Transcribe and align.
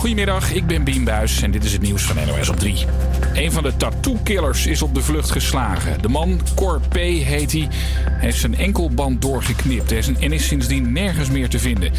Goedemiddag, 0.00 0.52
ik 0.52 0.66
ben 0.66 0.84
Bien 0.84 1.04
Buis 1.04 1.42
en 1.42 1.50
dit 1.50 1.64
is 1.64 1.72
het 1.72 1.82
nieuws 1.82 2.02
van 2.02 2.16
NOS 2.26 2.48
op 2.48 2.56
3. 2.56 2.86
Een 3.34 3.52
van 3.52 3.62
de 3.62 3.76
tattoo-killers 3.76 4.66
is 4.66 4.82
op 4.82 4.94
de 4.94 5.00
vlucht 5.00 5.30
geslagen. 5.30 6.02
De 6.02 6.08
man, 6.08 6.40
Cor 6.54 6.80
P. 6.88 6.94
heet 6.94 7.52
hij, 7.52 7.68
heeft 8.04 8.38
zijn 8.38 8.56
enkelband 8.56 9.22
doorgeknipt 9.22 9.92
en 9.92 10.32
is 10.32 10.46
sindsdien 10.46 10.92
nergens 10.92 11.30
meer 11.30 11.48
te 11.48 11.58
vinden. 11.58 11.92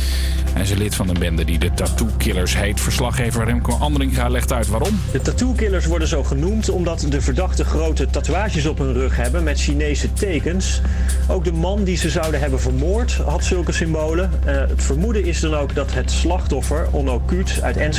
Hij 0.53 0.61
is 0.61 0.69
een 0.69 0.77
lid 0.77 0.95
van 0.95 1.09
een 1.09 1.19
bende 1.19 1.45
die 1.45 1.59
de 1.59 1.73
tattoo-killers 1.73 2.57
heet. 2.57 2.79
Verslaggever 2.79 3.45
Remco 3.45 3.73
Andringa 3.73 4.29
legt 4.29 4.53
uit 4.53 4.67
waarom. 4.67 4.99
De 5.11 5.21
tattoo-killers 5.21 5.85
worden 5.85 6.07
zo 6.07 6.23
genoemd 6.23 6.69
omdat 6.69 7.05
de 7.09 7.21
verdachten 7.21 7.65
grote 7.65 8.09
tatoeages 8.09 8.65
op 8.65 8.77
hun 8.77 8.93
rug 8.93 9.15
hebben 9.15 9.43
met 9.43 9.61
Chinese 9.61 10.13
tekens. 10.13 10.81
Ook 11.27 11.43
de 11.43 11.53
man 11.53 11.83
die 11.83 11.97
ze 11.97 12.09
zouden 12.09 12.39
hebben 12.39 12.59
vermoord 12.59 13.13
had 13.13 13.43
zulke 13.43 13.71
symbolen. 13.71 14.31
Uh, 14.45 14.51
het 14.51 14.83
vermoeden 14.83 15.25
is 15.25 15.39
dan 15.39 15.55
ook 15.55 15.75
dat 15.75 15.93
het 15.93 16.11
slachtoffer, 16.11 16.87
Onno 16.91 17.19
Kuut 17.25 17.59
uit 17.61 17.90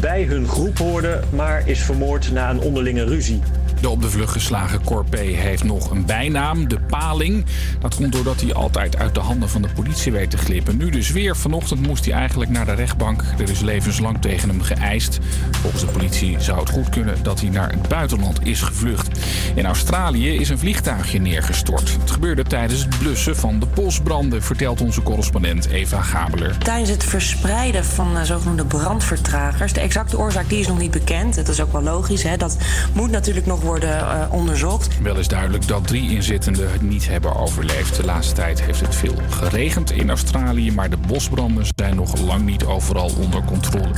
Bij 0.00 0.22
hun 0.22 0.48
groep 0.48 0.78
hoorde, 0.78 1.20
maar 1.34 1.68
is 1.68 1.82
vermoord 1.82 2.32
na 2.32 2.50
een 2.50 2.60
onderlinge 2.60 3.04
ruzie. 3.04 3.40
De 3.80 3.88
op 3.88 4.02
de 4.02 4.10
vlucht 4.10 4.32
geslagen 4.32 4.84
Corpé 4.84 5.22
heeft 5.22 5.64
nog 5.64 5.90
een 5.90 6.06
bijnaam, 6.06 6.68
de 6.68 6.80
Paling. 6.80 7.44
Dat 7.80 7.94
komt 7.94 8.12
doordat 8.12 8.40
hij 8.40 8.54
altijd 8.54 8.96
uit 8.96 9.14
de 9.14 9.20
handen 9.20 9.48
van 9.48 9.62
de 9.62 9.68
politie 9.74 10.12
weet 10.12 10.30
te 10.30 10.38
glippen. 10.38 10.76
Nu 10.76 10.90
dus 10.90 11.10
weer. 11.10 11.36
Vanochtend 11.36 11.86
moest 11.86 12.04
hij 12.04 12.14
eigenlijk 12.14 12.50
naar 12.50 12.66
de 12.66 12.74
rechtbank. 12.74 13.24
Er 13.38 13.50
is 13.50 13.60
levenslang 13.60 14.20
tegen 14.20 14.48
hem 14.48 14.60
geëist. 14.62 15.18
Volgens 15.50 15.82
de 15.82 15.90
politie 15.90 16.40
zou 16.40 16.58
het 16.58 16.70
goed 16.70 16.88
kunnen 16.88 17.16
dat 17.22 17.40
hij 17.40 17.50
naar 17.50 17.70
het 17.70 17.88
buitenland 17.88 18.46
is 18.46 18.60
gevlucht. 18.60 19.18
In 19.54 19.66
Australië 19.66 20.34
is 20.34 20.48
een 20.48 20.58
vliegtuigje 20.58 21.18
neergestort. 21.18 21.96
Het 22.00 22.10
gebeurde 22.10 22.42
tijdens 22.42 22.80
het 22.80 22.98
blussen 22.98 23.36
van 23.36 23.58
de 23.60 23.66
bosbranden, 23.74 24.42
vertelt 24.42 24.80
onze 24.80 25.02
correspondent 25.02 25.66
Eva 25.66 26.02
Gabeler. 26.02 26.58
Tijdens 26.58 26.90
het 26.90 27.04
verspreiden 27.04 27.84
van 27.84 28.16
uh, 28.16 28.22
zogenoemde 28.22 28.64
brandvertragers, 28.64 29.72
de 29.72 29.80
exacte 29.80 30.18
oorzaak 30.18 30.48
die 30.48 30.60
is 30.60 30.66
nog 30.66 30.78
niet 30.78 30.90
bekend. 30.90 31.34
Dat 31.34 31.48
is 31.48 31.60
ook 31.60 31.72
wel 31.72 31.82
logisch. 31.82 32.22
Hè? 32.22 32.36
Dat 32.36 32.56
moet 32.92 33.10
natuurlijk 33.10 33.46
nog 33.46 33.62
worden 33.66 33.98
uh, 33.98 34.26
onderzocht. 34.30 35.00
Wel 35.02 35.18
is 35.18 35.28
duidelijk 35.28 35.68
dat 35.68 35.86
drie 35.86 36.10
inzittenden 36.10 36.72
het 36.72 36.82
niet 36.82 37.08
hebben 37.08 37.36
overleefd. 37.36 37.96
De 37.96 38.04
laatste 38.04 38.34
tijd 38.34 38.62
heeft 38.62 38.80
het 38.80 38.94
veel 38.94 39.14
geregend 39.30 39.90
in 39.90 40.08
Australië, 40.08 40.72
maar 40.72 40.90
de 40.90 40.96
bosbranden 40.96 41.66
zijn 41.76 41.96
nog 41.96 42.20
lang 42.20 42.44
niet 42.44 42.64
overal 42.64 43.12
onder 43.18 43.44
controle. 43.44 43.94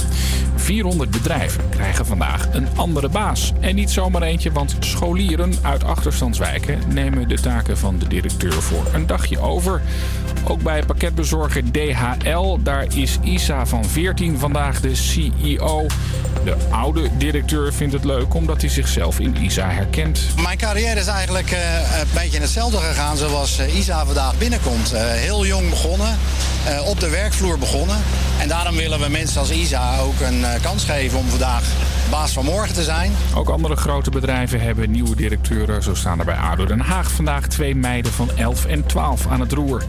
400 0.55 1.11
bedrijven 1.11 1.69
krijgen 1.69 2.06
vandaag 2.06 2.48
een 2.52 2.69
andere 2.77 3.08
baas. 3.08 3.52
En 3.61 3.74
niet 3.74 3.91
zomaar 3.91 4.22
eentje, 4.22 4.52
want 4.52 4.77
scholieren 4.80 5.52
uit 5.62 5.84
achterstandswijken 5.84 6.78
nemen 6.89 7.28
de 7.28 7.41
taken 7.41 7.78
van 7.78 7.98
de 7.98 8.08
directeur 8.08 8.62
voor 8.62 8.86
een 8.92 9.06
dagje 9.06 9.41
over. 9.41 9.83
Ook 10.49 10.63
bij 10.63 10.83
pakketbezorger 10.83 11.63
DHL, 11.73 12.59
daar 12.63 12.87
is 12.95 13.19
Isa 13.23 13.67
van 13.67 13.85
14 13.85 14.39
vandaag 14.39 14.81
de 14.81 14.95
CEO. 14.95 15.87
De 16.45 16.57
oude 16.71 17.09
directeur 17.19 17.73
vindt 17.73 17.93
het 17.93 18.05
leuk 18.05 18.35
omdat 18.35 18.61
hij 18.61 18.71
zichzelf 18.71 19.21
in 19.21 19.37
Isa 19.43 19.69
herkent. 19.69 20.21
Mijn 20.43 20.59
carrière 20.59 21.01
is 21.01 21.07
eigenlijk 21.07 21.53
uh, 21.53 21.59
een 22.01 22.07
beetje 22.15 22.37
in 22.37 22.43
hetzelfde 22.43 22.79
gegaan 22.79 23.17
zoals 23.17 23.61
uh, 23.61 23.77
Isa 23.77 24.05
vandaag 24.05 24.39
binnenkomt. 24.39 24.93
Uh, 24.93 25.01
heel 25.01 25.47
jong 25.47 25.71
begonnen, 25.71 26.19
op 26.87 27.01
de 27.01 27.09
werkvloer 27.09 27.59
begonnen. 27.59 27.97
En 28.41 28.49
daarom 28.49 28.77
willen 28.77 29.01
we 29.01 29.09
mensen 29.09 29.41
als 29.41 29.51
Isa 29.51 29.99
ook 29.99 30.21
een 30.21 30.45
kans 30.63 30.85
geven 30.85 31.19
om 31.19 31.29
vandaag 31.29 31.63
baas 32.11 32.33
van 32.33 32.45
morgen 32.45 32.75
te 32.75 32.83
zijn. 32.83 33.13
Ook 33.35 33.49
andere 33.49 33.77
grote 33.77 34.11
bedrijven 34.11 34.61
hebben 34.61 34.91
nieuwe 34.91 35.17
directeuren. 35.17 35.83
Zo 35.83 35.95
staan 35.95 36.19
er 36.19 36.25
bij 36.25 36.37
ADO 36.37 36.67
Den 36.67 36.81
Haag 36.81 37.11
vandaag 37.11 37.47
twee 37.47 37.75
meiden 37.75 38.13
van 38.13 38.31
11 38.37 38.65
en 38.65 38.87
12 38.87 39.27
aan 39.27 39.41
het 39.41 39.53
roer. 39.53 39.83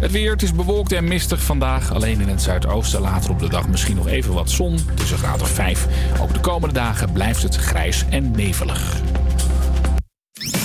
Het 0.00 0.12
weer, 0.12 0.32
het 0.32 0.42
is 0.42 0.52
bewolkt 0.52 0.92
en 0.92 1.04
mistig 1.04 1.42
vandaag. 1.42 1.92
Alleen 1.92 2.20
in 2.20 2.28
het 2.28 2.42
zuidoosten 2.42 3.00
later 3.00 3.30
op 3.30 3.38
de 3.38 3.48
dag 3.48 3.68
misschien 3.68 3.96
nog 3.96 4.08
even 4.08 4.34
wat 4.34 4.50
zon. 4.50 4.78
Tussen 4.94 5.18
graad 5.18 5.42
of 5.42 5.50
5. 5.50 5.86
Ook 6.20 6.32
de 6.32 6.40
komende 6.40 6.74
dagen 6.74 7.12
blijft 7.12 7.42
het 7.42 7.56
grijs 7.56 8.04
en 8.10 8.30
nevelig. 8.30 9.00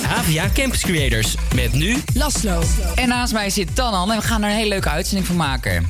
Havia 0.01 0.49
Campus 0.53 0.81
Creators. 0.81 1.35
Met 1.55 1.73
nu 1.73 1.97
Laslo. 2.13 2.61
En 2.95 3.07
naast 3.07 3.33
mij 3.33 3.49
zit 3.49 3.75
Tanan 3.75 4.11
en 4.11 4.17
we 4.17 4.23
gaan 4.23 4.43
er 4.43 4.49
een 4.49 4.55
hele 4.55 4.69
leuke 4.69 4.89
uitzending 4.89 5.27
van 5.27 5.35
maken. 5.35 5.89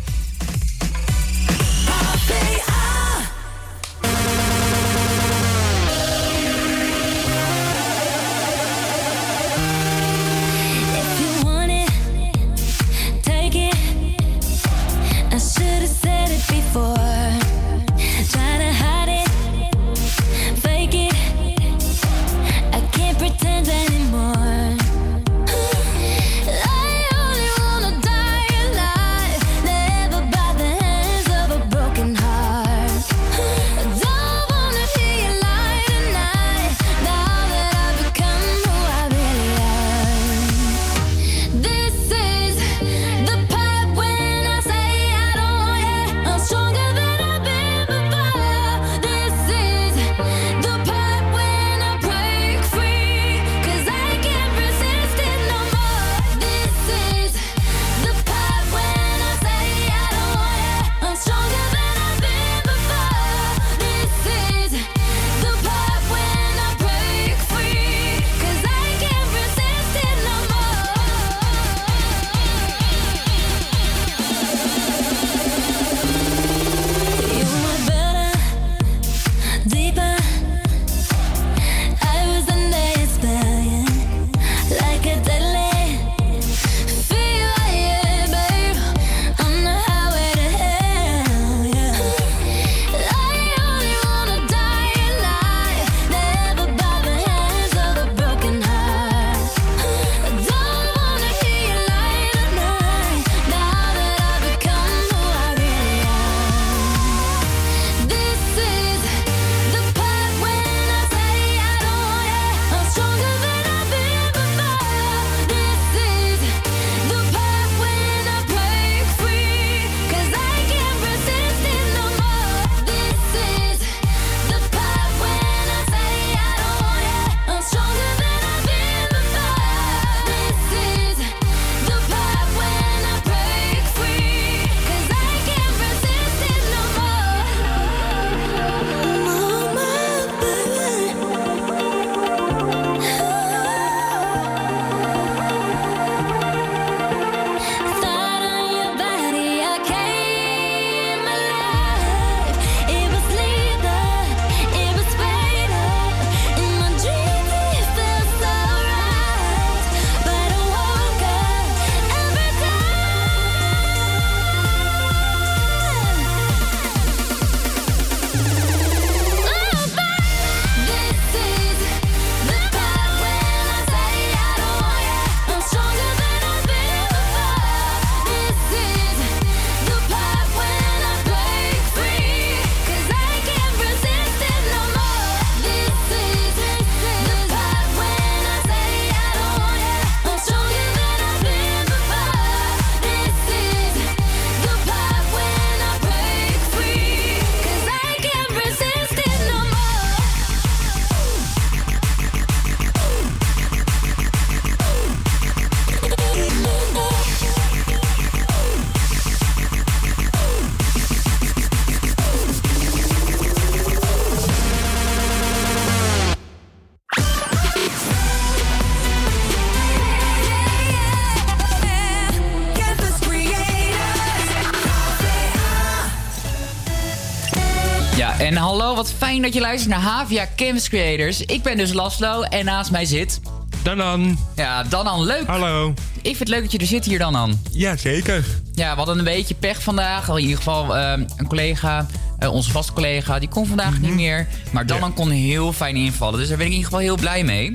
Fijn 229.39 229.51
dat 229.51 229.61
je 229.61 229.67
luistert 229.67 229.91
naar 229.93 230.01
Havia 230.01 230.47
Campus 230.55 230.89
Creators. 230.89 231.41
Ik 231.41 231.63
ben 231.63 231.77
dus 231.77 231.93
Laslo 231.93 232.41
en 232.41 232.65
naast 232.65 232.91
mij 232.91 233.05
zit... 233.05 233.39
Danan. 233.83 234.37
Ja, 234.55 234.83
Danan, 234.83 235.25
leuk. 235.25 235.47
Hallo. 235.47 235.93
Ik 236.15 236.23
vind 236.23 236.39
het 236.39 236.47
leuk 236.47 236.61
dat 236.61 236.71
je 236.71 236.77
er 236.77 236.85
zit 236.85 237.05
hier, 237.05 237.19
Danan. 237.19 237.59
Ja, 237.71 237.95
zeker. 237.95 238.45
Ja, 238.73 238.91
we 238.91 238.97
hadden 238.97 239.17
een 239.17 239.23
beetje 239.23 239.55
pech 239.55 239.81
vandaag. 239.83 240.27
In 240.29 240.37
ieder 240.37 240.57
geval 240.57 240.97
uh, 240.97 241.11
een 241.37 241.47
collega, 241.47 242.05
uh, 242.39 242.53
onze 242.53 242.71
vaste 242.71 242.93
collega, 242.93 243.39
die 243.39 243.49
kon 243.49 243.67
vandaag 243.67 243.99
niet 243.99 244.13
meer. 244.13 244.47
Maar 244.71 244.85
Danan 244.85 245.09
ja. 245.09 245.15
kon 245.15 245.29
heel 245.29 245.73
fijn 245.73 245.95
invallen. 245.95 246.39
Dus 246.39 246.47
daar 246.47 246.57
ben 246.57 246.65
ik 246.65 246.71
in 246.71 246.77
ieder 246.77 246.91
geval 246.91 247.05
heel 247.05 247.17
blij 247.17 247.43
mee. 247.43 247.71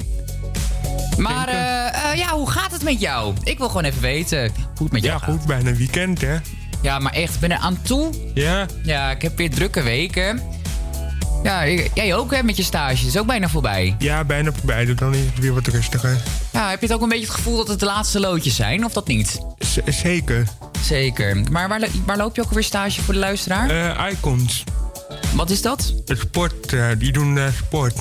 Maar 1.16 1.48
uh, 1.48 2.18
ja, 2.18 2.28
hoe 2.28 2.50
gaat 2.50 2.72
het 2.72 2.82
met 2.82 3.00
jou? 3.00 3.34
Ik 3.42 3.58
wil 3.58 3.68
gewoon 3.68 3.84
even 3.84 4.02
weten 4.02 4.52
hoe 4.76 4.82
het 4.82 4.92
met 4.92 5.02
jou 5.02 5.14
ja, 5.14 5.18
gaat. 5.18 5.34
Ja, 5.34 5.38
goed, 5.38 5.46
bijna 5.46 5.72
weekend, 5.72 6.20
hè? 6.20 6.36
Ja, 6.82 6.98
maar 6.98 7.12
echt, 7.12 7.40
ben 7.40 7.50
er 7.50 7.58
aan 7.58 7.82
toe. 7.82 8.10
Ja. 8.34 8.66
Ja, 8.82 9.10
ik 9.10 9.22
heb 9.22 9.36
weer 9.36 9.50
drukke 9.50 9.82
weken. 9.82 10.42
Ja, 11.44 11.66
jij 11.94 12.14
ook 12.14 12.34
hè, 12.34 12.42
met 12.42 12.56
je 12.56 12.62
stage. 12.62 13.06
is 13.06 13.18
ook 13.18 13.26
bijna 13.26 13.48
voorbij. 13.48 13.94
Ja, 13.98 14.24
bijna 14.24 14.52
voorbij. 14.52 14.84
Dus 14.84 14.96
dan 14.96 15.14
is 15.14 15.20
het 15.24 15.38
weer 15.38 15.54
wat 15.54 15.66
rustiger. 15.66 16.16
Ja, 16.52 16.70
heb 16.70 16.80
je 16.80 16.86
het 16.86 16.94
ook 16.94 17.02
een 17.02 17.08
beetje 17.08 17.26
het 17.26 17.34
gevoel 17.34 17.56
dat 17.56 17.68
het 17.68 17.80
de 17.80 17.86
laatste 17.86 18.20
loodjes 18.20 18.54
zijn, 18.56 18.84
of 18.84 18.92
dat 18.92 19.06
niet? 19.06 19.40
Z 19.58 19.78
zeker. 19.86 20.46
Zeker. 20.82 21.42
Maar 21.50 21.68
waar, 21.68 21.88
waar 22.06 22.16
loop 22.16 22.36
je 22.36 22.42
ook 22.42 22.48
alweer 22.48 22.64
stage 22.64 23.02
voor 23.02 23.14
de 23.14 23.20
luisteraar? 23.20 23.70
Uh, 23.70 24.10
Icons. 24.12 24.64
Wat 25.34 25.50
is 25.50 25.62
dat? 25.62 25.94
Het 26.04 26.18
sport. 26.18 26.72
Uh, 26.72 26.86
die 26.98 27.12
doen 27.12 27.36
uh, 27.36 27.46
sport. 27.56 27.98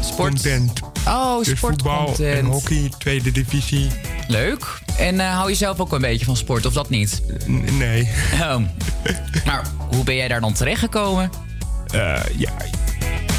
Sport. 0.00 0.28
Content. 0.28 0.80
Oh, 1.06 1.44
dus 1.44 1.58
voetbal 1.58 2.14
en 2.18 2.44
hockey, 2.44 2.90
tweede 2.98 3.32
divisie. 3.32 3.90
Leuk. 4.26 4.80
En 4.98 5.18
hou 5.18 5.48
je 5.48 5.56
zelf 5.56 5.80
ook 5.80 5.92
een 5.92 6.00
beetje 6.00 6.24
van 6.24 6.36
sport, 6.36 6.66
of 6.66 6.72
dat 6.72 6.88
niet? 6.88 7.22
N 7.46 7.76
nee. 7.78 8.08
Oh. 8.32 8.56
maar 9.46 9.62
hoe 9.90 10.04
ben 10.04 10.14
jij 10.14 10.28
daar 10.28 10.40
dan 10.40 10.52
terechtgekomen? 10.52 11.47
Uh, 11.94 12.20
ja, 12.36 12.50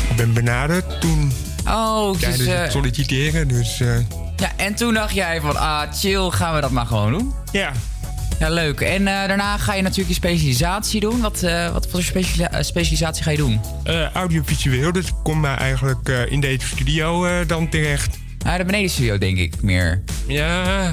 ik 0.09 0.15
ben 0.15 0.33
benaderd 0.33 1.01
toen. 1.01 1.31
Oh, 1.67 2.19
dus, 2.19 2.45
het 2.45 2.71
solliciteren, 2.71 3.47
dus... 3.47 3.79
Uh... 3.79 3.97
Ja, 4.35 4.51
en 4.55 4.75
toen 4.75 4.93
dacht 4.93 5.13
jij 5.13 5.41
van, 5.41 5.57
ah, 5.57 5.81
chill, 5.93 6.29
gaan 6.29 6.55
we 6.55 6.61
dat 6.61 6.71
maar 6.71 6.85
gewoon 6.85 7.11
doen? 7.11 7.33
Ja. 7.51 7.71
Ja, 8.39 8.49
leuk. 8.49 8.81
En 8.81 9.01
uh, 9.01 9.05
daarna 9.05 9.57
ga 9.57 9.73
je 9.73 9.81
natuurlijk 9.81 10.09
je 10.09 10.15
specialisatie 10.15 10.99
doen. 10.99 11.21
Wat, 11.21 11.41
wat 11.73 11.87
voor 11.89 12.03
speciali 12.03 12.63
specialisatie 12.63 13.23
ga 13.23 13.31
je 13.31 13.37
doen? 13.37 13.61
audiovisueel, 14.13 14.91
dus 14.91 15.07
ik 15.07 15.13
kom 15.23 15.39
maar 15.39 15.57
eigenlijk 15.57 16.09
in 16.09 16.39
deze 16.39 16.67
studio 16.67 17.45
dan 17.45 17.69
terecht. 17.69 18.17
Ah, 18.45 18.57
de 18.57 18.65
benedenstudio, 18.65 19.17
denk 19.17 19.37
ik, 19.37 19.61
meer. 19.61 20.03
Ja, 20.27 20.91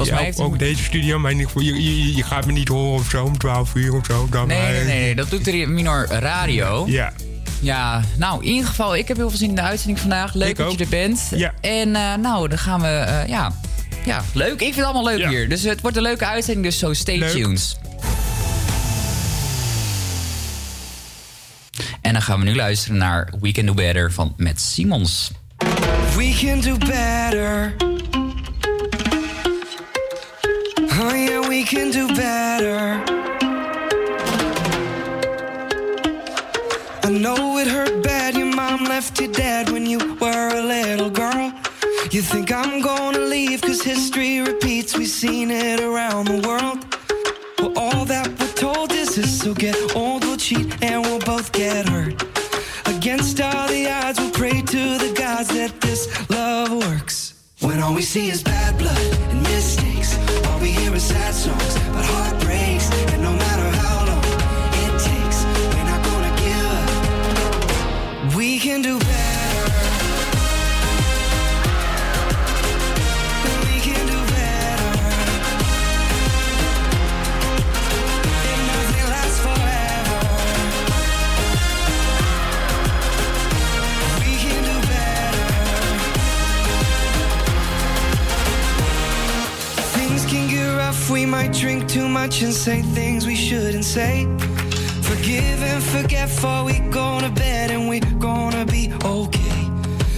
Volgens 0.00 0.18
ja, 0.18 0.24
mij 0.24 0.24
heeft 0.24 0.46
ook, 0.46 0.52
ook 0.52 0.58
deze 0.58 0.84
studio, 0.84 1.18
maar 1.18 1.34
je, 1.34 1.46
je, 1.54 2.14
je, 2.16 2.22
gaat 2.22 2.46
me 2.46 2.52
niet 2.52 2.68
horen 2.68 3.00
of 3.00 3.08
zo 3.08 3.24
om 3.24 3.38
12 3.38 3.74
uur 3.74 3.94
of 3.94 4.06
zo. 4.06 4.26
Dan 4.30 4.46
nee, 4.46 4.62
maar, 4.62 4.70
nee, 4.70 4.84
nee, 4.84 5.00
nee, 5.00 5.14
dat 5.14 5.30
doet 5.30 5.46
er 5.46 5.68
Minor 5.68 6.06
Radio. 6.10 6.84
Ja. 6.86 7.12
Ja, 7.60 8.02
nou, 8.16 8.44
in 8.44 8.50
ieder 8.50 8.68
geval, 8.68 8.96
ik 8.96 9.08
heb 9.08 9.16
heel 9.16 9.28
veel 9.28 9.38
zin 9.38 9.48
in 9.48 9.54
de 9.54 9.60
uitzending 9.60 9.98
vandaag. 9.98 10.34
Leuk 10.34 10.48
ik 10.48 10.56
dat 10.56 10.66
ook. 10.66 10.78
je 10.78 10.84
er 10.84 10.90
bent. 10.90 11.28
Ja. 11.34 11.54
En 11.60 11.88
uh, 11.88 12.14
nou, 12.14 12.48
dan 12.48 12.58
gaan 12.58 12.80
we, 12.80 12.86
uh, 12.86 13.28
ja, 13.28 13.52
ja, 14.04 14.24
leuk. 14.34 14.52
Ik 14.52 14.58
vind 14.58 14.74
het 14.74 14.84
allemaal 14.84 15.04
leuk 15.04 15.18
ja. 15.18 15.28
hier. 15.28 15.48
Dus 15.48 15.62
het 15.62 15.80
wordt 15.80 15.96
een 15.96 16.02
leuke 16.02 16.26
uitzending, 16.26 16.66
dus 16.66 16.78
zo 16.78 16.92
stay 16.92 17.18
leuk. 17.18 17.30
tuned. 17.30 17.78
En 22.00 22.12
dan 22.12 22.22
gaan 22.22 22.38
we 22.38 22.44
nu 22.44 22.54
luisteren 22.54 22.96
naar 22.96 23.32
We 23.40 23.52
Can 23.52 23.66
Do 23.66 23.74
Better 23.74 24.12
van 24.12 24.34
Matt 24.36 24.60
Simons. 24.60 25.30
We 26.16 26.38
can 26.40 26.60
do 26.60 26.76
better. 26.86 27.74
We 31.60 31.66
can 31.66 31.90
do 31.90 32.08
better. 32.14 33.04
I 37.04 37.10
know 37.10 37.58
it 37.58 37.66
hurt 37.66 38.02
bad. 38.02 38.34
Your 38.34 38.46
mom 38.46 38.84
left 38.84 39.20
you 39.20 39.28
dead 39.28 39.68
when 39.68 39.84
you 39.84 39.98
were 40.22 40.48
a 40.60 40.62
little 40.62 41.10
girl. 41.10 41.52
You 42.10 42.22
think 42.22 42.50
I'm 42.50 42.80
gonna 42.80 43.18
leave 43.18 43.60
cause 43.60 43.82
history 43.82 44.40
repeats. 44.40 44.96
We've 44.96 45.14
seen 45.24 45.50
it 45.50 45.80
around 45.80 46.28
the 46.28 46.40
world. 46.48 46.78
Well, 47.58 47.78
all 47.78 48.06
that 48.06 48.26
we're 48.40 48.54
told 48.66 48.92
is 48.92 49.16
this. 49.16 49.42
So 49.42 49.52
get 49.52 49.76
old, 49.94 50.24
we'll 50.24 50.38
cheat, 50.38 50.82
and 50.82 51.04
we'll 51.04 51.24
both 51.32 51.52
get 51.52 51.86
hurt. 51.86 52.14
Against 52.86 53.38
all 53.38 53.68
the 53.68 53.86
odds, 53.86 54.18
we'll 54.18 54.30
pray 54.42 54.62
to 54.62 54.82
the 55.04 55.12
gods 55.14 55.48
that 55.48 55.78
this 55.82 56.00
love 56.30 56.72
works. 56.72 57.34
When 57.60 57.80
all 57.82 57.94
we 57.94 58.02
see 58.02 58.30
is 58.30 58.42
bad 58.42 58.78
blood 58.78 59.19
we 91.10 91.26
might 91.26 91.52
drink 91.52 91.88
too 91.88 92.08
much 92.08 92.42
and 92.42 92.52
say 92.52 92.82
things 92.82 93.26
we 93.26 93.34
shouldn't 93.34 93.84
say. 93.84 94.24
Forgive 95.02 95.62
and 95.62 95.82
forget 95.82 96.28
before 96.28 96.64
we 96.64 96.78
go 96.90 97.20
to 97.20 97.30
bed 97.30 97.70
and 97.70 97.88
we're 97.88 98.00
gonna 98.18 98.64
be 98.64 98.92
okay. 99.04 99.60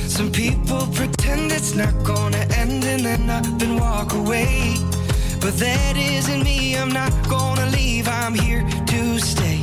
Some 0.06 0.30
people 0.30 0.87
pretend 0.94 1.50
it's 1.50 1.75
not 1.75 1.94
gonna 2.04 2.44
end 2.56 2.84
and 2.84 3.04
then 3.04 3.30
up 3.30 3.46
and 3.62 3.80
walk 3.80 4.12
away. 4.12 4.76
But 5.40 5.56
that 5.58 5.96
isn't 5.96 6.44
me, 6.44 6.76
I'm 6.76 6.92
not 6.92 7.12
gonna 7.28 7.66
leave, 7.70 8.06
I'm 8.06 8.34
here 8.34 8.62
to 8.87 9.18
stay. 9.18 9.58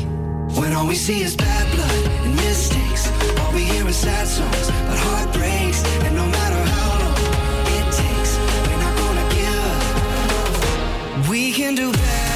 When 0.60 0.74
all 0.74 0.88
we 0.88 0.96
see 0.96 1.22
is 1.22 1.36
bad 1.36 1.66
blood 1.76 2.06
and 2.26 2.36
mistakes, 2.36 3.08
all 3.40 3.54
we 3.54 3.64
hear 3.64 3.88
is 3.88 3.98
sad 3.98 4.28
songs 4.28 4.70
about 4.70 4.98
heartbreaks. 4.98 5.84
And 6.06 6.16
no 6.16 6.26
matter 6.26 6.49
We 11.40 11.54
can 11.54 11.74
do 11.74 11.90
better. 11.94 12.29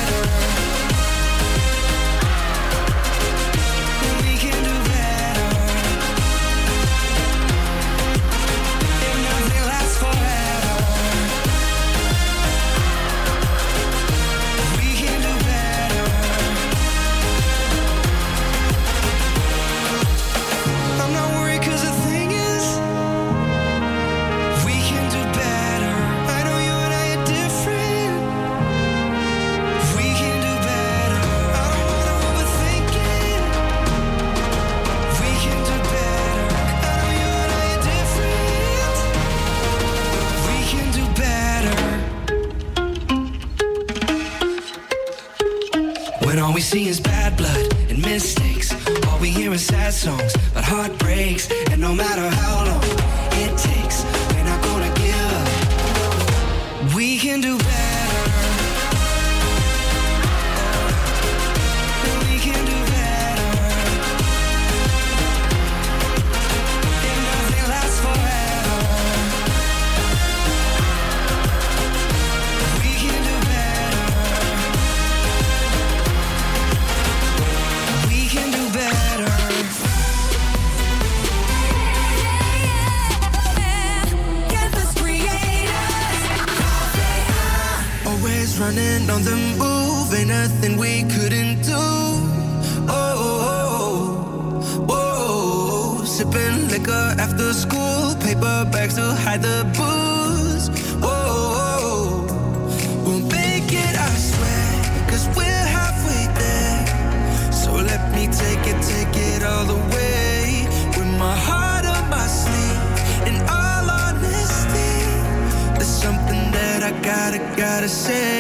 Gotta, 117.84 117.90
say. 117.90 118.33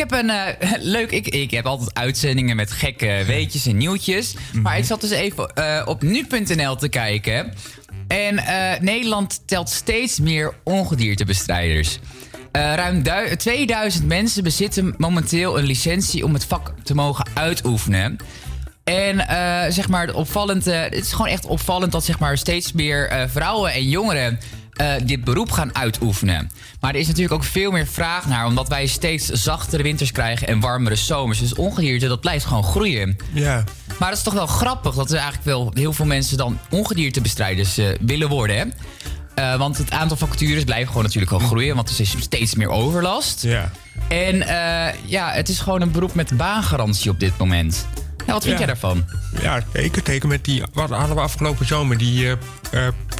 Heb 0.00 0.12
een 0.12 0.30
eh, 0.30 0.70
leuk... 0.96 1.10
Ik, 1.10 1.28
ik 1.28 1.50
heb 1.50 1.66
altijd 1.66 1.94
uitzendingen 1.94 2.56
met 2.56 2.72
gekke 2.72 3.22
weetjes 3.26 3.66
en 3.66 3.76
nieuwtjes. 3.76 4.34
Maar 4.62 4.78
ik 4.78 4.84
zat 4.84 5.00
dus 5.00 5.10
even 5.10 5.54
eh, 5.54 5.82
op 5.84 6.02
nu.nl 6.02 6.76
te 6.76 6.88
kijken. 6.88 7.52
En 8.08 8.38
eh, 8.38 8.80
Nederland 8.80 9.42
telt 9.46 9.68
steeds 9.68 10.20
meer 10.20 10.54
ongediertebestrijders. 10.64 11.98
Ruim 12.52 13.02
dui- 13.02 13.36
2000 13.36 14.06
mensen 14.06 14.42
bezitten 14.42 14.94
momenteel 14.96 15.58
een 15.58 15.64
licentie 15.64 16.24
om 16.24 16.34
het 16.34 16.44
vak 16.44 16.74
te 16.82 16.94
mogen 16.94 17.26
uitoefenen. 17.34 18.16
En 18.84 19.16
zeg 19.72 19.88
maar, 19.88 20.14
opvallend, 20.14 20.66
eh, 20.66 20.80
het 20.80 20.94
is 20.94 21.12
gewoon 21.12 21.30
echt 21.30 21.44
opvallend 21.44 21.92
dat 21.92 22.04
zeg 22.04 22.18
maar, 22.18 22.38
steeds 22.38 22.72
meer 22.72 23.28
vrouwen 23.32 23.72
en 23.72 23.88
jongeren 23.88 24.38
eh, 24.80 24.92
dit 25.04 25.24
beroep 25.24 25.50
gaan 25.50 25.74
uitoefenen. 25.74 26.50
Maar 26.80 26.94
er 26.94 27.00
is 27.00 27.06
natuurlijk 27.06 27.34
ook 27.34 27.44
veel 27.44 27.70
meer 27.70 27.86
vraag 27.86 28.26
naar, 28.26 28.46
omdat 28.46 28.68
wij 28.68 28.86
steeds 28.86 29.26
zachtere 29.26 29.82
winters 29.82 30.12
krijgen 30.12 30.46
en 30.46 30.60
warmere 30.60 30.96
zomers. 30.96 31.38
Dus 31.38 31.54
ongedierte, 31.54 32.08
dat 32.08 32.20
blijft 32.20 32.44
gewoon 32.44 32.64
groeien. 32.64 33.16
Ja. 33.32 33.64
Maar 33.98 34.08
dat 34.08 34.18
is 34.18 34.24
toch 34.24 34.34
wel 34.34 34.46
grappig 34.46 34.94
dat 34.94 35.08
er 35.10 35.14
eigenlijk 35.16 35.44
wel 35.44 35.70
heel 35.74 35.92
veel 35.92 36.04
mensen 36.04 36.36
dan 36.36 36.58
ongediertebestrijders 36.70 37.78
eh 37.78 37.86
willen 38.00 38.28
worden. 38.28 38.56
Hè? 38.56 38.64
Eh, 39.34 39.58
want 39.58 39.78
het 39.78 39.90
aantal 39.90 40.16
vacatures 40.16 40.64
blijft 40.64 40.88
gewoon 40.88 41.02
natuurlijk 41.02 41.30
wel 41.30 41.40
groeien, 41.48 41.74
want 41.74 41.90
er 41.90 42.00
is 42.00 42.14
steeds 42.18 42.54
meer 42.54 42.68
overlast. 42.68 43.42
Ja. 43.42 43.70
En 44.08 44.36
ja, 45.06 45.30
het 45.32 45.48
is 45.48 45.58
gewoon 45.58 45.80
een 45.80 45.90
beroep 45.90 46.14
met 46.14 46.36
baangarantie 46.36 47.10
op 47.10 47.20
dit 47.20 47.38
moment. 47.38 47.86
Ja, 48.26 48.32
wat 48.32 48.42
vind 48.44 48.58
Ja. 48.58 48.64
jij 48.64 48.66
daarvan? 48.66 49.04
Ja, 49.42 49.62
zeker. 49.72 50.02
Teken 50.02 50.28
met 50.28 50.44
die... 50.44 50.62
Wat 50.72 50.90
hadden 50.90 51.16
we 51.16 51.22
afgelopen 51.22 51.66
zomer? 51.66 51.98
Die 51.98 52.28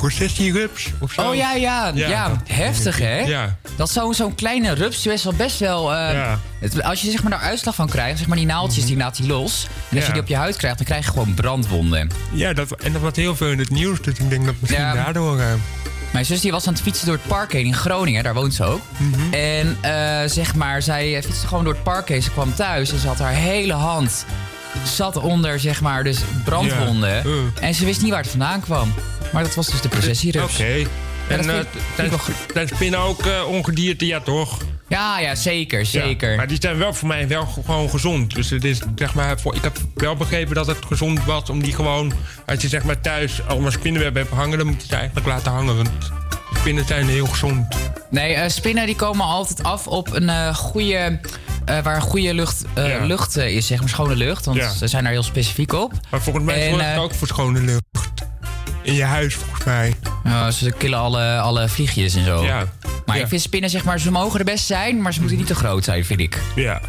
eh 0.00 0.06
eh, 0.06 0.16
processierups 0.16 0.90
of 0.98 1.12
zo? 1.12 1.20
Oh 1.28 1.34
ja, 1.34 1.52
ja, 1.54 1.92
ja, 1.94 2.42
heftig 2.46 2.98
hè? 2.98 3.18
Ja. 3.18 3.56
Dat 3.76 3.88
is 3.88 3.94
zo- 3.94 4.12
zo'n 4.12 4.34
kleine 4.34 4.72
rups 4.72 5.06
is 5.06 5.24
wel 5.24 5.32
best 5.32 5.58
wel... 5.58 5.94
eh, 5.94 6.12
Ja. 6.12 6.38
het- 6.60 6.82
als 6.82 7.02
je 7.02 7.10
zeg 7.10 7.22
maar 7.22 7.30
daar 7.30 7.40
uitslag 7.40 7.74
van 7.74 7.88
krijgt, 7.88 8.18
zeg 8.18 8.26
maar 8.26 8.36
die 8.36 8.46
naaltjes, 8.46 8.86
die 8.86 8.96
laat 8.96 9.16
hij 9.18 9.26
los. 9.26 9.66
En 9.90 9.96
als 9.96 10.06
je 10.06 10.12
die 10.12 10.22
op 10.22 10.28
je 10.28 10.36
huid 10.36 10.56
krijgt, 10.56 10.76
dan 10.76 10.86
krijg 10.86 11.04
je 11.04 11.10
gewoon 11.10 11.34
brandwonden. 11.34 12.10
Ja, 12.32 12.52
dat, 12.52 12.70
en 12.82 12.92
dat 12.92 13.02
was 13.02 13.16
heel 13.16 13.36
veel 13.36 13.48
in 13.50 13.58
het 13.58 13.70
nieuws. 13.70 14.00
Dus 14.02 14.18
ik 14.18 14.30
denk 14.30 14.44
dat 14.44 14.54
misschien 14.60 14.94
daardoor... 14.94 15.38
eh, 15.40 15.46
Mijn 16.12 16.24
zus 16.24 16.40
die 16.40 16.50
was 16.50 16.66
aan 16.66 16.72
het 16.72 16.82
fietsen 16.82 17.06
door 17.06 17.14
het 17.14 17.26
park 17.26 17.52
heen 17.52 17.66
in 17.66 17.74
Groningen, 17.74 18.22
daar 18.24 18.34
woont 18.34 18.54
ze 18.54 18.64
ook. 18.64 18.80
Mhm. 18.96 19.32
En 19.34 19.76
eh, 19.80 20.28
zeg 20.30 20.54
maar, 20.54 20.82
zij 20.82 21.22
fietste 21.22 21.46
gewoon 21.46 21.64
door 21.64 21.72
het 21.72 21.82
park 21.82 22.08
heen. 22.08 22.22
Ze 22.22 22.30
kwam 22.30 22.54
thuis 22.54 22.92
en 22.92 22.98
ze 22.98 23.06
had 23.06 23.18
haar 23.18 23.32
hele 23.32 23.72
hand 23.72 24.24
zat 24.84 25.16
onder, 25.16 25.60
zeg 25.60 25.80
maar, 25.80 26.04
dus 26.04 26.18
brandwonden. 26.44 27.26
Uh. 27.26 27.32
En 27.60 27.74
ze 27.74 27.84
wist 27.84 28.02
niet 28.02 28.10
waar 28.10 28.20
het 28.20 28.30
vandaan 28.30 28.60
kwam. 28.60 28.94
Maar 29.32 29.42
dat 29.42 29.54
was 29.54 29.66
dus 29.66 29.80
de 29.80 29.88
processierups. 29.88 30.54
Oké. 30.54 30.86
En 31.28 31.44
vind 31.94 32.12
eh, 32.54 32.66
spinnen 32.66 33.00
ook 33.00 33.26
eh, 33.26 33.48
ongedierte? 33.48 34.06
Ja, 34.06 34.20
toch? 34.20 34.58
Ja, 34.88 35.18
ja, 35.18 35.34
zeker, 35.34 35.78
Ja, 35.78 35.84
zeger. 35.84 36.36
maar 36.36 36.46
die 36.46 36.56
zijn 36.60 36.78
wel 36.78 36.94
voor 36.94 37.08
mij 37.08 37.28
wel 37.28 37.46
gewoon 37.46 37.90
gezond. 37.90 38.34
Dus 38.34 38.50
het 38.50 38.64
is, 38.64 38.80
zeg 38.94 39.14
maar, 39.14 39.40
voor, 39.40 39.54
ik 39.54 39.62
heb 39.62 39.76
wel 39.94 40.16
begrepen 40.16 40.54
dat 40.54 40.66
het 40.66 40.84
gezond 40.86 41.24
was 41.24 41.50
om 41.50 41.62
die 41.62 41.74
gewoon... 41.74 42.12
Als 42.46 42.62
je 42.62 42.68
zeg 42.68 42.84
maar 42.84 43.00
thuis 43.00 43.40
allemaal 43.46 43.70
spinnenwebben 43.70 44.22
hebt 44.22 44.34
hangen... 44.34 44.58
dan 44.58 44.66
moet 44.66 44.80
je 44.80 44.86
ze 44.88 44.96
eigenlijk 44.96 45.26
laten 45.26 45.52
hangen. 45.52 45.76
Want 45.76 45.90
spinnen 46.54 46.86
zijn 46.86 47.08
heel 47.08 47.26
gezond. 47.26 47.76
Nee, 48.10 48.34
eh, 48.34 48.48
spinnen 48.48 48.86
die 48.86 48.96
komen 48.96 49.26
altijd 49.26 49.62
af 49.62 49.86
op 49.86 50.12
een 50.12 50.28
eh, 50.28 50.54
goede... 50.54 51.20
eh, 51.64 51.78
waar 51.82 52.02
goede 52.02 52.34
lucht, 52.34 52.64
eh, 52.74 52.88
Ja. 52.88 53.04
lucht 53.04 53.36
eh, 53.36 53.56
is, 53.56 53.66
zeg 53.66 53.80
maar 53.80 53.88
schone 53.88 54.16
lucht. 54.16 54.44
Want 54.44 54.56
Ja. 54.56 54.70
ze 54.70 54.88
zijn 54.88 55.02
daar 55.02 55.12
heel 55.12 55.22
specifiek 55.22 55.72
op. 55.72 55.92
Maar 56.10 56.20
volgens 56.20 56.44
mij 56.44 56.68
zorgt 56.70 56.84
het 56.86 56.98
ook 56.98 57.14
voor 57.14 57.26
schone 57.26 57.60
lucht. 57.60 57.82
In 58.82 58.94
je 58.94 59.04
huis, 59.04 59.34
volgens 59.34 59.64
mij. 59.64 59.94
Ze 60.52 60.72
killen 60.78 60.98
alle, 60.98 61.38
alle 61.38 61.68
vliegjes 61.68 62.14
en 62.14 62.24
zo. 62.24 62.44
Ja. 62.44 62.64
Maar 63.06 63.18
ik 63.18 63.28
vind 63.28 63.40
spinnen, 63.42 63.70
zeg 63.70 63.84
maar, 63.84 64.00
ze 64.00 64.10
mogen 64.10 64.38
er 64.38 64.44
best 64.44 64.66
zijn, 64.66 65.02
maar 65.02 65.12
ze 65.12 65.20
moeten 65.20 65.38
niet 65.38 65.46
te 65.46 65.54
groot 65.54 65.84
zijn, 65.84 66.04
vind 66.04 66.20
ik. 66.20 66.38
Ja. 66.54 66.80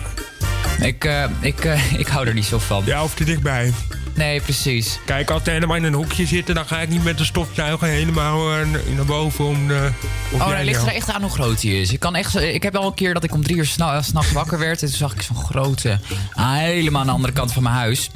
Ik, 0.79 1.09
ik, 1.41 1.63
ik 1.97 2.07
hou 2.07 2.27
er 2.27 2.33
niet 2.33 2.45
zo 2.45 2.59
van. 2.59 2.83
Ja, 2.85 3.03
of 3.03 3.13
te 3.13 3.23
dichtbij. 3.23 3.73
Nee, 4.15 4.41
precies. 4.41 4.99
Kijk, 5.05 5.29
als 5.29 5.43
ze 5.43 5.49
helemaal 5.49 5.75
in 5.75 5.83
een 5.83 5.93
hoekje 5.93 6.25
zitten, 6.25 6.55
dan 6.55 6.65
ga 6.65 6.79
ik 6.81 6.89
niet 6.89 7.03
met 7.03 7.17
de 7.17 7.25
stofzuiger 7.25 7.87
helemaal 7.87 8.51
eh, 8.51 8.57
naar 8.95 9.05
boven 9.05 9.45
om 9.45 9.67
de. 9.67 9.89
of 10.31 10.41
Oh, 10.41 10.49
dat 10.49 10.63
ligt 10.63 10.81
er 10.81 10.93
echt 10.93 11.09
aan 11.11 11.21
hoe 11.21 11.31
groot 11.31 11.61
hij 11.61 11.71
is. 11.81 11.91
Ik, 11.93 11.99
kan 11.99 12.15
echt, 12.15 12.35
ik 12.35 12.63
heb 12.63 12.75
al 12.75 12.85
een 12.87 12.93
keer 12.93 13.13
dat 13.13 13.23
ik 13.23 13.33
om 13.33 13.43
drie 13.43 13.55
uur 13.57 13.65
s'na- 13.65 14.01
s'nachts 14.01 14.31
wakker 14.31 14.59
werd. 14.59 14.81
En 14.81 14.87
toen 14.87 14.97
zag 14.97 15.13
ik 15.13 15.21
zo'n 15.21 15.35
grote, 15.35 15.99
helemaal 16.35 17.01
aan 17.01 17.07
de 17.07 17.13
andere 17.13 17.33
kant 17.33 17.53
van 17.53 17.63
mijn 17.63 17.75
huis. 17.75 18.09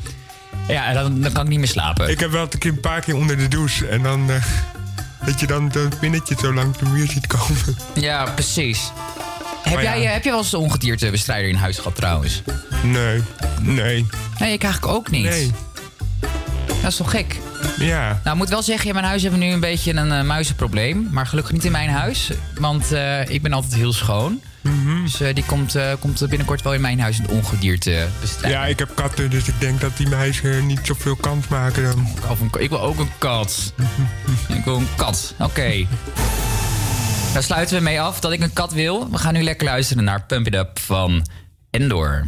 Ja, 0.68 0.94
dan, 0.94 1.22
dan 1.22 1.32
kan 1.32 1.44
ik 1.44 1.50
niet 1.50 1.60
meer 1.60 1.68
slapen. 1.68 2.10
Ik 2.10 2.20
heb 2.20 2.32
wel 2.32 2.42
een 2.52 2.58
keer 2.60 2.72
een 2.72 2.80
paar 2.80 3.02
keer 3.02 3.16
onder 3.16 3.38
de 3.38 3.48
douche 3.48 3.88
en 3.88 4.04
dan. 4.04 4.30
eh, 4.32 4.36
dat 5.26 5.40
je 5.40 5.48
dan 5.48 5.70
dat 5.70 6.00
pinnetje 6.00 6.36
zo 6.42 6.54
langs 6.54 6.78
de 6.78 6.86
muur 6.86 7.08
ziet 7.08 7.28
komen. 7.28 7.78
Ja, 7.94 8.24
precies. 8.26 8.92
Heb, 9.64 9.74
ja. 9.74 9.82
jij, 9.82 10.06
eh, 10.06 10.12
heb 10.14 10.24
jij 10.24 10.32
wel 10.32 10.42
eens 10.42 10.54
een 10.54 10.60
ongediertebestrijder 10.60 11.50
in 11.50 11.56
huis 11.56 11.78
gehad 11.78 11.96
trouwens? 11.96 12.42
Nee, 12.84 13.22
nee, 13.62 14.08
Nee, 14.40 14.54
ik 14.54 14.64
eigenlijk 14.64 14.94
ook 14.94 15.10
niet. 15.10 15.24
nee. 15.24 15.52
Dat 16.68 16.92
is 16.92 16.96
toch 16.96 17.12
gek? 17.12 17.40
Ja. 17.78 18.08
Nou, 18.08 18.36
ik 18.36 18.36
moet 18.36 18.50
wel 18.50 18.62
zeggen, 18.64 18.88
in 18.88 18.94
mijn 18.94 19.06
huis 19.06 19.22
hebben 19.22 19.40
we 19.40 19.46
nu 19.46 19.52
een 19.52 19.60
beetje 19.60 19.94
een 19.94 20.12
eh, 20.12 20.24
muizenprobleem. 20.24 21.08
Maar 21.12 21.28
gelukkig 21.28 21.54
niet 21.54 21.66
in 21.66 21.72
mijn 21.72 21.90
huis. 21.90 22.32
Want 22.60 22.92
eh, 22.92 23.30
ik 23.30 23.42
ben 23.42 23.54
altijd 23.54 23.74
heel 23.74 23.94
schoon. 23.94 24.42
Mhm. 24.62 25.04
Dus 25.04 25.22
eh, 25.22 25.36
die 25.36 25.44
komt, 25.46 25.78
komt 26.00 26.30
binnenkort 26.30 26.62
wel 26.62 26.74
in 26.74 26.82
mijn 26.82 27.00
huis 27.00 27.18
een 27.18 27.28
ongedierte 27.28 28.08
bestrijden. 28.22 28.60
Ja, 28.60 28.66
ik 28.66 28.80
heb 28.80 28.92
katten, 28.96 29.30
dus 29.30 29.48
ik 29.48 29.60
denk 29.60 29.82
dat 29.82 29.98
die 29.98 30.08
meisjes 30.08 30.64
niet 30.64 30.80
zoveel 30.84 31.16
kans 31.16 31.48
maken 31.48 31.84
dan. 31.84 32.08
Of 32.30 32.40
een, 32.40 32.50
ik 32.60 32.70
wil 32.70 32.82
ook 32.82 33.00
een 33.00 33.12
kat. 33.18 33.74
ik 34.58 34.64
wil 34.64 34.78
een 34.78 34.88
kat. 34.96 35.34
Oké. 35.40 35.88
Daar 37.34 37.44
sluiten 37.44 37.78
we 37.78 37.84
mee 37.84 38.02
af 38.02 38.20
dat 38.20 38.32
ik 38.32 38.42
een 38.42 38.54
kat 38.54 38.74
wil. 38.74 39.12
We 39.12 39.18
gaan 39.18 39.34
nu 39.34 39.44
lekker 39.44 39.68
luisteren 39.68 40.04
naar 40.04 40.24
Pump 40.24 40.48
It 40.48 40.56
Up 40.56 40.80
van 40.80 41.26
Endor. 41.70 42.28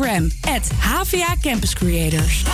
Instagram, 0.00 0.32
at 0.46 0.62
HVA 0.62 1.42
Campus 1.42 1.74
Creators. 1.74 2.44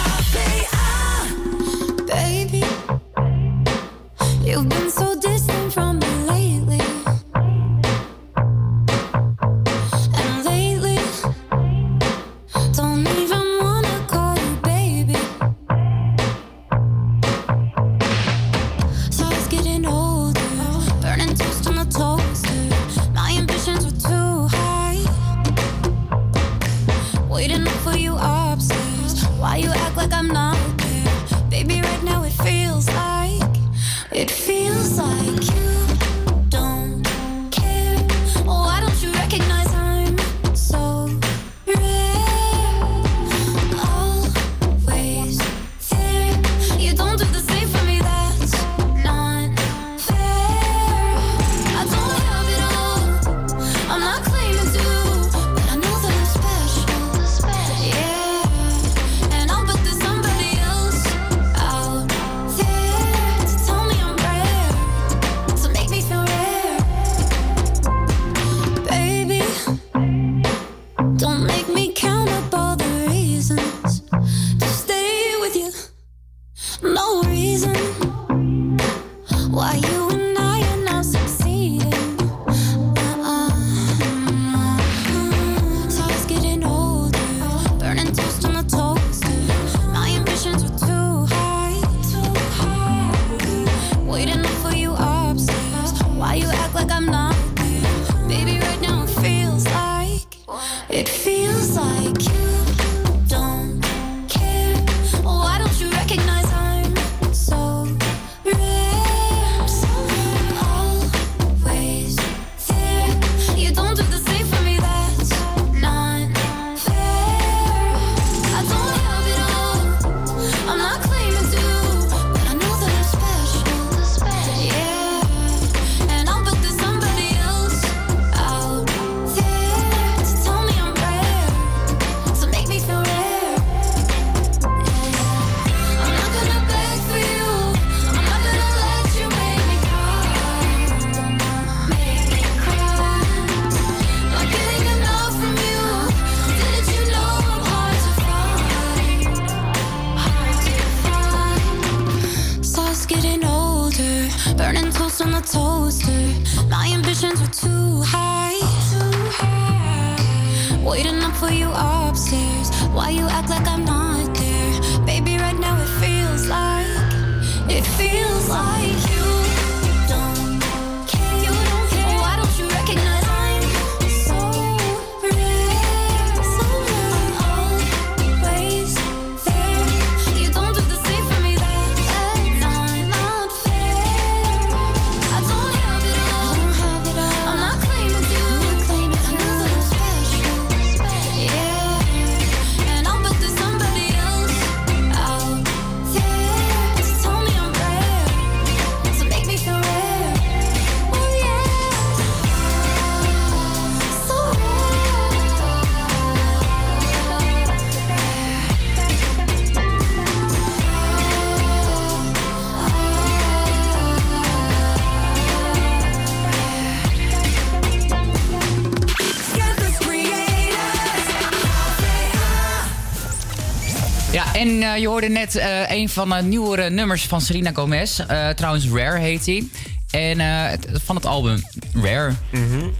Eh, 224.97 225.03
je 225.03 225.09
hoorde 225.09 225.29
net 225.29 225.57
eh, 225.57 225.91
een 225.91 226.09
van 226.09 226.29
de 226.29 226.35
nieuwere 226.43 226.91
nummers 226.91 227.25
van 227.25 227.41
Selena 227.41 227.71
Gomez. 227.75 228.19
Eh, 228.19 228.49
trouwens, 228.49 228.87
Rare 228.93 229.19
heet 229.19 229.47
hij. 229.47 229.65
En 230.11 230.41
het- 230.41 230.87
van 231.05 231.17
het 231.17 231.27
album 231.27 231.63
Rare. 231.95 232.33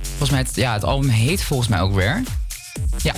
Volgens 0.09 0.31
mij, 0.31 0.39
het, 0.39 0.51
ja, 0.55 0.73
het 0.73 0.85
album 0.85 1.09
heet 1.09 1.43
volgens 1.43 1.69
mij 1.69 1.81
ook 1.81 1.99
Rare. 2.01 2.23
Ja, 3.03 3.13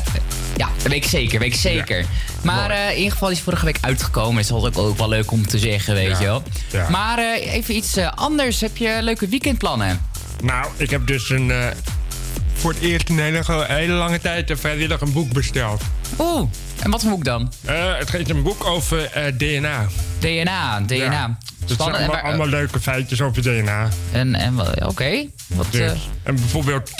ja 0.56 0.68
dat 0.82 0.92
weet 0.92 1.04
ik 1.04 1.10
zeker, 1.10 1.38
weet 1.38 1.52
ik 1.52 1.60
zeker. 1.60 2.04
Maar 2.42 2.90
in 2.90 2.96
ieder 2.96 3.12
geval 3.12 3.30
is 3.30 3.40
vorige 3.40 3.64
week 3.64 3.78
uitgekomen. 3.80 4.40
Is 4.42 4.50
altijd 4.50 4.76
ook, 4.76 4.86
ook 4.88 4.98
wel 4.98 5.08
leuk 5.08 5.30
om 5.30 5.46
te 5.46 5.58
zeggen, 5.58 5.94
weet 5.94 6.10
Ja, 6.10 6.18
je 6.18 6.24
wel. 6.24 6.42
ja. 6.72 6.88
Maar 6.90 7.18
even 7.38 7.76
iets 7.76 7.96
anders. 8.14 8.60
Heb 8.60 8.76
je 8.76 8.98
leuke 9.00 9.28
weekendplannen? 9.28 10.00
Nou, 10.42 10.66
ik 10.76 10.90
heb 10.90 11.06
dus 11.06 11.30
een, 11.30 11.52
voor 12.54 12.72
het 12.72 12.80
eerst 12.82 13.08
in 13.08 13.18
een 13.18 13.24
hele, 13.24 13.64
hele 13.68 13.92
lange 13.92 14.20
tijd 14.20 14.50
een 14.50 14.58
vrijwillig 14.58 15.00
een 15.00 15.12
boek 15.12 15.32
besteld. 15.32 15.82
Oeh, 16.18 16.48
en 16.82 16.90
wat 16.90 17.00
voor 17.02 17.10
boek 17.10 17.24
dan? 17.24 17.52
Eh, 17.64 17.96
het 17.98 18.14
is 18.14 18.28
een 18.28 18.42
boek 18.42 18.64
over 18.64 19.04
eh, 19.12 19.32
DNA. 19.36 19.86
DNA, 20.18 20.80
DNA. 20.80 20.96
Ja. 20.96 21.38
Het 21.60 21.76
zijn 21.76 21.80
allemaal, 21.92 22.06
waar- 22.08 22.22
allemaal 22.22 22.46
leuke 22.46 22.80
feitjes 22.80 23.20
over 23.20 23.42
DNA. 23.42 23.88
En, 24.12 24.34
en 24.34 24.56
wel- 24.56 24.72
oké. 24.88 25.26
Wat, 25.46 25.66
Dus, 25.70 25.80
eh, 25.80 25.98
en 26.22 26.34
bijvoorbeeld, 26.34 26.90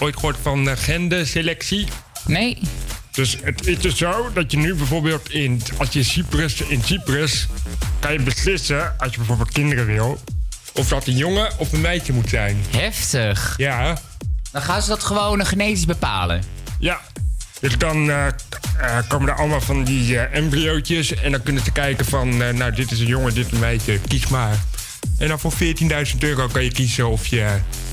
ooit 0.00 0.14
gehoord 0.14 0.36
van 0.42 0.76
genderselectie? 0.76 1.86
Nee. 2.26 2.58
Dus 3.10 3.36
het 3.42 3.66
is 3.66 3.78
dus 3.78 3.96
zo 3.96 4.30
dat 4.34 4.50
je 4.50 4.56
nu 4.58 4.74
bijvoorbeeld 4.74 5.30
in, 5.30 5.62
als 5.76 5.88
je 5.92 6.02
Cyprus, 6.02 6.60
in 6.60 6.82
Cyprus, 6.84 7.46
kan 7.98 8.12
je 8.12 8.20
beslissen, 8.22 8.94
als 8.98 9.10
je 9.10 9.16
bijvoorbeeld 9.16 9.52
kinderen 9.52 9.86
wil, 9.86 10.20
of 10.74 10.88
dat 10.88 11.06
een 11.06 11.16
jongen 11.16 11.50
of 11.58 11.72
een 11.72 11.80
meisje 11.80 12.12
moet 12.12 12.28
zijn. 12.28 12.56
Heftig. 12.76 13.54
Ja. 13.56 13.98
Dan 14.52 14.62
gaan 14.62 14.82
ze 14.82 14.88
dat 14.88 15.04
gewoon 15.04 15.46
genetisch 15.46 15.84
bepalen. 15.86 16.42
Ja. 16.78 17.00
Dus 17.62 17.78
dan 17.78 18.10
eh, 18.10 18.26
eh, 18.26 18.32
komen 19.08 19.28
er 19.28 19.34
allemaal 19.34 19.60
van 19.60 19.84
die 19.84 20.18
eh, 20.18 20.38
embryootjes 20.38 21.14
en 21.14 21.30
dan 21.30 21.42
kunnen 21.42 21.64
ze 21.64 21.72
kijken 21.72 22.04
van, 22.04 22.36
nou 22.36 22.72
dit 22.72 22.90
is 22.90 23.00
een 23.00 23.06
jongen, 23.06 23.34
dit 23.34 23.46
is 23.46 23.52
een 23.52 23.58
meisje, 23.58 23.98
kies 24.08 24.28
maar. 24.28 24.58
En 25.18 25.28
dan 25.28 25.40
voor 25.40 25.52
14.000 25.52 26.18
euro 26.18 26.46
kan 26.46 26.64
je 26.64 26.72
kiezen 26.72 27.08
of 27.08 27.26
je 27.26 27.46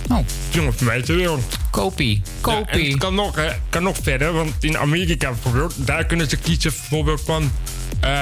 oh. 0.09 0.17
jongen 0.49 0.69
of 0.69 0.81
meisje 0.81 1.13
wil. 1.13 1.43
Kopie. 1.71 2.21
Ja, 2.25 2.31
en 2.31 2.65
Kopie. 2.65 2.89
het 2.89 2.99
kan 2.99 3.15
nog, 3.15 3.39
kan 3.69 3.83
nog 3.83 3.97
verder, 4.01 4.33
want 4.33 4.53
in 4.59 4.77
Amerika 4.77 5.29
bijvoorbeeld, 5.29 5.73
daar 5.77 6.05
kunnen 6.05 6.29
ze 6.29 6.37
kiezen 6.37 6.71
bijvoorbeeld 6.71 7.21
van 7.21 7.51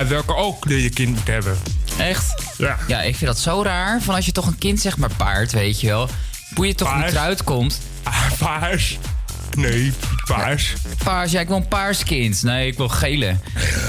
welke 0.08 0.36
oogkleur 0.36 0.80
je 0.80 0.90
kind 0.90 1.16
moet 1.16 1.28
hebben. 1.28 1.58
Echt? 1.98 2.44
Ja. 2.58 2.78
Ja, 2.88 3.02
ik 3.02 3.16
vind 3.16 3.32
dat 3.32 3.40
zo 3.40 3.62
raar. 3.64 4.02
Van 4.02 4.16
als 4.16 4.26
je 4.26 4.32
toch 4.32 4.48
een 4.48 4.58
kind 4.58 4.80
zeg 4.80 4.98
maar 4.98 5.12
paard, 5.18 5.52
weet 5.52 5.82
je 5.82 5.88
wel. 5.88 6.10
Hoe 6.56 6.68
je 6.68 6.76
toch 6.76 6.94
niet 6.94 7.02
Paars. 7.02 7.14
eruit 7.14 7.44
komt. 7.44 7.82
Ah, 8.04 8.32
paars. 8.38 8.98
Nee, 9.58 9.94
paars. 10.26 10.74
Paars, 11.04 11.32
ja, 11.32 11.40
ik 11.40 11.48
wil 11.48 11.58
een 11.58 11.68
paars 11.68 12.04
kind. 12.04 12.44
Nee, 12.44 12.68
ik 12.68 12.78
wil 12.78 12.88
gele. 12.90 13.36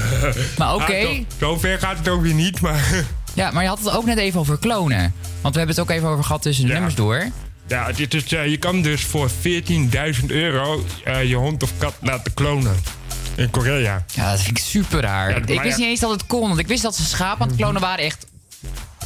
maar 0.57 0.73
oké. 0.73 0.93
Ah, 0.93 1.01
zo- 1.01 1.23
zo 1.39 1.57
ver 1.57 1.79
gaat 1.79 1.97
het 1.97 2.07
ook 2.09 2.21
weer 2.21 2.33
niet, 2.33 2.61
maar... 2.61 2.83
Ja, 3.33 3.51
maar 3.51 3.63
je 3.63 3.69
had 3.69 3.79
het 3.79 3.89
ook 3.91 4.05
net 4.05 4.17
even 4.17 4.39
over 4.39 4.57
klonen. 4.57 5.13
Want 5.41 5.53
we 5.53 5.59
hebben 5.59 5.75
het 5.75 5.79
ook 5.79 5.89
even 5.97 6.07
over 6.09 6.23
gehad 6.23 6.41
tussen 6.41 6.65
de 6.67 6.73
nummers 6.73 6.95
door. 6.95 7.25
Ja, 7.67 7.91
dit 7.91 8.13
is, 8.13 8.33
eh, 8.33 8.47
je 8.47 8.57
kan 8.57 8.81
dus 8.81 9.03
voor 9.03 9.29
14.000 9.29 10.25
euro 10.27 10.85
eh, 11.03 11.23
je 11.29 11.35
hond 11.35 11.63
of 11.63 11.71
kat 11.77 11.93
laten 12.01 12.33
klonen. 12.33 12.75
In 13.35 13.49
Korea. 13.49 14.05
Ja, 14.13 14.31
dat 14.31 14.41
vind 14.41 14.57
ik 14.57 14.63
super 14.63 15.01
raar. 15.01 15.29
Ja, 15.29 15.35
ik 15.35 15.45
wist 15.45 15.63
ja- 15.63 15.75
niet 15.77 15.85
eens 15.87 15.99
dat 15.99 16.11
het 16.11 16.25
kon. 16.27 16.47
Want 16.47 16.59
ik 16.59 16.67
wist 16.67 16.81
dat 16.81 16.95
ze 16.95 17.03
schapen 17.05 17.41
aan 17.41 17.47
het 17.47 17.57
klonen 17.57 17.81
waren 17.81 18.05
echt 18.05 18.25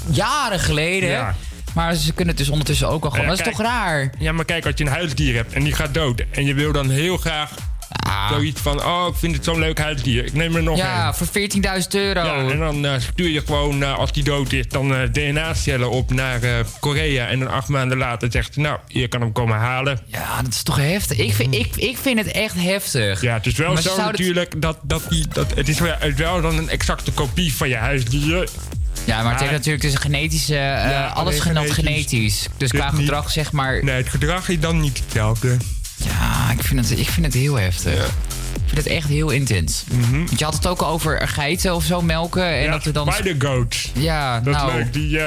jaren 0.09 0.59
geleden. 0.59 1.09
Ja. 1.09 1.35
Maar 1.73 1.95
ze 1.95 2.13
kunnen 2.13 2.27
het 2.35 2.37
dus 2.37 2.49
ondertussen 2.49 2.87
ook 2.89 3.03
al 3.03 3.09
gewoon. 3.09 3.25
Ja, 3.25 3.29
dat 3.31 3.39
is 3.39 3.43
kijk. 3.45 3.55
toch 3.55 3.65
raar? 3.65 4.09
Ja, 4.19 4.31
maar 4.31 4.45
kijk, 4.45 4.65
als 4.65 4.73
je 4.77 4.83
een 4.83 4.91
huisdier 4.91 5.35
hebt 5.35 5.53
en 5.53 5.63
die 5.63 5.73
gaat 5.73 5.93
dood... 5.93 6.23
en 6.31 6.45
je 6.45 6.53
wil 6.53 6.71
dan 6.71 6.89
heel 6.89 7.17
graag 7.17 7.51
zoiets 8.29 8.61
van... 8.61 8.83
oh, 8.85 9.07
ik 9.11 9.15
vind 9.15 9.35
het 9.35 9.43
zo'n 9.43 9.59
leuk 9.59 9.79
huisdier, 9.79 10.25
ik 10.25 10.33
neem 10.33 10.55
er 10.55 10.63
nog 10.63 10.77
Ja, 10.77 11.07
een. 11.07 11.13
voor 11.13 11.27
14.000 11.27 11.87
euro. 11.91 12.23
Ja, 12.25 12.49
en 12.51 12.59
dan 12.59 12.85
eh, 12.85 12.93
stuur 12.99 13.29
je 13.29 13.41
gewoon, 13.45 13.83
eh, 13.83 13.97
als 13.97 14.11
die 14.11 14.23
dood 14.23 14.51
is, 14.51 14.67
dan 14.67 14.95
eh, 14.95 15.01
DNA-cellen 15.11 15.89
op 15.89 16.11
naar 16.11 16.39
Korea. 16.79 17.27
En 17.27 17.39
dan 17.39 17.47
acht 17.47 17.67
maanden 17.67 17.97
later 17.97 18.31
zegt 18.31 18.53
ze, 18.53 18.59
nou, 18.59 18.79
je 18.87 19.07
kan 19.07 19.21
hem 19.21 19.31
komen 19.31 19.57
halen. 19.57 19.99
Ja, 20.05 20.41
dat 20.41 20.53
is 20.53 20.63
toch 20.63 20.77
heftig? 20.77 21.17
Ik 21.17 21.33
vind, 21.33 21.55
ik, 21.55 21.75
ik 21.75 21.97
vind 21.97 22.19
het 22.19 22.31
echt 22.31 22.55
heftig. 22.55 23.21
Ja, 23.21 23.33
het 23.33 23.45
is 23.45 23.55
wel 23.55 23.73
Maar 23.73 23.81
zo 23.81 23.95
het- 23.95 24.05
natuurlijk 24.05 24.61
dat, 24.61 24.77
dat 24.83 25.03
die... 25.09 25.25
Dat, 25.33 25.53
het 25.55 25.69
is 25.69 25.79
wel, 25.79 25.95
het 25.99 26.13
is 26.13 26.19
wel 26.19 26.41
dan 26.41 26.57
een 26.57 26.69
exacte 26.69 27.11
kopie 27.11 27.53
van 27.55 27.69
je 27.69 27.75
huisdier. 27.75 28.47
Ja, 29.05 29.21
maar 29.23 29.31
het 29.31 29.39
heeft 29.39 29.51
natuurlijk 29.51 29.83
dus 29.83 29.93
een 29.93 29.99
genetische... 30.01 30.53
eh, 30.55 30.89
Ja, 30.91 31.07
alles 31.07 31.39
genot 31.39 31.71
genetisch. 31.71 32.05
genetisch. 32.09 32.47
Dus 32.57 32.69
Dit 32.69 32.79
qua 32.81 32.91
niet. 32.91 32.99
gedrag 32.99 33.31
zeg 33.31 33.51
maar... 33.51 33.83
Nee, 33.83 33.95
het 33.95 34.09
gedrag 34.09 34.49
is 34.49 34.59
dan 34.59 34.79
niet 34.79 34.97
hetzelfde. 35.03 35.57
Ja, 35.97 36.51
ik 36.51 36.63
vind 36.63 36.89
het, 36.89 36.99
ik 36.99 37.07
vind 37.09 37.25
het 37.25 37.35
heel 37.35 37.55
heftig. 37.55 38.05
Ik 38.53 38.61
vind 38.65 38.77
het 38.77 38.87
echt 38.87 39.07
heel 39.07 39.29
intens. 39.29 39.83
Want 40.11 40.39
je 40.39 40.45
had 40.45 40.53
het 40.53 40.67
ook 40.67 40.81
al 40.81 40.87
over 40.89 41.27
geiten 41.27 41.75
of 41.75 41.83
zo 41.83 42.01
melken. 42.01 42.43
En 42.45 42.53
Mhm. 42.53 42.63
ja, 42.65 42.71
dat 42.71 42.85
er 42.85 42.93
dan... 42.93 43.11
spider 43.13 43.35
goats. 43.49 43.91
Ja, 43.93 44.39
Dat 44.39 44.53
nou... 44.53 44.69
is 44.71 44.75
leuk. 44.83 44.93
Die, 44.93 45.19
eh, 45.19 45.25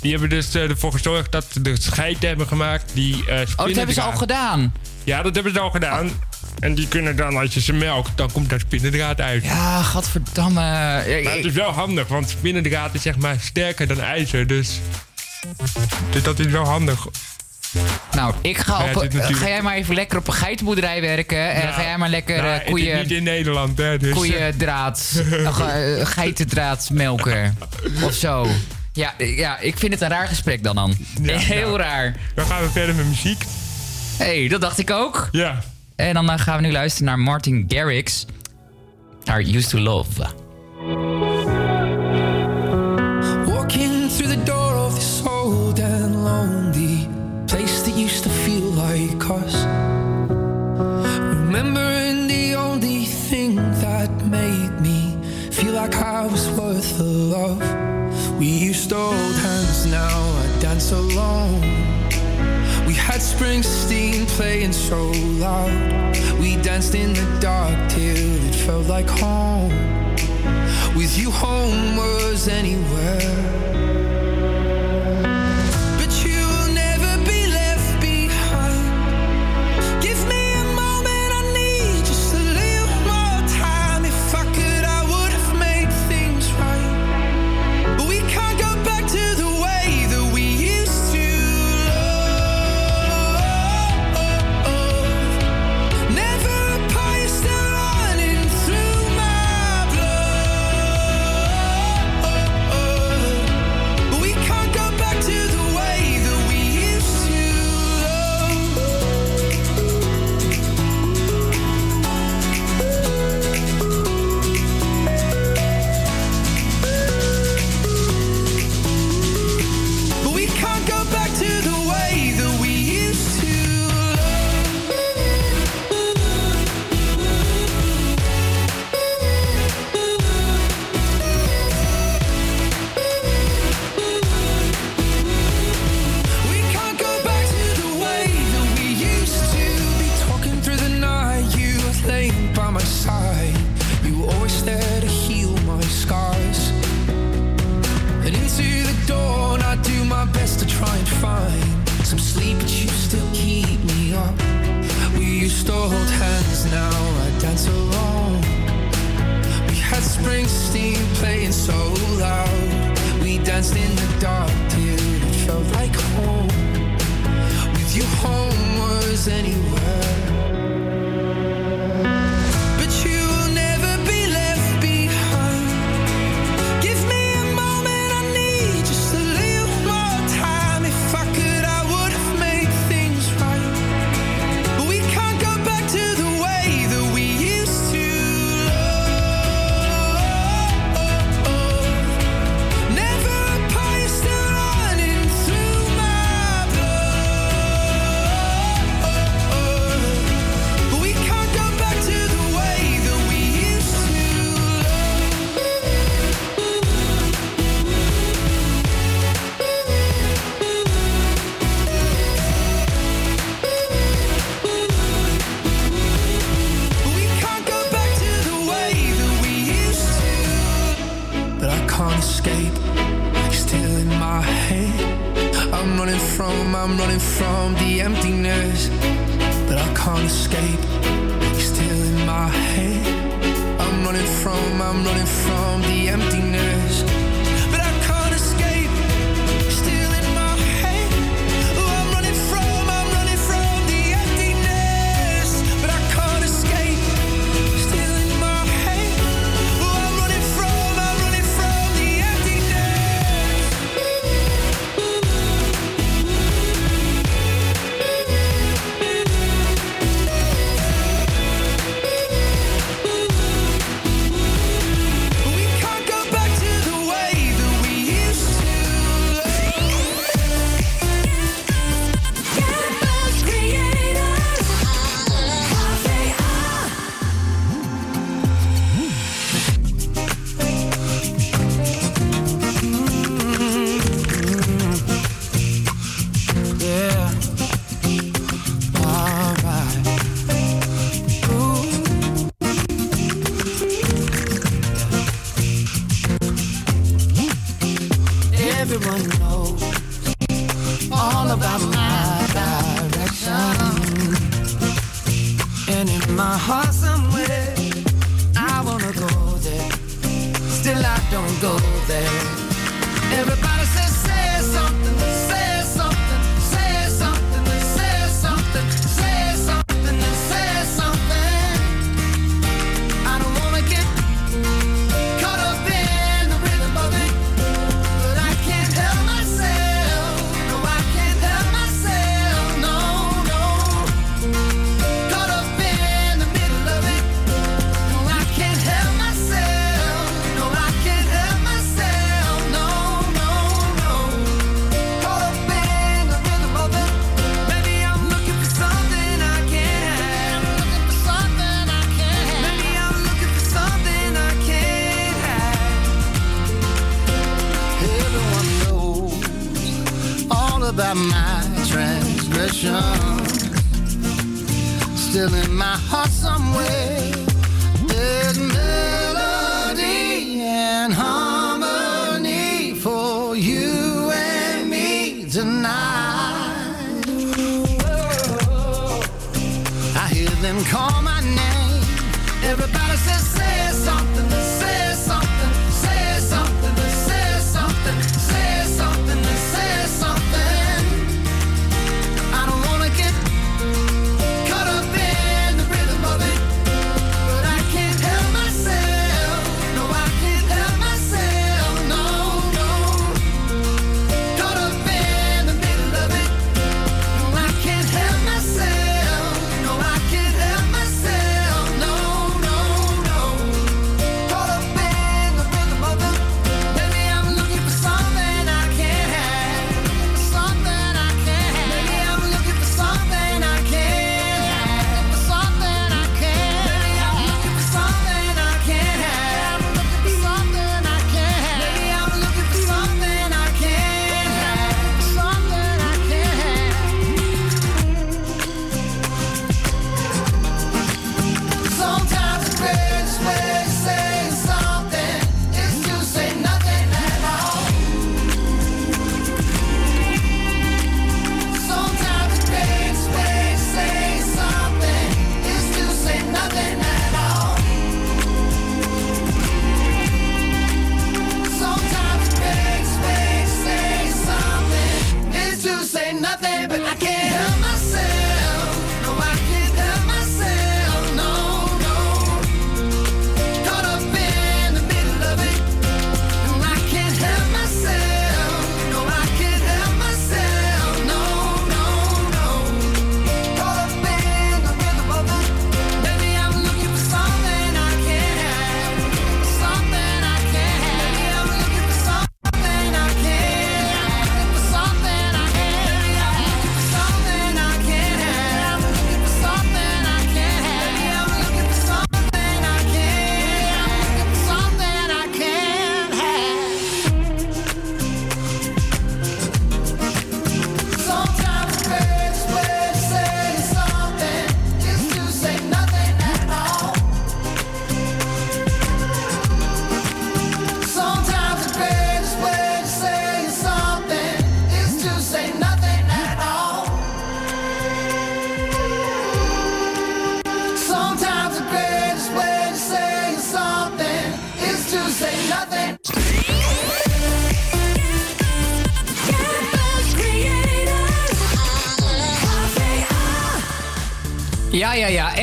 die 0.00 0.10
hebben 0.10 0.28
dus 0.28 0.54
eh, 0.54 0.62
ervoor 0.70 0.92
gezorgd 0.92 1.32
dat 1.32 1.46
ze 1.52 1.62
de 1.62 1.80
scheiden 1.80 2.28
hebben 2.28 2.46
gemaakt. 2.46 2.90
Die, 2.94 3.14
eh 3.26 3.40
Oh, 3.56 3.66
dat 3.66 3.76
hebben 3.76 3.94
ze 3.94 4.00
al 4.02 4.12
gedaan. 4.16 4.72
Ja, 5.04 5.22
dat 5.22 5.34
hebben 5.34 5.52
ze 5.52 5.60
al 5.60 5.70
gedaan. 5.70 6.10
En 6.60 6.74
die 6.74 6.88
kunnen 6.88 7.16
dan, 7.16 7.36
als 7.36 7.54
je 7.54 7.60
ze 7.60 7.72
melkt, 7.72 8.10
dan 8.16 8.32
komt 8.32 8.50
daar 8.50 8.60
spinnendraad 8.60 9.20
uit. 9.20 9.44
Ja, 9.44 9.82
gadverdamme. 9.82 10.60
Ja, 10.60 11.22
Maar 11.22 11.34
het 11.36 11.44
is 11.44 11.52
wel 11.52 11.70
handig, 11.70 12.08
want 12.08 12.28
spinnendraad 12.28 12.94
is 12.94 13.02
zeg 13.02 13.16
maar 13.16 13.36
sterker 13.40 13.86
dan 13.86 14.00
ijzer. 14.00 14.46
Dus, 14.46 14.80
dus 16.10 16.22
dat 16.22 16.38
is 16.38 16.46
wel 16.46 16.64
handig. 16.64 17.06
Nou, 18.12 18.34
ik 18.40 18.58
ga, 18.58 18.78
Ja, 18.78 18.88
op, 18.88 18.94
het 18.94 19.02
is 19.02 19.14
natuurlijk- 19.14 19.42
ga 19.42 19.48
jij 19.48 19.62
maar 19.62 19.74
even 19.74 19.94
lekker 19.94 20.18
op 20.18 20.26
een 20.26 20.32
geitenboerderij 20.34 21.00
werken. 21.00 21.52
En 21.54 21.62
Nou, 21.62 21.72
ga 21.74 21.82
jij 21.82 21.98
maar 21.98 22.08
lekker 22.08 22.36
nou, 22.36 22.48
eh, 22.48 22.52
het 22.52 22.62
is 22.62 22.68
koeien... 22.70 22.98
niet 22.98 23.10
in 23.10 23.22
Nederland, 23.22 23.78
hè. 23.78 23.98
Dus, 23.98 24.08
eh, 24.12 24.16
koeiendraad, 24.16 25.22
uh, 25.58 26.06
geitendraad 26.06 26.88
melken 26.92 27.58
of 28.02 28.14
zo. 28.14 28.48
Ja, 28.92 29.14
ja, 29.18 29.58
ik 29.58 29.78
vind 29.78 29.92
het 29.92 30.02
een 30.02 30.08
raar 30.08 30.28
gesprek 30.28 30.62
dan 30.62 30.74
dan. 30.74 30.96
Heel 31.22 31.66
nou. 31.66 31.78
raar. 31.78 32.16
Dan 32.34 32.46
gaan 32.46 32.62
we 32.62 32.70
verder 32.70 32.94
met 32.94 33.06
muziek. 33.06 33.44
Hé, 34.16 34.38
hey, 34.40 34.48
dat 34.48 34.60
dacht 34.60 34.78
ik 34.78 34.90
ook. 34.90 35.28
Ja. 35.32 35.62
En 35.98 36.14
dan 36.14 36.30
eh, 36.30 36.38
gaan 36.38 36.60
we 36.60 36.66
nu 36.66 36.72
luisteren 36.72 37.06
naar 37.06 37.18
Martin 37.18 37.64
Garrix. 37.68 38.26
Naar 39.24 39.40
Used 39.40 39.70
to 39.70 39.78
Love. 39.78 40.22
Walking 43.46 44.10
through 44.10 44.32
the 44.32 44.42
door 44.44 44.74
of 44.74 44.94
this 44.94 45.22
old 45.26 45.80
and 45.80 46.14
lonely 46.14 47.08
place 47.46 47.82
that 47.82 47.96
used 47.96 48.22
to 48.22 48.30
feel 48.30 48.72
like 48.74 49.44
us. 49.44 49.54
Remembering 51.30 52.28
the 52.28 52.56
only 52.56 53.04
thing 53.28 53.60
that 53.80 54.10
made 54.30 54.80
me 54.80 55.16
feel 55.50 55.72
like 55.72 55.96
I 55.96 56.26
was 56.30 56.48
worth 56.50 56.96
the 56.96 57.04
love. 57.04 57.62
We 58.38 58.46
used 58.68 58.88
to 58.88 59.17
Springsteen 63.18 64.26
playing 64.28 64.72
so 64.72 65.10
loud. 65.10 66.16
We 66.40 66.56
danced 66.56 66.94
in 66.94 67.12
the 67.12 67.38
dark 67.40 67.90
till 67.90 68.46
it 68.46 68.54
felt 68.54 68.86
like 68.86 69.08
home. 69.08 69.70
With 70.94 71.18
you, 71.18 71.30
home 71.30 71.96
was 71.96 72.48
anywhere. 72.48 73.87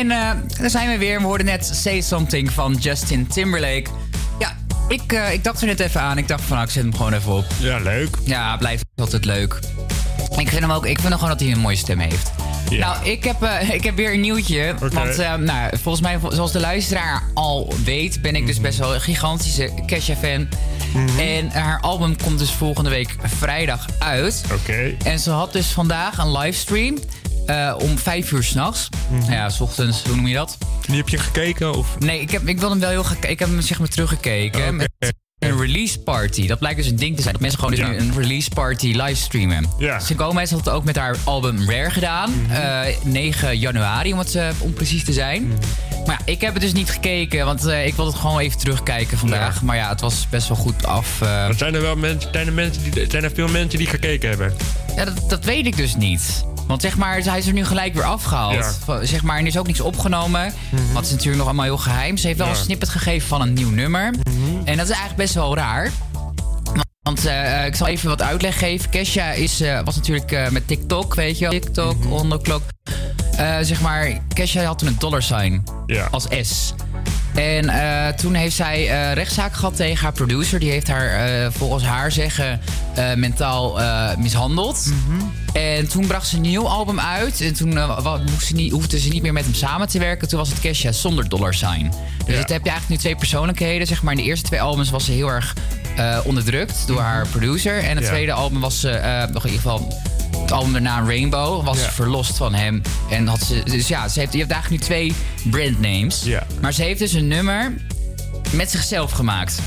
En 0.06 0.12
eh, 0.12 0.60
daar 0.60 0.70
zijn 0.70 0.90
we 0.90 0.98
weer. 0.98 1.20
We 1.20 1.26
hoorden 1.26 1.46
net 1.46 1.70
Say 1.74 2.02
Something 2.02 2.52
van 2.52 2.74
Justin 2.74 3.28
Timberlake. 3.28 3.86
Ja, 4.40 4.56
ik, 4.88 5.14
eh, 5.14 5.34
ik 5.34 5.44
dacht 5.44 5.62
er 5.62 5.68
net 5.68 5.80
even 5.80 6.02
aan. 6.02 6.18
Ik 6.18 6.28
dacht 6.28 6.42
van, 6.42 6.56
nou, 6.56 6.68
ik 6.68 6.74
zet 6.74 6.84
hem 6.84 6.96
gewoon 6.96 7.14
even 7.14 7.32
op. 7.32 7.46
Ja, 7.60 7.80
leuk. 7.80 8.18
Ja, 8.24 8.58
blijft 8.58 8.86
altijd 8.96 9.26
leuk. 9.26 9.60
Ik 10.38 10.50
vind 10.50 10.62
hem 10.62 10.72
ook, 10.72 10.86
ik 10.86 11.00
vind 11.00 11.10
hem 11.10 11.14
gewoon 11.14 11.30
dat 11.30 11.40
hij 11.40 11.52
een 11.52 11.60
mooie 11.60 11.76
stem 11.76 12.00
heeft. 12.00 12.32
Nou, 12.70 13.06
ik 13.06 13.24
heb, 13.24 13.42
eh, 13.42 13.70
ik 13.70 13.84
heb 13.84 13.96
weer 13.96 14.14
een 14.14 14.20
nieuwtje. 14.20 14.76
Want 14.80 15.18
nou, 15.40 15.78
volgens 15.78 16.02
mij, 16.02 16.20
zoals 16.30 16.52
de 16.52 16.60
luisteraar 16.60 17.24
al 17.34 17.74
weet, 17.84 18.22
ben 18.22 18.36
ik 18.36 18.46
dus 18.46 18.62
best 18.62 18.78
wel 18.78 18.94
een 18.94 19.02
gigantische 19.02 19.70
Kesha-fan. 19.86 20.48
En 21.20 21.50
haar 21.50 21.82
album 21.82 22.22
komt 22.22 22.40
dus 22.40 22.52
volgende 22.52 22.90
week 22.90 23.16
vrijdag 23.24 23.86
uit. 24.00 24.44
Oké. 24.54 24.96
En 25.04 25.20
ze 25.20 25.30
had 25.30 25.54
dus 25.54 25.68
vandaag 25.68 26.18
een 26.18 26.32
livestream 26.32 26.98
om 27.78 27.98
vijf 27.98 28.32
uur 28.32 28.44
s'nachts. 28.44 28.90
Ja, 29.30 29.50
s 29.50 29.60
ochtends, 29.62 30.04
hoe 30.04 30.16
noem 30.16 30.28
je 30.28 30.34
dat? 30.36 30.58
Die 30.88 30.96
heb 30.96 31.10
je 31.10 31.18
gekeken? 31.18 31.74
Of? 31.76 32.00
Nee, 32.00 32.20
ik, 32.22 32.32
heb, 32.32 32.48
ik 32.48 32.60
wil 32.60 32.70
hem 32.70 32.80
wel 32.80 32.90
heel 32.90 33.04
gekeken. 33.04 33.30
Ik 33.30 33.40
heb 33.40 33.48
hem 33.50 33.62
zeg 33.62 33.80
maar 33.80 33.88
teruggekeken. 33.88 34.76
Met 34.76 34.90
een 35.40 35.58
release 35.60 36.00
party. 36.00 36.48
Dat 36.48 36.60
blijkt 36.60 36.78
dus 36.78 36.88
een 36.88 36.96
ding 36.96 37.16
te 37.16 37.22
zijn. 37.22 37.34
Dat 37.34 37.42
mensen 37.42 37.60
gewoon 37.60 37.76
dus 37.76 37.86
Ja. 37.86 37.94
een 37.96 38.14
release 38.18 38.50
party 38.50 38.92
livestreamen. 38.96 39.66
Ja. 39.78 40.00
Ze 40.00 40.18
Gomez 40.18 40.50
had 40.52 40.60
het 40.60 40.70
ook 40.70 40.84
met 40.84 40.96
haar 40.96 41.16
album 41.24 41.70
Rare 41.70 41.90
gedaan. 41.92 42.32
eh, 42.50 42.82
9 43.04 43.58
januari, 43.60 44.14
om, 44.14 44.20
het, 44.20 44.36
eh, 44.36 44.48
om 44.60 44.74
precies 44.74 45.04
te 45.04 45.14
zijn. 45.14 45.48
Maar 46.06 46.22
ja, 46.26 46.32
ik 46.34 46.42
heb 46.42 46.54
het 46.54 46.62
dus 46.62 46.74
niet 46.74 46.90
gekeken. 46.90 47.46
Want 47.46 47.66
eh, 47.66 47.86
ik 47.88 47.94
wilde 47.96 48.12
het 48.12 48.20
gewoon 48.20 48.40
even 48.40 48.58
terugkijken 48.60 49.18
vandaag. 49.18 49.62
Maar 49.62 49.76
ja, 49.76 49.90
het 49.90 50.02
was 50.02 50.28
best 50.30 50.48
wel 50.48 50.58
goed 50.58 50.86
af. 50.86 51.22
eh. 51.22 51.50
Zijn 51.58 51.76
er 51.76 51.82
wel 51.82 51.96
mensen, 51.96 52.30
zijn 52.32 52.48
er 52.48 52.54
mensen 52.54 52.92
die, 52.92 53.06
zijn 53.10 53.24
er 53.24 53.32
veel 53.34 53.48
mensen 53.48 53.80
die 53.80 53.88
gekeken 53.88 54.30
hebben? 54.30 54.54
Ja, 54.96 55.06
dat, 55.06 55.30
dat 55.30 55.44
weet 55.46 55.66
ik 55.66 55.78
dus 55.78 55.96
niet. 55.96 56.46
Want 56.68 56.82
zeg 56.82 56.98
maar, 56.98 57.18
hij 57.24 57.38
is 57.38 57.48
er 57.48 57.54
nu 57.54 57.66
gelijk 57.66 57.94
weer 57.94 58.04
afgehaald. 58.04 58.76
Ja. 58.88 59.06
Zeg 59.06 59.24
maar, 59.24 59.40
er 59.40 59.46
is 59.46 59.58
ook 59.58 59.68
niks 59.68 59.80
opgenomen. 59.82 60.54
Want 60.72 60.96
het 60.96 61.06
is 61.06 61.12
natuurlijk 61.12 61.38
nog 61.38 61.46
allemaal 61.46 61.66
heel 61.66 61.78
geheim. 61.78 62.18
Ze 62.18 62.28
heeft 62.28 62.40
wel 62.40 62.48
Ja. 62.48 62.54
een 62.54 62.60
snippet 62.60 62.90
gegeven 62.90 63.28
van 63.28 63.42
een 63.42 63.54
nieuw 63.54 63.70
nummer. 63.70 64.14
En 64.64 64.78
dat 64.78 64.86
is 64.86 64.92
eigenlijk 64.96 65.16
best 65.16 65.34
wel 65.34 65.56
raar. 65.56 65.92
Want 67.02 67.26
eh, 67.26 67.66
ik 67.66 67.76
zal 67.76 67.88
even 67.88 68.10
wat 68.10 68.22
uitleg 68.22 68.60
geven. 68.60 68.90
Kesha 68.90 69.32
is, 69.32 69.62
eh, 69.62 69.80
was 69.84 69.96
natuurlijk 69.96 70.32
eh, 70.32 70.50
met 70.50 70.68
TikTok, 70.68 71.16
weet 71.16 71.38
je 71.38 71.50
wel. 71.50 71.60
TikTok, 71.60 71.96
on 72.10 72.30
the 72.30 72.40
clock. 72.42 72.62
Eh, 73.38 73.56
zeg 73.62 73.82
maar, 73.82 74.18
Kesha 74.34 74.64
had 74.64 74.78
toen 74.80 74.88
een 74.88 74.96
dollar 75.00 75.22
sign 75.24 75.64
als 76.12 76.26
S. 76.42 76.74
En 77.36 77.70
eh, 77.70 78.14
toen 78.14 78.34
heeft 78.34 78.56
zij 78.56 78.90
eh, 78.90 79.14
rechtszaak 79.14 79.54
gehad 79.54 79.76
tegen 79.76 80.04
haar 80.04 80.14
producer. 80.14 80.60
Die 80.60 80.72
heeft 80.72 80.88
haar 80.88 81.08
eh, 81.10 81.48
volgens 81.52 81.84
haar 81.84 82.12
zeggen 82.12 82.62
mentaal 83.16 83.80
mishandeld. 84.18 84.92
En 85.54 85.88
toen 85.88 86.08
bracht 86.08 86.28
ze 86.28 86.36
een 86.36 86.42
nieuw 86.42 86.68
album 86.68 87.00
uit. 87.00 87.42
En 87.42 87.54
toen 87.54 87.80
moest 88.32 88.48
ze 88.48 88.54
niet, 88.54 88.72
hoefde 88.72 89.00
ze 89.00 89.10
niet 89.10 89.22
meer 89.22 89.34
met 89.34 89.44
hem 89.44 89.54
samen 89.54 89.88
te 89.88 90.00
werken. 90.00 90.28
Toen 90.28 90.40
was 90.40 90.50
het 90.50 90.60
Kesha 90.60 90.92
zonder 90.92 91.30
dollar 91.30 91.54
sign. 91.54 91.92
Dus 92.26 92.38
het 92.38 92.50
heb 92.50 92.64
je 92.64 92.70
eigenlijk 92.70 92.90
nu 92.90 92.98
twee 92.98 93.16
persoonlijkheden. 93.16 93.88
Zeg 93.88 94.04
maar. 94.04 94.14
In 94.14 94.20
de 94.20 94.26
eerste 94.26 94.46
twee 94.48 94.62
albums 94.62 94.90
was 94.90 95.06
ze 95.06 95.12
heel 95.12 95.30
erg 95.30 95.54
onderdrukt 96.24 96.88
door 96.88 97.02
haar 97.02 97.28
producer. 97.28 97.84
En 97.84 97.96
het 97.96 98.06
Ja. 98.06 98.10
tweede 98.12 98.34
album 98.34 98.60
was 98.60 98.80
ze 98.80 98.90
nog 99.34 99.46
in 99.46 99.52
ieder 99.52 99.72
geval... 99.72 100.02
Het 100.46 100.54
album 100.54 100.72
daarna 100.74 101.04
Rainbow 101.06 101.66
was 101.66 101.84
ze 101.84 101.92
verlost 101.92 102.38
van 102.38 102.54
hem. 102.54 102.82
En 103.10 103.28
had 103.28 103.42
ze, 103.42 103.62
dus 103.64 103.88
ja, 103.88 104.08
ze 104.08 104.20
heeft, 104.20 104.34
je 104.34 104.40
hebt 104.40 104.52
eigenlijk 104.52 104.82
nu 104.82 104.88
twee 104.88 105.16
brandnames. 105.44 106.26
Maar 106.62 106.74
ze 106.74 106.82
heeft 106.84 107.00
dus 107.00 107.14
een 107.14 107.28
nummer 107.28 107.74
met 108.52 108.72
zichzelf 108.72 109.12
gemaakt. 109.12 109.60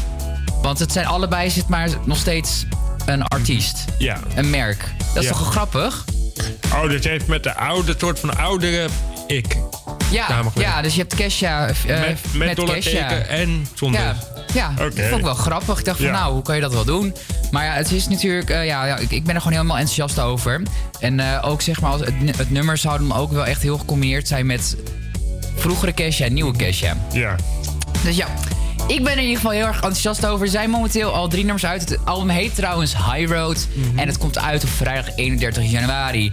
Want 0.63 0.79
het 0.79 0.93
zijn 0.93 1.07
allebei 1.07 1.51
zit 1.51 1.69
maar 1.69 1.89
nog 2.05 2.17
steeds 2.17 2.65
een 3.07 3.23
artiest. 3.23 3.85
Ja. 3.99 4.19
Een 4.35 4.51
merk. 4.51 4.85
Dat 5.15 5.23
is 5.23 5.29
Ja. 5.29 5.37
toch 5.37 5.51
grappig? 5.51 6.05
Oh, 6.73 6.91
dat 6.91 7.05
heeft 7.05 7.27
met 7.27 7.43
de 7.43 7.55
oude 7.55 7.95
soort 7.99 8.19
van 8.19 8.37
oudere 8.37 8.89
ik. 9.27 9.57
Ja, 10.11 10.43
ja, 10.55 10.83
dus 10.83 10.95
je 10.95 11.01
hebt 11.01 11.15
Kesha 11.15 11.69
eh, 11.69 12.01
met 12.01 12.19
met, 12.35 12.57
dollarteken 12.57 13.29
en 13.29 13.67
zonder. 13.75 14.01
Ja, 14.01 14.17
ja 14.53 14.73
dat 14.77 14.93
Oké. 14.93 15.03
vond 15.03 15.19
ik 15.19 15.25
wel 15.25 15.35
grappig. 15.35 15.79
Ik 15.79 15.85
dacht 15.85 16.01
van, 16.01 16.11
nou, 16.11 16.33
hoe 16.33 16.43
kan 16.43 16.55
je 16.55 16.61
dat 16.61 16.73
wel 16.73 16.85
doen? 16.85 17.15
Maar 17.51 17.65
ja, 17.65 17.73
het 17.73 17.93
is 17.93 18.09
natuurlijk... 18.09 18.51
eh, 18.51 18.67
ja, 18.67 18.85
ja 18.87 18.97
ik, 18.97 19.11
ik 19.11 19.25
ben 19.25 19.35
er 19.35 19.41
gewoon 19.41 19.57
helemaal 19.57 19.79
enthousiast 19.79 20.21
over. 20.21 20.63
En 21.01 21.21
eh, 21.21 21.49
ook 21.49 21.63
zeg 21.63 21.81
maar, 21.81 21.91
als 21.91 22.01
het, 22.01 22.37
het 22.37 22.51
nummer 22.51 22.77
zou 22.77 22.99
dan 22.99 23.17
ook 23.17 23.33
wel 23.33 23.47
echt 23.47 23.63
heel 23.63 23.79
gecombineerd 23.79 24.29
zijn 24.29 24.47
met 24.47 24.77
vroegere 25.57 25.93
Kesha 25.93 26.25
en 26.25 26.33
nieuwe 26.33 26.57
Kesha. 26.57 26.97
Ja. 27.13 27.37
Dus 28.05 28.17
ja, 28.17 28.27
ik 28.87 29.03
ben 29.03 29.13
er 29.13 29.19
in 29.19 29.23
ieder 29.23 29.37
geval 29.37 29.51
heel 29.51 29.67
erg 29.67 29.75
enthousiast 29.75 30.27
over. 30.27 30.45
Er 30.45 30.51
zijn 30.53 30.71
momenteel 30.71 31.15
al 31.15 31.29
drie 31.29 31.43
nummers 31.45 31.67
uit. 31.67 31.89
Het 31.89 31.99
album 32.05 32.29
heet 32.29 32.55
trouwens 32.55 32.95
High 32.97 33.33
Road. 33.33 33.67
Mhm. 33.75 33.99
En 33.99 34.07
het 34.07 34.19
komt 34.19 34.39
uit 34.39 34.63
op 34.63 34.69
vrijdag 34.69 35.17
31 35.17 35.71
januari. 35.71 36.33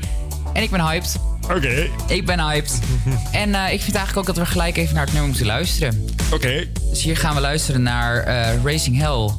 En 0.53 0.63
ik 0.63 0.69
ben 0.69 0.81
hyped. 0.81 1.15
Oké. 1.49 1.89
Ik 2.07 2.25
ben 2.25 2.39
hyped. 2.39 2.79
en 3.31 3.55
eh, 3.55 3.73
ik 3.73 3.81
vind 3.81 3.95
eigenlijk 3.95 4.17
ook 4.17 4.35
dat 4.35 4.45
we 4.45 4.51
gelijk 4.51 4.77
even 4.77 4.93
naar 4.93 5.03
het 5.03 5.11
nummer 5.13 5.29
moeten 5.29 5.47
luisteren. 5.47 6.05
Oké. 6.33 6.67
Dus 6.95 7.03
hier 7.03 7.17
gaan 7.17 7.35
we 7.35 7.41
luisteren 7.41 7.81
naar 7.81 8.17
eh, 8.17 8.63
Racing 8.63 8.97
Hell 8.97 9.29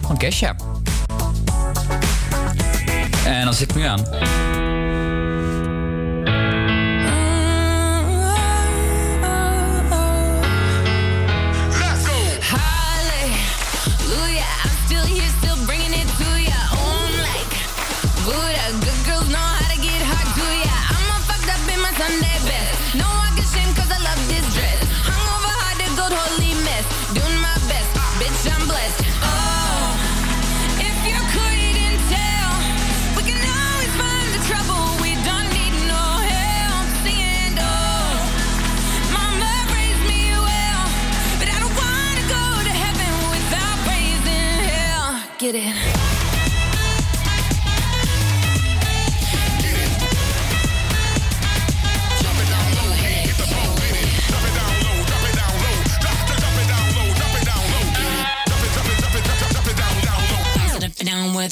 van 0.00 0.16
Kesha. 0.16 0.56
En 3.24 3.44
dan 3.44 3.54
zit 3.54 3.70
ik 3.70 3.76
nu 3.76 3.82
aan. 3.82 4.04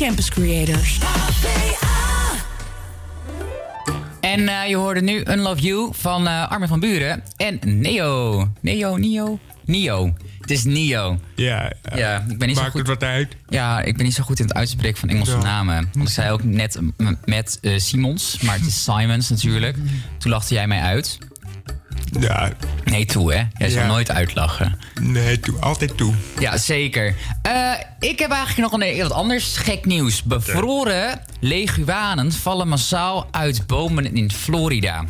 Campus 0.00 0.28
Creators. 0.30 0.98
En 4.20 4.48
eh, 4.48 4.68
je 4.68 4.76
hoorde 4.76 5.00
nu 5.02 5.22
Unlove 5.28 5.60
You 5.60 5.88
van 5.92 6.26
eh 6.26 6.50
Armin 6.50 6.68
van 6.68 6.80
Buren 6.80 7.22
en 7.36 7.58
Neo. 7.64 8.48
Neo, 8.60 8.96
Neo, 8.96 9.38
Neo. 9.64 10.14
Het 10.40 10.50
is 10.50 10.64
Neo. 10.64 11.18
Ja, 11.34 11.72
Ja, 11.94 12.24
ik 12.28 12.38
ben 12.38 12.46
niet 12.48 12.56
zo 12.56 12.62
maakt 12.62 12.72
goed. 12.74 12.80
het 12.80 12.98
wat 12.98 13.02
uit. 13.02 13.36
Ja, 13.48 13.80
ik 13.80 13.96
ben 13.96 14.04
niet 14.04 14.14
zo 14.14 14.22
goed 14.22 14.38
in 14.40 14.46
het 14.46 14.54
uitspreken 14.54 14.98
van 14.98 15.08
Engelse 15.08 15.32
Ja. 15.36 15.42
namen. 15.42 15.88
Want 15.92 16.08
ik 16.08 16.14
zei 16.14 16.30
ook 16.30 16.44
net 16.44 16.78
met 17.24 17.58
eh, 17.62 17.78
Simons, 17.78 18.40
maar 18.40 18.54
het 18.56 18.66
is 18.66 18.82
Simons 18.84 19.28
natuurlijk. 19.28 19.76
Toen 20.18 20.30
lachte 20.30 20.54
jij 20.54 20.66
mij 20.66 20.80
uit. 20.80 21.18
Ja. 22.20 22.52
Nee, 22.84 23.04
toe 23.06 23.32
hè. 23.34 23.42
Jij 23.58 23.68
zal 23.68 23.82
Ja. 23.82 23.86
nooit 23.88 24.10
uitlachen. 24.10 24.78
Nee, 25.00 25.40
toe, 25.40 25.58
altijd 25.58 25.96
toe. 25.96 26.14
Ja, 26.38 26.56
zeker. 26.56 27.14
Eh, 27.42 27.72
ik 28.00 28.18
heb 28.18 28.30
eigenlijk 28.30 28.72
nog 28.72 28.80
een 28.80 28.98
wat 29.02 29.12
anders 29.12 29.56
gek 29.56 29.84
nieuws. 29.84 30.22
Bevroren 30.22 31.20
leguanen 31.40 32.32
vallen 32.32 32.68
massaal 32.68 33.28
uit 33.30 33.66
bomen 33.66 34.14
in 34.16 34.32
Florida. 34.32 35.04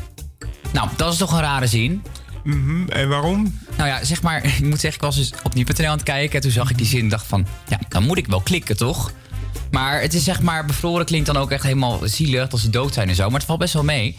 Nou, 0.72 0.88
dat 0.96 1.12
is 1.12 1.18
toch 1.18 1.32
een 1.32 1.40
rare 1.40 1.66
zin. 1.66 2.02
Mhm, 2.44 2.88
En 2.88 3.08
waarom? 3.08 3.58
Nou 3.76 3.88
ja, 3.88 4.04
zeg 4.04 4.22
maar, 4.22 4.44
ik 4.56 4.60
moet 4.60 4.80
zeggen, 4.80 5.00
ik 5.00 5.06
was 5.06 5.16
dus 5.16 5.32
op 5.42 5.54
nu.nl 5.54 5.86
aan 5.86 5.92
het 5.92 6.02
kijken. 6.02 6.34
En 6.34 6.40
toen 6.40 6.50
zag 6.50 6.70
ik 6.70 6.78
die 6.78 6.86
zin 6.86 7.00
en 7.00 7.08
dacht 7.08 7.26
van, 7.26 7.46
ja, 7.68 7.78
dan 7.88 8.02
moet 8.02 8.18
ik 8.18 8.26
wel 8.26 8.40
klikken, 8.40 8.76
toch? 8.76 9.12
Maar 9.70 10.00
het 10.00 10.14
is 10.14 10.24
zeg 10.24 10.40
maar, 10.42 10.64
bevroren 10.64 11.06
klinkt 11.06 11.26
dan 11.26 11.36
ook 11.36 11.50
echt 11.50 11.62
helemaal 11.62 12.00
zielig 12.04 12.48
dat 12.48 12.60
ze 12.60 12.70
dood 12.70 12.94
zijn 12.94 13.08
en 13.08 13.14
zo. 13.14 13.24
Maar 13.30 13.38
het 13.38 13.44
valt 13.48 13.58
best 13.58 13.72
wel 13.74 13.84
mee. 13.84 14.16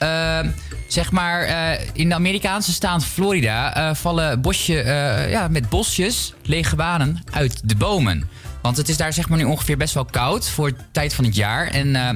Ehm, 0.00 0.48
zeg 0.86 1.10
maar, 1.10 1.42
eh, 1.42 1.86
in 1.92 2.08
de 2.08 2.14
Amerikaanse 2.14 2.72
staat 2.72 3.04
Florida 3.04 3.74
eh, 3.74 3.94
vallen 3.94 4.40
bosje, 4.40 4.80
eh, 4.80 5.30
ja, 5.30 5.48
met 5.48 5.68
bosjes 5.68 6.34
leguanen 6.44 7.22
uit 7.30 7.60
de 7.64 7.76
bomen. 7.76 8.28
Want 8.62 8.76
het 8.76 8.88
is 8.88 8.96
daar 8.96 9.12
zeg 9.12 9.28
maar 9.28 9.38
nu 9.38 9.44
ongeveer 9.44 9.76
best 9.76 9.94
wel 9.94 10.04
koud 10.04 10.48
voor 10.48 10.70
de 10.70 10.76
tijd 10.92 11.14
van 11.14 11.24
het 11.24 11.34
jaar. 11.34 11.66
En 11.66 11.96
eh, 11.96 12.08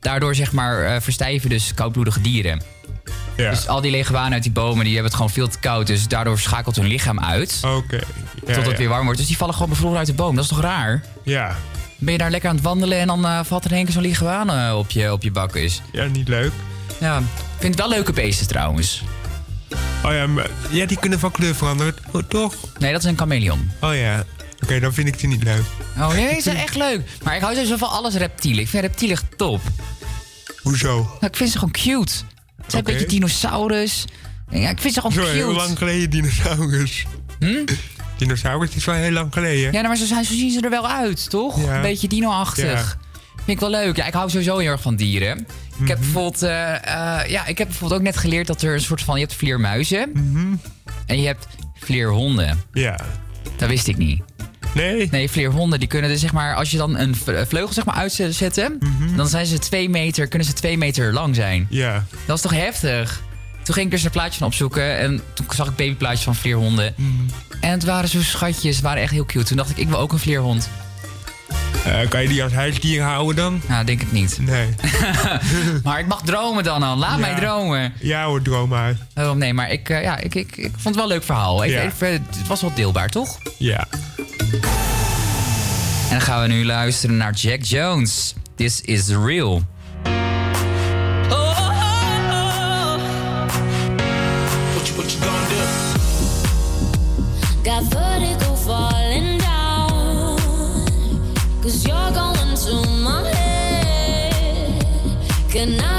daardoor 0.00 0.34
zeg 0.34 0.52
maar 0.52 1.02
verstijven 1.02 1.50
dus 1.50 1.74
koudbloedige 1.74 2.20
dieren. 2.20 2.62
Ja. 3.36 3.50
Dus 3.50 3.68
al 3.68 3.80
die 3.80 3.90
leguanen 3.90 4.32
uit 4.32 4.42
die 4.42 4.52
bomen 4.52 4.84
die 4.84 4.94
hebben 4.94 5.12
het 5.12 5.20
gewoon 5.20 5.32
veel 5.32 5.48
te 5.48 5.58
koud. 5.58 5.86
Dus 5.86 6.08
daardoor 6.08 6.38
schakelt 6.38 6.76
hun 6.76 6.86
lichaam 6.86 7.20
uit. 7.20 7.60
Oké. 7.62 8.00
Ja, 8.46 8.54
tot 8.54 8.56
het 8.56 8.70
ja. 8.70 8.76
weer 8.76 8.88
warm 8.88 9.04
wordt. 9.04 9.18
Dus 9.18 9.28
die 9.28 9.36
vallen 9.36 9.54
gewoon 9.54 9.68
bevroren 9.68 9.98
uit 9.98 10.06
de 10.06 10.14
boom. 10.14 10.34
Dat 10.34 10.44
is 10.44 10.50
toch 10.50 10.60
raar? 10.60 11.02
Ja. 11.22 11.56
Ben 11.98 12.12
je 12.12 12.18
daar 12.18 12.30
lekker 12.30 12.48
aan 12.48 12.54
het 12.54 12.64
wandelen 12.64 12.98
en 12.98 13.06
dan 13.06 13.44
valt 13.44 13.64
er 13.64 13.70
in 13.70 13.76
één 13.76 13.84
keer 13.84 13.94
zo'n 13.94 14.02
leguaan 14.02 14.50
eh, 14.50 14.78
op 14.78 14.90
je, 14.90 15.12
op 15.12 15.22
je 15.22 15.30
bakkes. 15.30 15.82
Ja, 15.92 16.04
niet 16.04 16.28
leuk. 16.28 16.52
Ja, 17.00 17.18
ik 17.18 17.24
vind 17.58 17.74
het 17.74 17.86
wel 17.86 17.88
leuke 17.88 18.12
beesten 18.12 18.46
trouwens. 18.46 19.02
Oh 20.04 20.12
ja, 20.12 20.26
maar, 20.26 20.50
ja, 20.70 20.86
die 20.86 20.98
kunnen 20.98 21.18
van 21.18 21.30
kleur 21.30 21.54
veranderen, 21.54 21.94
oh, 22.12 22.22
toch? 22.28 22.54
Nee, 22.78 22.92
dat 22.92 23.04
is 23.04 23.10
een 23.10 23.18
chameleon. 23.18 23.70
Oh 23.80 23.94
ja. 23.94 24.24
Oké, 24.62 24.80
dan 24.80 24.92
vind 24.94 25.08
ik 25.08 25.18
die 25.18 25.28
niet 25.28 25.42
leuk. 25.42 25.62
Oh 25.98 26.12
nee, 26.12 26.34
ze 26.34 26.40
zijn 26.40 26.56
echt 26.56 26.74
leuk. 26.74 27.08
Maar 27.22 27.34
ik 27.36 27.40
hou 27.40 27.54
sowieso 27.54 27.76
van 27.76 27.90
alles 27.90 28.14
reptielen. 28.14 28.60
Ik 28.60 28.68
vind 28.68 28.82
reptielen 28.82 29.16
echt 29.16 29.38
top. 29.38 29.60
Hoezo? 30.62 30.94
Nou, 30.94 31.26
ik 31.26 31.36
vind 31.36 31.50
ze 31.50 31.58
gewoon 31.58 31.72
cute. 31.72 32.12
Ze 32.12 32.24
zijn 32.66 32.86
een 32.86 32.92
beetje 32.92 33.06
dinosaurus. 33.06 34.04
Ja, 34.50 34.68
ik 34.68 34.80
vind 34.80 34.94
ze 34.94 35.00
gewoon 35.00 35.16
Zo 35.16 35.22
cute. 35.22 35.34
heel 35.34 35.52
lang 35.52 35.78
geleden, 35.78 36.10
dinosaurus. 36.10 37.06
Hm? 37.38 37.64
Dinosaurus 38.16 38.74
is 38.74 38.84
wel 38.84 38.94
heel 38.94 39.10
lang 39.10 39.32
geleden. 39.32 39.62
Ja, 39.62 39.70
nou, 39.70 39.86
maar 39.86 39.96
zo, 39.96 40.04
zijn, 40.04 40.24
zo 40.24 40.32
zien 40.32 40.50
ze 40.50 40.60
er 40.60 40.70
wel 40.70 40.88
uit, 40.88 41.30
toch? 41.30 41.64
Ja. 41.64 41.76
Een 41.76 41.82
beetje 41.82 42.08
dino-achtig. 42.08 42.64
Ja. 42.64 43.05
Vind 43.46 43.60
ik 43.62 43.68
wel 43.68 43.70
leuk. 43.80 43.96
Ja, 43.96 44.06
ik 44.06 44.12
hou 44.12 44.30
sowieso 44.30 44.58
heel 44.58 44.70
erg 44.70 44.82
van 44.82 44.96
dieren. 44.96 45.38
Ik 45.38 45.46
Mhm. 45.76 45.88
heb 45.88 45.98
bijvoorbeeld, 45.98 46.42
eh, 46.42 46.74
eh, 46.74 47.28
ja, 47.30 47.46
ik 47.46 47.58
heb 47.58 47.68
bijvoorbeeld 47.68 48.00
ook 48.00 48.06
net 48.06 48.16
geleerd 48.16 48.46
dat 48.46 48.62
er 48.62 48.74
een 48.74 48.80
soort 48.80 49.02
van, 49.02 49.14
je 49.18 49.24
hebt 49.24 49.34
vleermuizen 49.36 50.12
en 51.06 51.20
je 51.20 51.26
hebt 51.26 51.46
vleerhonden. 51.78 52.46
Mhm. 52.70 52.78
Ja. 52.78 52.98
Dat 53.56 53.68
wist 53.68 53.86
ik 53.86 53.96
niet. 53.96 54.22
Nee? 54.74 55.08
Nee, 55.10 55.30
vleerhonden 55.30 55.78
die 55.78 55.88
kunnen 55.88 56.10
dus 56.10 56.20
zeg 56.20 56.32
maar, 56.32 56.54
als 56.54 56.70
je 56.70 56.76
dan 56.76 56.98
een 56.98 57.14
v- 57.16 57.48
vleugel 57.48 57.72
zeg 57.72 57.84
maar 57.84 57.94
uitzetten, 57.94 58.78
dan 59.16 59.28
zijn 59.28 59.46
ze 59.46 59.58
twee 59.58 59.88
meter, 59.88 60.26
kunnen 60.28 60.46
ze 60.48 60.52
twee 60.54 60.78
meter 60.78 61.12
lang 61.12 61.34
zijn. 61.34 61.62
Mhm. 61.70 61.74
Ja. 61.74 62.04
Dat 62.26 62.36
is 62.36 62.42
toch 62.42 62.52
heftig? 62.54 63.22
Toen 63.62 63.74
ging 63.74 63.86
ik 63.86 63.92
dus 63.92 64.04
een 64.04 64.10
plaatje 64.10 64.38
van 64.38 64.46
opzoeken 64.46 64.98
en 64.98 65.20
toen 65.34 65.46
zag 65.54 65.66
ik 65.68 65.76
babyplaatjes 65.76 66.24
van 66.24 66.34
vleerhonden. 66.34 66.94
Mhm. 66.96 67.10
En 67.60 67.70
het 67.70 67.84
waren 67.84 68.08
zo 68.08 68.22
schatjes, 68.22 68.74
het 68.76 68.84
waren 68.84 69.02
echt 69.02 69.12
heel 69.12 69.26
cute. 69.26 69.44
Toen 69.44 69.56
dacht 69.56 69.70
ik, 69.70 69.76
ik 69.76 69.88
wil 69.88 69.98
ook 69.98 70.12
een 70.12 70.18
vleerhond. 70.18 70.68
Eh, 71.86 72.08
kan 72.08 72.22
je 72.22 72.28
die 72.28 72.42
als 72.42 72.52
huisdier 72.52 73.02
houden 73.02 73.36
dan? 73.36 73.60
Nou, 73.68 73.84
denk 73.84 74.02
ik 74.02 74.12
niet. 74.12 74.38
Nee. 74.40 74.68
maar 75.84 75.98
ik 75.98 76.06
mag 76.06 76.22
dromen 76.22 76.64
dan 76.64 76.82
al. 76.82 76.96
Laat 76.96 77.10
Ja. 77.10 77.16
mij 77.16 77.34
dromen. 77.34 77.92
Ja 78.00 78.24
hoor, 78.24 78.42
droom 78.42 78.68
maar. 78.68 78.96
Oh, 79.14 79.30
nee, 79.30 79.54
maar 79.54 79.70
ik, 79.70 79.88
eh, 79.88 80.02
ja, 80.02 80.18
ik, 80.18 80.34
ik, 80.34 80.56
ik 80.56 80.70
vond 80.72 80.84
het 80.84 80.94
wel 80.94 81.04
een 81.04 81.10
leuk 81.10 81.22
verhaal. 81.24 81.64
Ik, 81.64 81.70
Ja. 81.70 81.80
ik- 81.80 81.92
eh, 82.00 82.10
het 82.10 82.46
was 82.46 82.60
wel 82.60 82.72
deelbaar, 82.74 83.08
toch? 83.08 83.38
Ja. 83.58 83.86
En 86.08 86.10
dan 86.12 86.20
gaan 86.20 86.42
we 86.42 86.48
nu 86.48 86.64
luisteren 86.64 87.16
naar 87.16 87.32
Jack 87.32 87.62
Jones. 87.62 88.34
This 88.56 88.80
is 88.80 89.08
real. 89.08 89.62
Can 105.56 105.80
I 105.80 105.95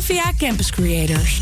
HVA 0.00 0.32
Campus 0.38 0.70
Creators. 0.70 1.40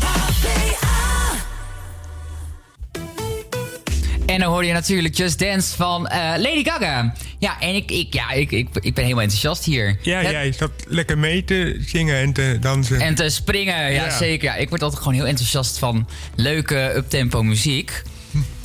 En 4.25 4.39
dan 4.39 4.49
hoor 4.51 4.65
je 4.65 4.73
natuurlijk 4.73 5.15
Just 5.17 5.39
Dance 5.39 5.75
van 5.75 6.07
eh, 6.07 6.19
Lady 6.37 6.63
Gaga. 6.63 7.13
Ja, 7.39 7.59
en 7.59 7.75
ik, 7.75 7.91
ik, 7.91 8.13
ja, 8.13 8.31
ik, 8.31 8.51
ik, 8.51 8.67
ik 8.73 8.93
ben 8.93 9.03
helemaal 9.03 9.23
enthousiast 9.23 9.63
hier. 9.65 9.97
Ja, 10.01 10.19
Het- 10.19 10.31
jij 10.31 10.51
zat 10.51 10.71
lekker 10.87 11.17
mee 11.17 11.43
te 11.43 11.83
zingen 11.85 12.15
en 12.15 12.33
te 12.33 12.57
dansen. 12.61 12.99
En 13.01 13.15
te 13.15 13.29
springen, 13.29 13.75
ja, 13.93 14.05
Ja. 14.05 14.17
zeker. 14.17 14.43
Ja, 14.49 14.55
ik 14.55 14.69
word 14.69 14.81
altijd 14.83 15.01
gewoon 15.01 15.17
heel 15.17 15.27
enthousiast 15.27 15.77
van 15.77 16.07
leuke 16.35 16.93
uptempo 16.95 17.43
muziek. 17.43 18.01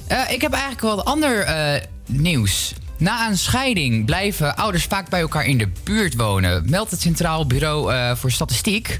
Eh, 0.07 0.19
ik 0.31 0.41
heb 0.41 0.53
eigenlijk 0.53 0.83
wel 0.83 1.05
ander 1.05 1.39
eh, 1.41 1.81
nieuws. 2.07 2.73
Na 2.99 3.29
een 3.29 3.39
scheiding 3.39 4.05
blijven 4.07 4.57
ouders 4.57 4.85
vaak 4.85 5.09
bij 5.09 5.21
elkaar 5.21 5.45
in 5.47 5.59
de 5.59 5.69
buurt 5.85 6.15
wonen. 6.15 6.63
Meldt 6.71 6.91
het 6.91 7.01
Centraal 7.01 7.47
Bureau 7.47 7.93
eh, 7.93 8.17
voor 8.17 8.31
Statistiek. 8.31 8.99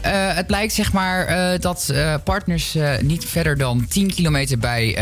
Eh, 0.00 0.34
het 0.34 0.46
blijkt 0.46 0.72
zeg 0.72 0.92
maar 0.92 1.26
eh, 1.26 1.60
dat 1.60 1.88
eh, 1.88 2.14
partners 2.24 2.76
niet 3.00 3.24
verder 3.24 3.56
dan 3.58 3.86
10 3.88 4.10
kilometer 4.14 4.58
bij 4.58 4.98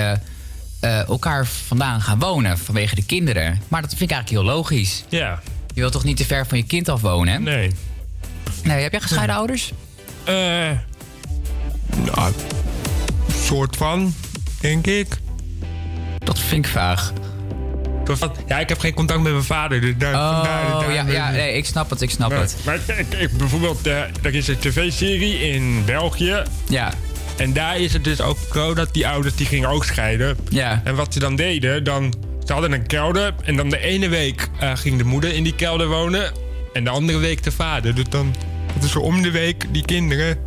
elkaar 1.06 1.46
vandaan 1.46 2.00
gaan 2.00 2.18
wonen 2.18 2.58
vanwege 2.58 2.94
de 2.94 3.04
kinderen. 3.06 3.60
Maar 3.68 3.80
dat 3.80 3.90
vind 3.90 4.10
ik 4.10 4.16
eigenlijk 4.16 4.46
heel 4.46 4.54
logisch. 4.56 5.04
Ja. 5.08 5.40
Je 5.74 5.80
wilt 5.80 5.92
toch 5.92 6.04
niet 6.04 6.16
te 6.16 6.24
ver 6.24 6.46
van 6.46 6.58
je 6.58 6.64
kind 6.64 6.88
af 6.88 7.00
wonen? 7.00 7.32
hè? 7.34 7.38
Nee. 7.40 7.70
Nee, 8.62 8.82
heb 8.82 8.92
jij 8.92 9.00
gescheiden 9.00 9.36
ouders? 9.36 9.72
Eh, 10.24 10.34
nou, 12.14 12.32
soort 13.44 13.76
van, 13.76 14.14
denk 14.60 14.86
ik. 14.86 15.16
Dat 16.18 16.38
vind 16.38 16.64
ik 16.64 16.70
vaag. 16.72 17.12
Ja, 18.46 18.58
ik 18.58 18.68
heb 18.68 18.78
geen 18.78 18.94
contact 18.94 19.20
met 19.22 19.32
mijn 19.32 19.44
vader. 19.44 19.80
Dus 19.80 19.94
daar, 19.98 20.12
vandaar- 20.12 20.66
Oh, 20.74 20.80
daar- 20.80 20.92
ja, 20.92 21.06
ja 21.08 21.30
nee, 21.30 21.56
ik 21.56 21.64
snap 21.64 21.90
het, 21.90 22.00
ik 22.00 22.10
snap 22.10 22.30
Maar- 22.30 22.40
het. 22.40 22.56
Maar 22.64 22.78
kijk, 23.08 23.36
bijvoorbeeld, 23.38 23.86
eh, 23.86 24.00
er 24.22 24.34
is 24.34 24.48
een 24.48 24.58
tv-serie 24.58 25.38
in 25.52 25.82
België. 25.84 26.42
Ja. 26.68 26.92
En 27.36 27.52
daar 27.52 27.78
is 27.78 27.92
het 27.92 28.04
dus 28.04 28.20
ook 28.20 28.38
zo 28.52 28.74
dat 28.74 28.88
die 28.94 29.08
ouders 29.08 29.34
die 29.34 29.46
gingen 29.46 29.68
ook 29.68 29.84
scheiden. 29.84 30.36
Ja. 30.48 30.80
En 30.84 30.94
wat 30.94 31.12
ze 31.12 31.18
dan 31.18 31.36
deden, 31.36 31.84
dan, 31.84 32.14
ze 32.46 32.52
hadden 32.52 32.72
een 32.72 32.86
kelder. 32.86 33.34
En 33.44 33.56
dan 33.56 33.68
de 33.68 33.78
ene 33.78 34.08
week 34.08 34.48
eh, 34.60 34.70
ging 34.74 34.98
de 34.98 35.04
moeder 35.04 35.32
in 35.34 35.42
die 35.44 35.54
kelder 35.54 35.88
wonen. 35.88 36.32
En 36.72 36.84
de 36.84 36.90
andere 36.90 37.18
week 37.18 37.42
de 37.42 37.52
vader. 37.52 37.94
Dus 37.94 38.04
dan 38.08 38.34
hadden 38.72 38.90
ze 38.90 39.00
om 39.00 39.22
de 39.22 39.30
week 39.30 39.64
die 39.72 39.84
kinderen. 39.84 40.38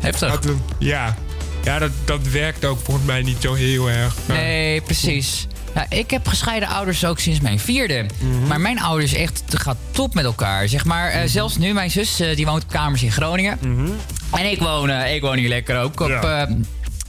Heftig. 0.00 0.28
Hadden, 0.28 0.62
ja, 0.78 1.16
ja 1.64 1.78
dat, 1.78 1.90
dat 2.04 2.28
werkt 2.28 2.64
ook 2.64 2.78
volgens 2.84 3.06
mij 3.06 3.22
niet 3.22 3.36
zo 3.40 3.54
heel 3.54 3.90
erg. 3.90 4.14
Nee, 4.28 4.80
precies. 4.80 5.46
Ja, 5.76 5.86
ik 5.88 6.10
heb 6.10 6.28
gescheiden 6.28 6.68
ouders 6.68 7.04
ook 7.04 7.18
sinds 7.18 7.40
mijn 7.40 7.58
vierde. 7.58 8.06
Mhm. 8.18 8.46
Maar 8.46 8.60
mijn 8.60 8.80
ouders 8.80 9.14
echt 9.14 9.42
gaat 9.48 9.76
top 9.90 10.14
met 10.14 10.24
elkaar. 10.24 10.68
Zeg 10.68 10.84
maar, 10.84 11.10
eh, 11.10 11.20
zelfs 11.26 11.56
nu, 11.56 11.72
mijn 11.72 11.90
zus 11.90 12.20
eh, 12.20 12.36
die 12.36 12.46
woont 12.46 12.62
op 12.62 12.70
kamers 12.70 13.02
in 13.02 13.12
Groningen. 13.12 13.58
En 14.32 14.50
ik 14.50 14.58
woon, 14.58 14.90
eh, 14.90 15.14
ik 15.14 15.20
woon 15.20 15.36
hier 15.36 15.48
lekker 15.48 15.80
ook 15.80 16.00
op... 16.00 16.08
Mhm. 16.08 16.26
Ja. 16.26 16.46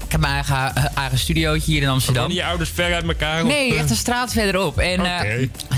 ik 0.05 0.11
heb 0.11 0.21
mijn 0.21 0.33
eigen, 0.33 0.73
eigen 0.95 1.17
studiootje 1.17 1.71
hier 1.71 1.81
in 1.81 1.87
Amsterdam. 1.89 2.21
Wonen 2.21 2.37
je 2.37 2.45
ouders 2.45 2.69
ver 2.69 2.93
uit 2.93 3.07
elkaar? 3.07 3.45
Nee, 3.45 3.75
echt 3.77 3.89
een 3.89 3.95
straat 3.95 4.31
verderop. 4.31 4.77
En 4.77 4.99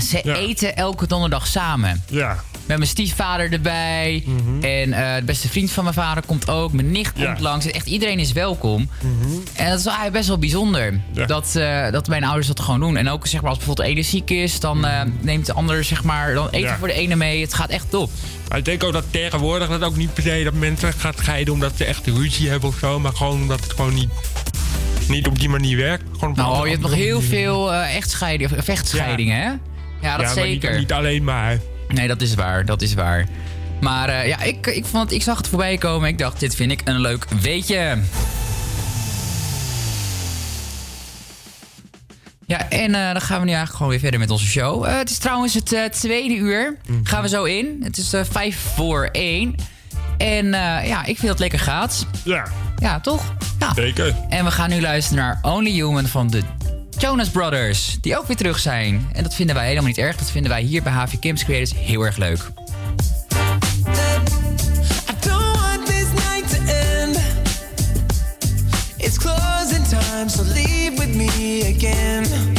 ze 0.02 0.20
Ja. 0.24 0.34
eten 0.34 0.76
elke 0.76 1.06
donderdag 1.06 1.46
samen. 1.46 2.02
Ja. 2.08 2.44
Met 2.70 2.78
mijn 2.78 2.90
stiefvader 2.90 3.52
erbij. 3.52 4.24
En 4.60 4.92
eh, 4.92 5.14
de 5.16 5.22
beste 5.24 5.48
vriend 5.48 5.70
van 5.70 5.82
mijn 5.84 5.96
vader 5.96 6.22
komt 6.26 6.48
ook. 6.50 6.72
Mijn 6.72 6.90
nicht 6.90 7.12
Mhm. 7.14 7.22
Ja. 7.22 7.26
komt 7.26 7.40
langs. 7.40 7.66
Echt 7.70 7.86
iedereen 7.86 8.18
is 8.18 8.32
welkom. 8.32 8.88
Mhm. 9.02 9.32
En 9.54 9.68
dat 9.70 9.78
is 9.78 9.84
eigenlijk 9.84 10.12
best 10.16 10.28
wel 10.28 10.38
bijzonder. 10.38 11.00
Dat, 11.26 11.56
eh, 11.56 11.90
dat 11.90 12.08
mijn 12.08 12.24
ouders 12.24 12.46
dat 12.46 12.60
gewoon 12.60 12.80
doen. 12.80 12.96
En 12.96 13.08
ook 13.08 13.26
zeg 13.26 13.40
maar, 13.40 13.48
als 13.50 13.58
bijvoorbeeld 13.58 13.86
de 13.88 13.94
ene 13.94 14.02
ziek 14.02 14.30
is, 14.30 14.60
dan 14.60 14.84
eh, 14.86 15.00
neemt 15.20 15.46
de 15.46 15.52
ander 15.52 15.84
zeg 15.84 16.04
maar, 16.04 16.34
dan 16.34 16.46
eten 16.46 16.60
Mhm. 16.60 16.68
Ja. 16.68 16.78
voor 16.78 16.88
de 16.88 16.94
ene 16.94 17.16
mee. 17.16 17.40
Het 17.40 17.54
gaat 17.54 17.70
echt 17.70 17.90
top. 17.90 18.10
Ik 18.56 18.64
denk 18.64 18.84
ook 18.84 18.92
dat 18.92 19.04
tegenwoordig 19.10 19.68
dat 19.68 19.82
ook 19.82 19.96
niet 19.96 20.14
per 20.14 20.22
se 20.22 20.40
dat 20.44 20.54
mensen 20.54 20.92
gaan 20.92 21.12
scheiden 21.16 21.54
omdat 21.54 21.72
ze 21.76 21.84
echt 21.84 22.06
ruzie 22.06 22.48
hebben 22.48 22.68
of 22.68 22.78
zo. 22.78 23.00
Maar 23.00 23.12
gewoon 23.12 23.40
omdat 23.42 23.60
het 23.60 23.72
gewoon 23.72 23.94
niet, 23.94 24.10
niet 25.08 25.26
op 25.26 25.38
die 25.38 25.48
manier 25.48 25.76
werkt. 25.76 26.04
Gewoon 26.18 26.34
Nou, 26.34 26.64
je 26.64 26.70
hebt 26.70 26.82
nog 26.82 26.94
heel 26.94 27.20
veel 27.20 27.72
eh 27.72 27.96
echtscheidingen, 27.96 28.58
of 28.58 28.64
vechtscheidingen, 28.64 29.36
hè? 29.40 29.50
Ja, 30.08 30.16
dat 30.16 30.34
Ja, 30.34 30.42
niet- 30.42 30.62
zeker. 30.62 30.78
niet 30.78 30.92
alleen 30.92 31.24
maar. 31.24 31.58
Nee, 31.94 32.08
dat 32.08 32.20
is 32.20 32.34
waar, 32.34 32.64
dat 32.64 32.82
is 32.82 32.94
waar. 32.94 33.26
Maar 33.80 34.08
eh, 34.08 34.26
ja, 34.26 34.40
ik, 34.42 34.66
ik, 34.66 34.84
vond, 34.86 35.02
het- 35.02 35.12
ik 35.12 35.22
zag 35.22 35.36
het 35.36 35.48
voorbij 35.48 35.78
komen. 35.78 36.08
Ik 36.08 36.18
dacht, 36.18 36.40
dit 36.40 36.54
vind 36.54 36.70
ik 36.72 36.80
een 36.84 37.00
leuk 37.00 37.24
weetje. 37.40 37.98
Ja, 42.46 42.68
en 42.68 42.94
eh, 42.94 43.12
dan 43.12 43.20
gaan 43.20 43.38
we 43.38 43.44
nu 43.44 43.50
eigenlijk 43.52 43.72
gewoon 43.76 43.88
weer 43.90 44.00
verder 44.00 44.20
met 44.20 44.30
onze 44.30 44.46
show. 44.46 44.84
Eh, 44.84 44.96
het 44.98 45.10
is 45.10 45.18
trouwens 45.18 45.54
het 45.54 45.92
tweede 45.92 46.34
uur. 46.34 46.76
Gaan 47.02 47.22
we 47.22 47.28
zo 47.28 47.44
in. 47.44 47.80
Het 47.82 47.96
is 47.96 48.12
vijf 48.30 48.58
voor 48.74 49.04
één. 49.12 49.54
En 50.18 50.46
ja, 50.84 51.00
ik 51.00 51.04
vind 51.04 51.20
dat 51.20 51.28
het 51.30 51.38
lekker 51.38 51.58
gaat. 51.58 52.06
Ja. 52.24 52.46
Ja, 52.76 53.00
toch? 53.00 53.34
Ja. 53.58 53.74
Zeker. 53.74 54.14
En 54.28 54.44
we 54.44 54.50
gaan 54.50 54.70
nu 54.70 54.80
luisteren 54.80 55.24
naar 55.24 55.38
Only 55.42 55.70
Human 55.70 56.06
van 56.06 56.30
de 56.30 56.42
Jonas 57.00 57.30
Brothers. 57.30 57.98
Die 58.00 58.18
ook 58.18 58.26
weer 58.26 58.36
terug 58.36 58.58
zijn. 58.58 59.08
En 59.12 59.22
dat 59.22 59.34
vinden 59.34 59.54
wij 59.54 59.66
helemaal 59.66 59.88
niet 59.88 59.98
erg. 59.98 60.16
Dat 60.16 60.30
vinden 60.30 60.50
wij 60.50 60.62
hier 60.62 60.82
bij 60.82 60.92
HV 60.92 61.18
Campus 61.18 61.44
Creators 61.44 61.74
heel 61.74 62.02
erg 62.02 62.16
leuk. 62.16 62.50
Leave 70.54 70.98
with 70.98 71.14
me 71.14 71.74
again. 71.76 72.49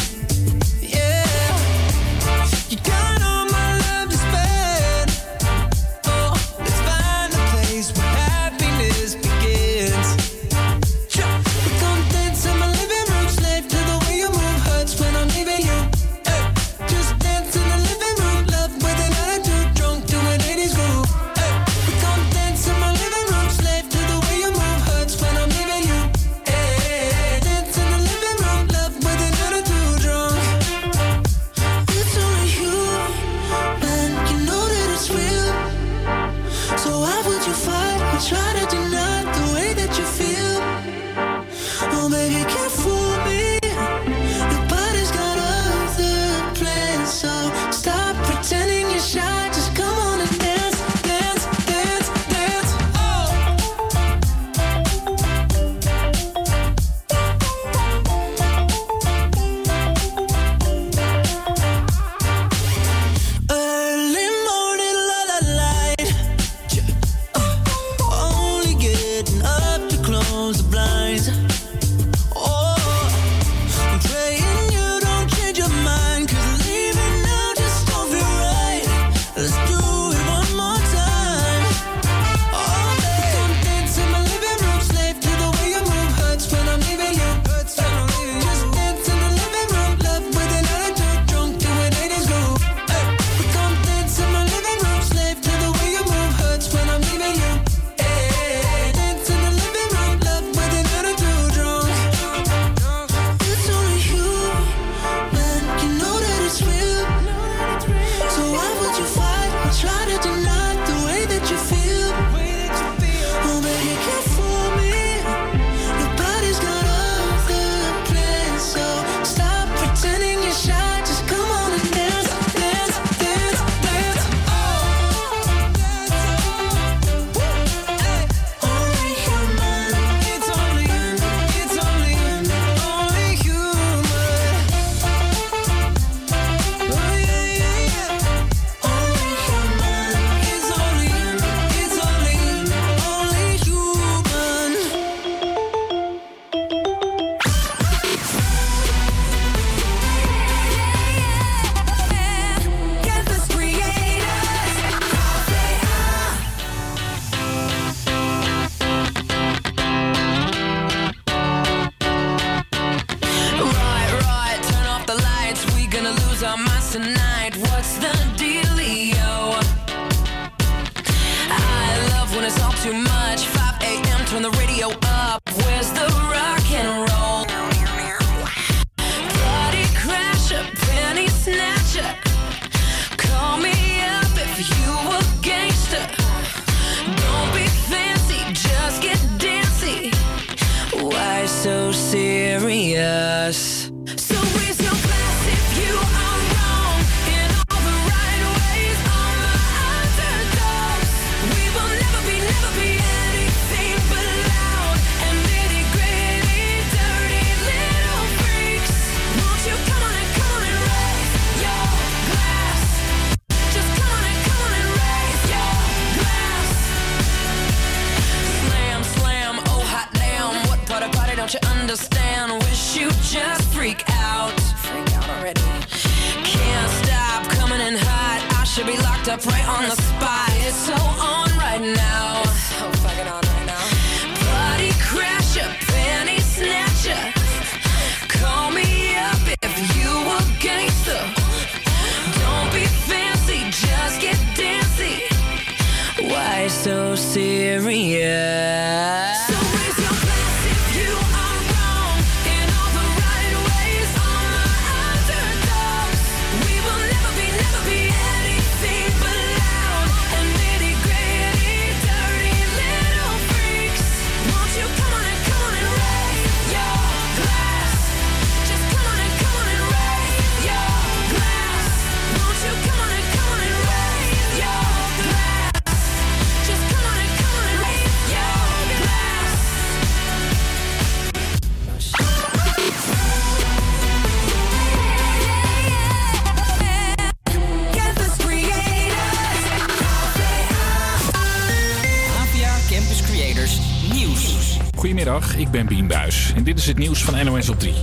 Dit 296.63 296.77
is 296.77 296.87
het 296.87 296.97
nieuws 296.97 297.23
van 297.23 297.45
NOS 297.45 297.69
op 297.69 297.79
3. 297.79 297.93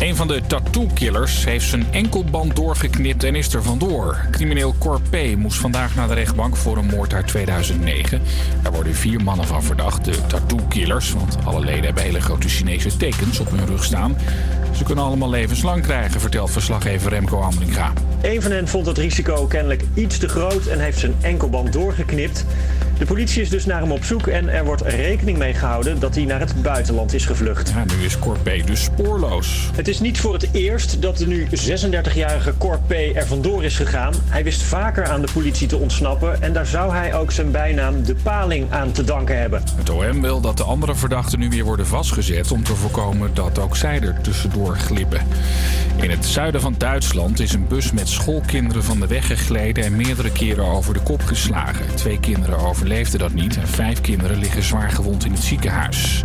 Een 0.00 0.16
van 0.16 0.28
de 0.28 0.40
tattoo-killers 0.46 1.44
heeft 1.44 1.68
zijn 1.68 1.86
enkelband 1.90 2.56
doorgeknipt 2.56 3.24
en 3.24 3.34
is 3.34 3.54
er 3.54 3.62
vandoor. 3.62 4.26
Crimineel 4.30 4.74
Cor 4.78 5.00
P. 5.10 5.36
moest 5.36 5.58
vandaag 5.58 5.94
naar 5.94 6.08
de 6.08 6.14
rechtbank 6.14 6.56
voor 6.56 6.76
een 6.76 6.86
moord 6.86 7.14
uit 7.14 7.26
2009. 7.26 8.22
Er 8.62 8.72
worden 8.72 8.94
vier 8.94 9.22
mannen 9.22 9.46
van 9.46 9.62
verdacht, 9.62 10.04
de 10.04 10.26
tattoo-killers. 10.26 11.12
Want 11.12 11.36
alle 11.44 11.60
leden 11.60 11.84
hebben 11.84 12.02
hele 12.02 12.20
grote 12.20 12.48
Chinese 12.48 12.96
tekens 12.96 13.40
op 13.40 13.50
hun 13.50 13.66
rug 13.66 13.84
staan. 13.84 14.16
Ze 14.76 14.84
kunnen 14.84 15.04
allemaal 15.04 15.30
levenslang 15.30 15.82
krijgen, 15.82 16.20
vertelt 16.20 16.50
verslaggever 16.50 17.10
Remco 17.10 17.40
Hamlinga. 17.40 17.92
Een 18.22 18.42
van 18.42 18.50
hen 18.50 18.68
vond 18.68 18.86
het 18.86 18.98
risico 18.98 19.46
kennelijk 19.46 19.82
iets 19.94 20.18
te 20.18 20.28
groot 20.28 20.66
en 20.66 20.80
heeft 20.80 20.98
zijn 20.98 21.14
enkelband 21.20 21.72
doorgeknipt. 21.72 22.44
De 23.00 23.06
politie 23.06 23.42
is 23.42 23.48
dus 23.48 23.66
naar 23.66 23.80
hem 23.80 23.92
op 23.92 24.04
zoek 24.04 24.26
en 24.26 24.48
er 24.48 24.64
wordt 24.64 24.82
rekening 24.82 25.38
mee 25.38 25.54
gehouden 25.54 26.00
dat 26.00 26.14
hij 26.14 26.24
naar 26.24 26.40
het 26.40 26.62
buitenland 26.62 27.14
is 27.14 27.26
gevlucht. 27.26 27.68
Ja, 27.68 27.84
nu 27.84 28.04
is 28.04 28.18
Cor 28.18 28.38
P. 28.38 28.66
dus 28.66 28.82
spoorloos. 28.82 29.70
Het 29.74 29.88
is 29.88 30.00
niet 30.00 30.20
voor 30.20 30.32
het 30.32 30.48
eerst 30.52 31.02
dat 31.02 31.16
de 31.16 31.26
nu 31.26 31.46
36-jarige 31.46 32.54
Cor 32.58 32.78
P. 32.86 32.90
er 32.90 33.26
vandoor 33.26 33.64
is 33.64 33.76
gegaan. 33.76 34.14
Hij 34.28 34.44
wist 34.44 34.62
vaker 34.62 35.06
aan 35.06 35.20
de 35.20 35.28
politie 35.32 35.66
te 35.66 35.76
ontsnappen 35.76 36.42
en 36.42 36.52
daar 36.52 36.66
zou 36.66 36.92
hij 36.92 37.14
ook 37.14 37.32
zijn 37.32 37.50
bijnaam 37.50 38.04
de 38.04 38.14
paling 38.14 38.72
aan 38.72 38.92
te 38.92 39.04
danken 39.04 39.38
hebben. 39.38 39.62
Het 39.76 39.90
OM 39.90 40.20
wil 40.20 40.40
dat 40.40 40.56
de 40.56 40.64
andere 40.64 40.94
verdachten 40.94 41.38
nu 41.38 41.48
weer 41.48 41.64
worden 41.64 41.86
vastgezet 41.86 42.52
om 42.52 42.64
te 42.64 42.74
voorkomen 42.74 43.30
dat 43.34 43.58
ook 43.58 43.76
zij 43.76 44.00
er 44.00 44.20
tussendoor 44.20 44.76
glippen. 44.76 45.20
In 45.96 46.10
het 46.10 46.26
zuiden 46.26 46.60
van 46.60 46.74
Duitsland 46.78 47.40
is 47.40 47.52
een 47.52 47.66
bus 47.66 47.92
met 47.92 48.08
schoolkinderen 48.08 48.84
van 48.84 49.00
de 49.00 49.06
weg 49.06 49.26
gegleden 49.26 49.84
en 49.84 49.96
meerdere 49.96 50.32
keren 50.32 50.64
over 50.64 50.94
de 50.94 51.00
kop 51.00 51.22
geslagen. 51.22 51.94
Twee 51.94 52.20
kinderen 52.20 52.58
overleefden 52.90 53.20
dat 53.20 53.32
niet 53.32 53.56
en 53.56 53.68
vijf 53.68 54.00
kinderen 54.00 54.38
liggen 54.38 54.62
zwaar 54.62 54.90
gewond 54.90 55.24
in 55.24 55.32
het 55.32 55.42
ziekenhuis. 55.42 56.22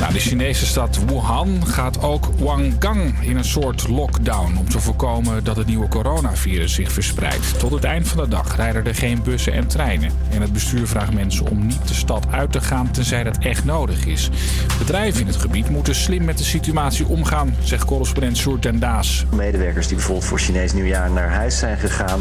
Nou, 0.00 0.12
de 0.12 0.18
Chinese 0.18 0.66
stad 0.66 0.98
Wuhan 1.06 1.66
gaat 1.66 2.02
ook 2.02 2.26
Wangang 2.38 3.14
in 3.20 3.36
een 3.36 3.44
soort 3.44 3.88
lockdown 3.88 4.56
om 4.58 4.68
te 4.68 4.80
voorkomen 4.80 5.44
dat 5.44 5.56
het 5.56 5.66
nieuwe 5.66 5.88
coronavirus 5.88 6.74
zich 6.74 6.92
verspreidt. 6.92 7.58
Tot 7.58 7.70
het 7.70 7.84
eind 7.84 8.08
van 8.08 8.22
de 8.22 8.28
dag 8.28 8.56
rijden 8.56 8.86
er 8.86 8.94
geen 8.94 9.22
bussen 9.22 9.52
en 9.52 9.66
treinen. 9.66 10.10
En 10.30 10.40
het 10.40 10.52
bestuur 10.52 10.86
vraagt 10.86 11.12
mensen 11.12 11.46
om 11.50 11.66
niet 11.66 11.88
de 11.88 11.94
stad 11.94 12.26
uit 12.30 12.52
te 12.52 12.60
gaan 12.60 12.90
tenzij 12.90 13.22
dat 13.22 13.38
echt 13.38 13.64
nodig 13.64 14.06
is. 14.06 14.30
Bedrijven 14.78 15.20
in 15.20 15.26
het 15.26 15.36
gebied 15.36 15.68
moeten 15.68 15.94
slim 15.94 16.24
met 16.24 16.38
de 16.38 16.44
situatie 16.44 17.06
omgaan, 17.06 17.54
zegt 17.62 17.84
correspondent 17.84 18.36
Sjoerd 18.36 18.62
den 18.62 18.78
Daas. 18.78 19.24
Medewerkers 19.34 19.86
die 19.86 19.96
bijvoorbeeld 19.96 20.26
voor 20.26 20.38
Chinees 20.38 20.72
nieuwjaar 20.72 21.10
naar 21.10 21.30
huis 21.30 21.58
zijn 21.58 21.78
gegaan, 21.78 22.20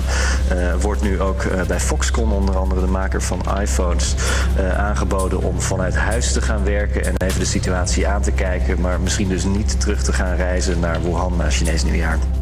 eh, 0.49 0.73
wordt 0.82 1.01
nu 1.01 1.21
ook 1.21 1.43
eh, 1.43 1.61
bij 1.63 1.80
Foxconn, 1.80 2.32
onder 2.32 2.57
andere 2.57 2.82
de 2.82 2.88
maker 2.88 3.21
van 3.21 3.41
iPhones, 3.61 4.15
eh, 4.55 4.77
aangeboden 4.80 5.43
om 5.43 5.61
vanuit 5.61 5.95
huis 5.95 6.34
te 6.34 6.41
gaan 6.41 6.63
werken 6.63 7.05
en 7.05 7.13
even 7.17 7.39
de 7.39 7.45
situatie 7.45 7.67
aan 8.07 8.22
te 8.22 8.32
kijken, 8.32 8.82
maar 8.82 8.99
misschien 8.99 9.28
dus 9.28 9.43
niet 9.43 9.80
terug 9.80 10.03
te 10.03 10.13
gaan 10.13 10.36
reizen 10.36 10.80
naar 10.80 11.01
Wuhan 11.01 11.36
na 11.38 11.49
Chinees 11.49 11.84
nieuwjaar. 11.84 12.38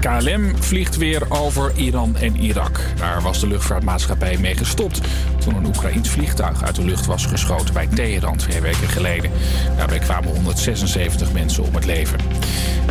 KLM 0.00 0.62
vliegt 0.62 0.96
weer 0.96 1.22
over 1.28 1.72
Iran 1.76 2.16
en 2.16 2.36
Irak. 2.36 2.80
Daar 2.96 3.22
was 3.22 3.40
de 3.40 3.46
luchtvaartmaatschappij 3.46 4.38
mee 4.38 4.56
gestopt 4.56 5.00
toen 5.40 5.54
een 5.54 5.66
Oekraïns 5.66 6.08
vliegtuig 6.08 6.62
uit 6.62 6.74
de 6.74 6.84
lucht 6.84 7.06
was 7.06 7.26
geschoten 7.26 7.74
bij 7.74 7.86
Teheran 7.86 8.36
twee 8.36 8.60
weken 8.60 8.88
geleden. 8.88 9.30
Daarbij 9.76 9.98
kwamen 9.98 10.34
176 10.34 11.32
mensen 11.32 11.64
om 11.64 11.74
het 11.74 11.84
leven. 11.84 12.18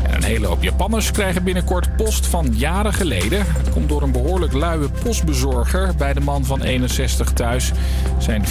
En 0.04 0.16
een 0.16 0.24
hele 0.24 0.48
hoop 0.48 0.64
Japanners 0.64 1.12
krijgen 1.12 1.44
binnenkort 1.44 1.96
post 1.96 2.26
van 2.26 2.48
jaren 2.52 2.94
geleden. 2.94 3.46
Het 3.48 3.70
komt 3.70 3.90
door 3.90 4.02
een 4.02 4.12
behoorlijk 4.12 4.54
luie 4.54 4.90
postbezorger 5.04 5.96
bij 5.98 6.14
de 6.14 6.20
man 6.20 6.46
van 6.46 6.62
61 6.62 7.32
thuis. 7.34 7.72
Zijn 8.18 8.44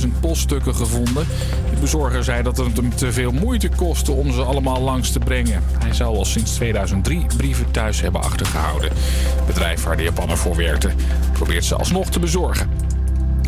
24.000 0.00 0.08
poststukken 0.20 0.74
gevonden. 0.74 1.26
De 1.70 1.80
bezorger 1.80 2.24
zei 2.24 2.42
dat 2.42 2.56
het 2.56 2.76
hem 2.76 2.94
te 2.94 3.12
veel 3.12 3.32
moeite 3.32 3.68
kostte 3.68 4.12
om 4.12 4.32
ze 4.32 4.42
allemaal 4.42 4.80
langs 4.80 5.12
te 5.12 5.18
brengen. 5.18 5.62
Hij 5.78 5.94
zou 5.94 6.16
al 6.16 6.24
sinds 6.24 6.54
2003 6.54 7.26
brieven 7.46 7.70
thuis 7.70 8.00
hebben 8.00 8.22
achtergehouden. 8.22 8.90
Het 9.36 9.46
bedrijf 9.46 9.82
waar 9.82 9.96
de 9.96 10.02
Japanner 10.02 10.38
voor 10.38 10.56
werkte 10.56 10.90
probeert 11.32 11.64
ze 11.64 11.74
alsnog 11.74 12.10
te 12.10 12.18
bezorgen. 12.18 12.70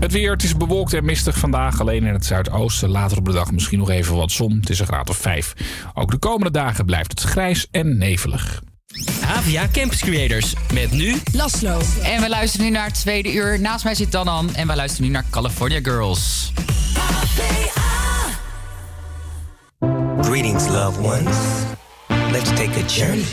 Het 0.00 0.12
weer, 0.12 0.30
het 0.30 0.42
is 0.42 0.56
bewolkt 0.56 0.92
en 0.92 1.04
mistig 1.04 1.38
vandaag. 1.38 1.80
Alleen 1.80 2.04
in 2.04 2.12
het 2.12 2.26
zuidoosten. 2.26 2.88
Later 2.88 3.18
op 3.18 3.24
de 3.24 3.32
dag 3.32 3.50
misschien 3.50 3.78
nog 3.78 3.90
even 3.90 4.16
wat 4.16 4.30
zon. 4.30 4.56
Het 4.60 4.70
is 4.70 4.78
een 4.78 4.86
graad 4.86 5.10
of 5.10 5.16
5. 5.16 5.54
Ook 5.94 6.10
de 6.10 6.16
komende 6.16 6.50
dagen 6.50 6.84
blijft 6.84 7.10
het 7.10 7.20
grijs 7.20 7.66
en 7.70 7.98
nevelig. 7.98 8.62
Havia 9.20 9.68
Campus 9.72 10.00
Creators. 10.00 10.54
Met 10.72 10.90
nu 10.90 11.14
Laslo. 11.32 11.80
En 12.02 12.20
we 12.20 12.28
luisteren 12.28 12.66
nu 12.66 12.72
naar 12.72 12.86
het 12.86 13.00
tweede 13.00 13.32
uur. 13.32 13.60
Naast 13.60 13.84
mij 13.84 13.94
zit 13.94 14.12
Danan 14.12 14.54
en 14.54 14.66
wij 14.66 14.76
luisteren 14.76 15.06
nu 15.06 15.12
naar 15.12 15.24
California 15.30 15.80
Girls. 15.82 16.52
Greetings, 20.22 20.68
loved 20.68 21.04
ones. 21.04 21.66
Let's 22.32 22.50
take 22.50 22.76
a 22.76 22.84
journey. 22.86 23.24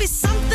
Be 0.00 0.06
something 0.06 0.49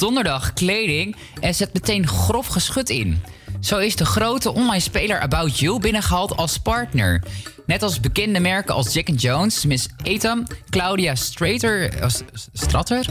donderdag 0.00 0.52
kleding 0.52 1.16
en 1.40 1.54
zet 1.54 1.72
meteen 1.72 2.06
grof 2.06 2.46
geschut 2.46 2.90
in. 2.90 3.22
Zo 3.60 3.78
is 3.78 3.96
de 3.96 4.04
grote 4.04 4.52
online 4.52 4.80
speler 4.80 5.20
About 5.20 5.58
You 5.58 5.80
binnengehaald 5.80 6.36
als 6.36 6.58
partner. 6.58 7.22
Net 7.66 7.82
als 7.82 8.00
bekende 8.00 8.40
merken 8.40 8.74
als 8.74 8.92
Jack 8.92 9.08
Jones, 9.16 9.64
Miss 9.64 9.88
Etam, 10.02 10.46
Claudia 10.70 11.14
Strater, 11.14 11.92
eh, 11.92 12.08
Stratter? 12.52 13.06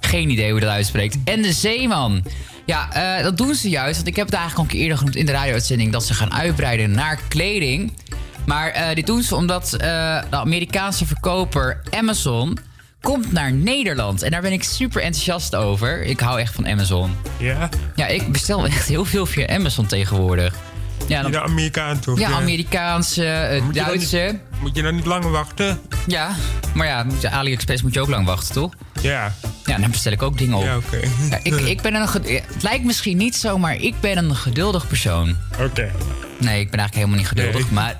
Geen 0.00 0.30
idee 0.30 0.50
hoe 0.50 0.60
dat 0.60 0.70
uitspreekt. 0.70 1.16
En 1.24 1.42
de 1.42 1.52
Zeeman. 1.52 2.24
Ja, 2.66 2.92
eh, 2.92 3.22
dat 3.22 3.36
doen 3.36 3.54
ze 3.54 3.68
juist. 3.68 3.96
Want 3.96 4.08
ik 4.08 4.16
heb 4.16 4.26
het 4.26 4.34
eigenlijk 4.34 4.58
al 4.58 4.64
een 4.64 4.70
keer 4.70 4.80
eerder 4.80 4.98
genoemd 4.98 5.16
in 5.16 5.26
de 5.26 5.32
radio-uitzending... 5.32 5.92
dat 5.92 6.04
ze 6.04 6.14
gaan 6.14 6.32
uitbreiden 6.32 6.90
naar 6.90 7.20
kleding. 7.28 7.92
Maar 8.46 8.70
eh, 8.70 8.94
dit 8.94 9.06
doen 9.06 9.22
ze 9.22 9.36
omdat 9.36 9.70
de 9.70 10.26
Amerikaanse 10.30 11.06
verkoper 11.06 11.80
Amazon 11.90 12.58
komt 13.06 13.32
naar 13.32 13.52
Nederland. 13.52 14.22
En 14.22 14.30
daar 14.30 14.40
ben 14.40 14.52
ik 14.52 14.62
super 14.62 15.02
enthousiast 15.02 15.54
over. 15.54 16.02
Ik 16.02 16.20
hou 16.20 16.40
echt 16.40 16.54
van 16.54 16.66
Amazon. 16.66 17.16
Ja? 17.38 17.68
Ja, 17.94 18.06
ik 18.06 18.32
bestel 18.32 18.66
echt 18.66 18.88
heel 18.88 19.04
veel 19.04 19.26
via 19.26 19.46
Amazon 19.48 19.86
tegenwoordig. 19.86 20.54
Ja, 21.08 21.22
De 21.22 21.40
Amerikaan 21.40 21.98
toch? 21.98 22.18
ja, 22.18 22.30
Amerikaanse, 22.30 23.26
eh, 23.26 23.62
Moet 23.62 23.74
je 23.74 23.80
dan 23.80 23.88
Duitse. 23.88 24.38
Moet 24.60 24.76
je 24.76 24.82
dan 24.82 24.94
niet 24.94 25.04
langer 25.06 25.30
wachten? 25.30 25.80
Ja, 26.06 26.30
maar 26.74 26.86
ja, 26.86 27.06
AliExpress 27.30 27.82
moet 27.82 27.94
je 27.94 28.00
ook 28.00 28.08
lang 28.08 28.26
wachten, 28.26 28.54
toch? 28.54 28.72
Ja. 29.00 29.34
Ja, 29.64 29.78
dan 29.78 29.90
bestel 29.90 30.12
ik 30.12 30.22
ook 30.22 30.38
dingen 30.38 30.56
op. 30.56 30.64
Ja, 30.64 30.76
oké. 30.76 31.00
Ja, 31.30 31.38
ik, 31.42 31.54
ik 31.54 31.80
ben 31.80 31.94
een... 31.94 32.08
Het 32.52 32.62
lijkt 32.62 32.84
misschien 32.84 33.16
niet 33.16 33.36
zo, 33.36 33.58
maar 33.58 33.76
ik 33.76 33.94
ben 34.00 34.18
een 34.18 34.34
geduldig 34.36 34.86
persoon. 34.86 35.36
Oké. 35.60 35.90
Nee, 36.38 36.60
ik 36.60 36.70
ben 36.70 36.80
eigenlijk 36.80 36.94
helemaal 36.94 37.16
niet 37.16 37.28
geduldig, 37.28 37.70
maar... 37.70 37.96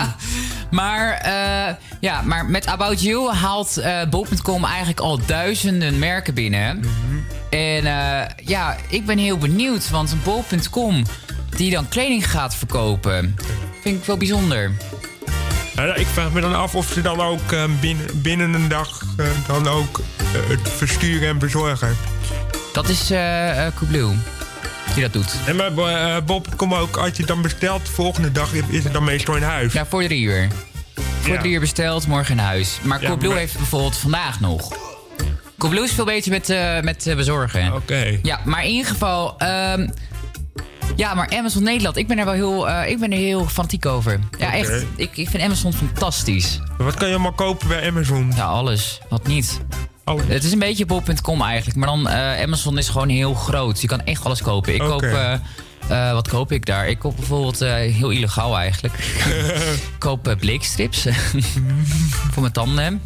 maar, 0.80 1.12
eh, 1.12 1.74
ja, 2.00 2.22
maar 2.22 2.46
met 2.46 2.66
About 2.66 3.02
You 3.02 3.32
haalt 3.32 3.76
eh 3.76 4.08
Bol.com 4.10 4.64
eigenlijk 4.64 5.00
al 5.00 5.20
duizenden 5.26 5.98
merken 5.98 6.34
binnen. 6.34 6.84
En 7.50 7.86
eh, 7.86 8.26
ja, 8.44 8.76
ik 8.88 9.06
ben 9.06 9.18
heel 9.18 9.38
benieuwd, 9.38 9.90
want 9.90 10.14
Bol.com 10.24 11.04
die 11.56 11.70
dan 11.70 11.88
kleding 11.88 12.30
gaat 12.30 12.54
verkopen, 12.54 13.36
vind 13.82 13.98
ik 13.98 14.04
wel 14.04 14.16
bijzonder. 14.16 14.72
Ik 15.94 16.06
vraag 16.06 16.32
me 16.32 16.40
dan 16.40 16.54
af 16.54 16.74
of 16.74 16.86
ze 16.92 17.00
dan 17.00 17.20
ook 17.20 17.54
binnen, 17.80 18.22
binnen 18.22 18.54
een 18.54 18.68
dag 18.68 19.02
dan 19.46 19.68
ook 19.68 20.00
het 20.34 20.68
versturen 20.76 21.28
en 21.28 21.38
bezorgen. 21.38 21.96
Dat 22.72 22.88
is 22.88 23.12
Coolblue 23.74 24.16
dat 25.02 25.12
doet. 25.12 25.34
En 25.46 25.56
maar 25.56 25.76
eh, 25.76 26.22
Bob, 26.24 26.46
kom 26.56 26.74
ook, 26.74 26.96
als 26.96 27.08
je 27.10 27.16
het 27.16 27.26
dan 27.26 27.42
bestelt, 27.42 27.86
de 27.86 27.92
volgende 27.92 28.32
dag 28.32 28.52
is 28.68 28.84
het 28.84 28.92
dan 28.92 29.04
meestal 29.04 29.36
in 29.36 29.42
huis. 29.42 29.72
Ja, 29.72 29.86
voor 29.86 30.02
drie 30.04 30.22
uur. 30.22 30.48
Voor 31.20 31.32
Ja. 31.34 31.38
drie 31.40 31.52
uur 31.52 31.60
besteld, 31.60 32.06
morgen 32.06 32.32
in 32.38 32.44
huis. 32.44 32.78
Maar 32.82 33.00
Ja, 33.00 33.06
Coolblue 33.06 33.30
maar- 33.30 33.38
heeft 33.38 33.56
bijvoorbeeld 33.56 33.96
vandaag 33.96 34.40
nog. 34.40 34.72
Coolblue 35.58 35.84
is 35.84 35.92
veel 35.92 36.04
beter 36.04 36.30
met, 36.30 36.50
eh, 36.50 36.80
met 36.80 37.06
eh, 37.06 37.16
bezorgen. 37.16 37.74
Oké. 37.74 38.18
Ja, 38.22 38.40
maar 38.44 38.64
in 38.64 38.70
ieder 38.70 38.86
geval... 38.90 39.38
ehm, 39.38 39.88
ja, 40.96 41.14
maar 41.14 41.30
Amazon 41.36 41.62
Nederland, 41.62 41.96
ik 41.96 42.06
ben 42.06 42.18
er 42.18 42.24
wel 42.24 42.34
heel, 42.34 42.68
eh, 42.68 42.90
ik 42.90 42.98
ben 42.98 43.12
er 43.12 43.18
heel 43.18 43.46
fanatiek 43.46 43.86
over. 43.86 44.18
Ja, 44.38 44.52
echt. 44.54 44.84
Ik, 44.96 45.16
ik 45.16 45.28
vind 45.28 45.42
Amazon 45.42 45.72
fantastisch. 45.72 46.60
Wat 46.78 46.94
kan 46.94 47.08
je 47.08 47.14
allemaal 47.14 47.32
kopen 47.32 47.68
bij 47.68 47.88
Amazon? 47.88 48.32
Ja, 48.36 48.44
alles. 48.44 49.00
Wat 49.08 49.26
niet. 49.26 49.60
Alles. 50.08 50.24
Het 50.26 50.44
is 50.44 50.52
een 50.52 50.58
beetje 50.58 50.86
bol.com 50.86 51.42
eigenlijk. 51.42 51.76
Maar 51.76 51.88
dan, 51.88 52.08
eh, 52.08 52.42
Amazon 52.42 52.78
is 52.78 52.88
gewoon 52.88 53.08
heel 53.08 53.34
groot. 53.34 53.80
Je 53.80 53.86
kan 53.86 54.00
echt 54.04 54.24
alles 54.24 54.42
kopen. 54.42 54.74
Ik 54.74 54.82
Oké. 54.82 54.90
koop... 54.90 55.02
eh, 55.02 55.32
eh, 55.88 56.12
wat 56.12 56.28
koop 56.28 56.52
ik 56.52 56.66
daar? 56.66 56.88
Ik 56.88 56.98
koop 56.98 57.16
bijvoorbeeld, 57.16 57.58
heel 57.60 58.10
illegaal 58.10 58.58
eigenlijk. 58.58 58.94
ik 59.94 59.98
koop 59.98 60.36
bleekstrips 60.40 61.06
voor 62.32 62.42
mijn 62.42 62.52
tanden. 62.52 63.02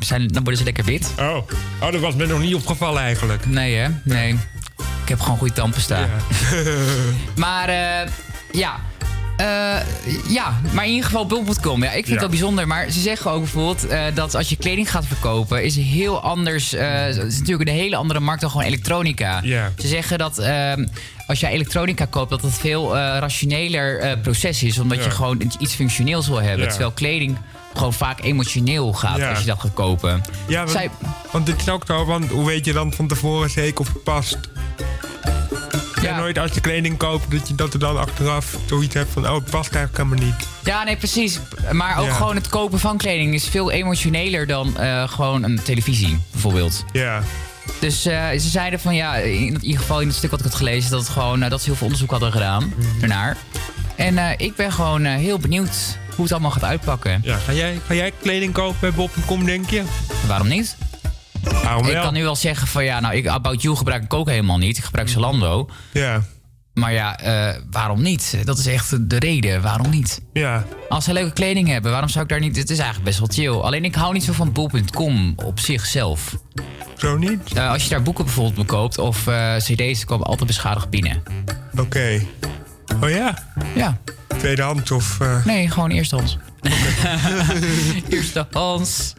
Zijn, 0.00 0.28
dan 0.28 0.42
worden 0.42 0.58
ze 0.58 0.64
lekker 0.64 0.84
wit. 0.84 1.12
Oh. 1.18 1.36
oh, 1.80 1.92
dat 1.92 2.00
was 2.00 2.14
me 2.14 2.26
nog 2.26 2.40
niet 2.40 2.54
opgevallen 2.54 3.02
eigenlijk. 3.02 3.46
Nee 3.46 3.76
hè? 3.76 3.88
Nee. 4.04 4.38
Ik 5.02 5.08
heb 5.08 5.20
gewoon 5.20 5.38
goede 5.38 5.54
tandpasta. 5.54 6.08
maar 7.36 7.68
eh, 7.68 8.10
ja. 8.52 8.80
Eh, 9.40 9.76
ja, 10.28 10.60
maar 10.72 10.84
in 10.84 10.90
ieder 10.90 11.04
geval 11.04 11.26
bol.com. 11.26 11.82
Ja, 11.82 11.88
ik 11.88 11.94
vind 11.94 12.06
Ja. 12.06 12.12
het 12.12 12.20
wel 12.20 12.28
bijzonder. 12.28 12.66
Maar 12.66 12.90
ze 12.90 13.00
zeggen 13.00 13.30
ook 13.30 13.40
bijvoorbeeld 13.40 13.86
eh, 13.86 14.02
dat 14.14 14.34
als 14.34 14.48
je 14.48 14.56
kleding 14.56 14.90
gaat 14.90 15.06
verkopen... 15.06 15.64
is 15.64 15.76
heel 15.76 16.20
anders... 16.22 16.72
eh, 16.72 17.00
het 17.02 17.16
is 17.16 17.38
natuurlijk 17.38 17.68
een 17.68 17.74
hele 17.76 17.96
andere 17.96 18.20
markt 18.20 18.40
dan 18.40 18.50
gewoon 18.50 18.66
elektronica. 18.66 19.40
Ja. 19.42 19.72
Ze 19.78 19.86
zeggen 19.88 20.18
dat 20.18 20.38
als 21.26 21.40
jij 21.40 21.50
elektronica 21.52 22.04
koopt... 22.04 22.30
dat 22.30 22.42
het 22.42 22.54
veel 22.54 22.96
rationeler 22.96 24.18
proces 24.18 24.62
is. 24.62 24.78
Omdat 24.78 24.98
Ja. 24.98 25.04
je 25.04 25.10
gewoon 25.10 25.42
iets- 25.58 25.74
functioneels 25.74 26.28
wil 26.28 26.42
hebben. 26.42 26.68
Terwijl 26.68 26.90
kleding 26.92 27.36
gewoon 27.74 27.92
vaak 27.92 28.22
emotioneel 28.22 28.92
gaat 28.92 29.18
Ja. 29.18 29.30
als 29.30 29.40
je 29.40 29.46
dat 29.46 29.60
gaat 29.60 29.74
kopen. 29.74 30.20
Ja, 30.48 30.58
want, 30.58 30.70
Zij- 30.70 30.90
want 31.32 31.46
dit 31.46 31.60
is 31.60 31.68
ook 31.68 31.82
zo, 31.86 32.04
want 32.04 32.30
hoe 32.30 32.46
weet 32.46 32.64
je 32.64 32.72
dan 32.72 32.92
van 32.92 33.08
tevoren 33.08 33.50
zeker 33.50 33.80
of 33.80 33.88
het 33.92 34.02
past? 34.02 34.38
Ja. 36.02 36.16
nooit 36.16 36.38
als 36.38 36.50
je 36.52 36.60
kleding 36.60 36.96
koopt, 36.96 37.30
dat 37.30 37.48
je 37.48 37.54
dat 37.54 37.72
er 37.72 37.78
dan 37.78 37.98
achteraf 37.98 38.56
zoiets 38.66 38.94
hebt 38.94 39.12
van, 39.12 39.28
oh, 39.28 39.34
het 39.34 39.50
past 39.50 39.74
eigenlijk 39.74 39.96
helemaal 40.08 40.26
niet. 40.36 40.46
Ja, 40.64 40.84
nee, 40.84 40.96
precies. 40.96 41.40
Maar 41.72 41.98
ook 41.98 42.06
Ja. 42.06 42.12
gewoon 42.12 42.34
het 42.34 42.48
kopen 42.48 42.78
van 42.78 42.96
kleding 42.96 43.34
is 43.34 43.44
veel 43.48 43.70
emotioneler 43.70 44.46
dan 44.46 44.76
eh, 44.78 45.08
gewoon 45.08 45.42
een 45.42 45.62
televisie, 45.62 46.18
bijvoorbeeld. 46.32 46.84
Ja. 46.92 47.22
Dus 47.80 48.06
eh, 48.06 48.28
ze 48.30 48.48
zeiden 48.48 48.80
van 48.80 48.94
ja, 48.94 49.14
in 49.16 49.58
ieder 49.60 49.80
geval 49.80 50.00
in 50.00 50.06
het 50.06 50.16
stuk 50.16 50.30
wat 50.30 50.38
ik 50.40 50.44
had 50.46 50.54
gelezen, 50.54 50.90
dat, 50.90 51.00
het 51.00 51.08
gewoon, 51.08 51.42
eh, 51.42 51.50
dat 51.50 51.60
ze 51.60 51.66
heel 51.66 51.74
veel 51.74 51.86
onderzoek 51.86 52.10
hadden 52.10 52.32
gedaan 52.32 52.72
daarnaar. 52.98 53.36
En 53.96 54.18
eh, 54.18 54.30
ik 54.36 54.56
ben 54.56 54.72
gewoon 54.72 55.04
heel 55.04 55.38
benieuwd 55.38 55.98
hoe 56.14 56.24
het 56.24 56.32
allemaal 56.32 56.50
gaat 56.50 56.64
uitpakken. 56.64 57.20
Ja, 57.24 57.36
ga 57.36 57.52
jij, 57.52 57.80
ga 57.86 57.94
jij 57.94 58.12
kleding 58.22 58.52
kopen 58.52 58.80
bij 58.80 58.92
Bob.com, 58.92 59.44
denk 59.44 59.70
je? 59.70 59.82
Waarom 60.26 60.48
niet? 60.48 60.76
Waarom 61.42 61.86
Ik 61.86 61.94
kan 61.94 62.12
nu 62.12 62.22
wel 62.22 62.36
zeggen 62.36 62.66
van 62.66 62.84
ja, 62.84 63.00
nou, 63.00 63.14
ik, 63.14 63.26
About 63.26 63.62
You 63.62 63.76
gebruik 63.76 64.02
ik 64.02 64.14
ook 64.14 64.28
helemaal 64.28 64.58
niet. 64.58 64.78
Ik 64.78 64.84
gebruik 64.84 65.08
Zalando. 65.08 65.68
Ja. 65.92 66.22
Maar 66.74 66.92
ja, 66.92 67.18
eh, 67.18 67.60
waarom 67.70 68.02
niet? 68.02 68.36
Dat 68.44 68.58
is 68.58 68.66
echt 68.66 69.10
de 69.10 69.18
reden. 69.18 69.62
Waarom 69.62 69.90
niet? 69.90 70.20
Ja. 70.32 70.64
Als 70.88 71.04
ze 71.04 71.12
leuke 71.12 71.32
kleding 71.32 71.68
hebben, 71.68 71.90
waarom 71.90 72.08
zou 72.08 72.24
ik 72.24 72.30
daar 72.30 72.40
niet... 72.40 72.56
Het 72.56 72.70
is 72.70 72.78
eigenlijk 72.78 73.06
best 73.06 73.18
wel 73.18 73.28
chill. 73.28 73.60
Alleen 73.60 73.84
ik 73.84 73.94
hou 73.94 74.12
niet 74.12 74.24
zo 74.24 74.32
van 74.32 74.52
bol.com 74.52 75.32
op 75.36 75.58
zichzelf. 75.58 76.36
Zo 76.96 77.16
niet? 77.16 77.52
Eh, 77.54 77.70
als 77.70 77.82
je 77.82 77.88
daar 77.88 78.02
boeken 78.02 78.24
bijvoorbeeld 78.24 78.66
bekoopt 78.66 78.98
of 78.98 79.26
eh, 79.26 79.56
cd's, 79.56 80.04
komen 80.04 80.26
altijd 80.26 80.46
beschadigd 80.46 80.90
binnen. 80.90 81.22
Oké. 81.78 82.26
Oh 83.02 83.10
ja? 83.10 83.42
Ja. 83.74 83.98
Tweedehands 84.38 84.90
of... 84.90 85.18
Nee, 85.44 85.70
gewoon 85.70 85.90
eerstehands. 85.90 86.38
Eerste 88.08 88.46
Hans. 88.52 89.14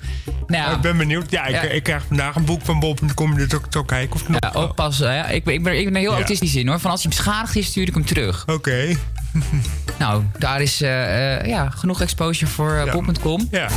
Nou, 0.47 0.75
ik 0.75 0.81
ben 0.81 0.97
benieuwd. 0.97 1.31
Ja, 1.31 1.45
ik, 1.45 1.51
Ja. 1.55 1.61
ik 1.61 1.83
krijg 1.83 2.03
vandaag 2.07 2.35
een 2.35 2.45
boek 2.45 2.61
van 2.63 2.79
Bob.com. 2.79 3.35
Dus 3.35 3.43
ik 3.53 3.59
zal 3.69 3.83
kijken 3.83 4.15
of 4.15 4.21
ik 4.21 4.27
nog... 4.27 4.37
Ja, 4.53 4.61
oppassen. 4.61 5.13
Ja, 5.13 5.27
ik, 5.27 5.43
ben, 5.43 5.53
ik, 5.53 5.63
ben, 5.63 5.79
ik 5.79 5.85
ben 5.85 5.95
heel 5.95 6.09
Ja. 6.11 6.15
autistisch 6.17 6.55
in 6.55 6.67
hoor. 6.67 6.79
Van 6.79 6.91
als 6.91 7.01
hij 7.03 7.09
beschadigd 7.11 7.55
is, 7.55 7.65
stuur 7.65 7.87
ik 7.87 7.93
hem 7.93 8.05
terug. 8.05 8.43
Oké. 8.47 8.95
nou, 9.99 10.23
daar 10.37 10.61
is 10.61 10.81
eh, 10.81 11.37
eh, 11.39 11.45
ja, 11.47 11.69
genoeg 11.69 12.01
exposure 12.01 12.51
voor 12.51 12.73
eh, 12.75 12.91
Bob.com. 12.91 13.47
Ja. 13.51 13.67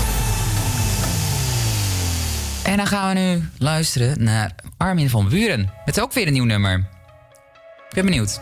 En 2.62 2.76
dan 2.76 2.86
gaan 2.86 3.14
we 3.14 3.20
nu 3.20 3.48
luisteren 3.58 4.24
naar 4.24 4.50
Armin 4.76 5.10
van 5.10 5.28
Buren. 5.28 5.70
Met 5.84 6.00
ook 6.00 6.12
weer 6.12 6.26
een 6.26 6.32
nieuw 6.32 6.44
nummer. 6.44 6.74
Ik 7.88 7.94
ben 7.94 8.04
benieuwd. 8.04 8.40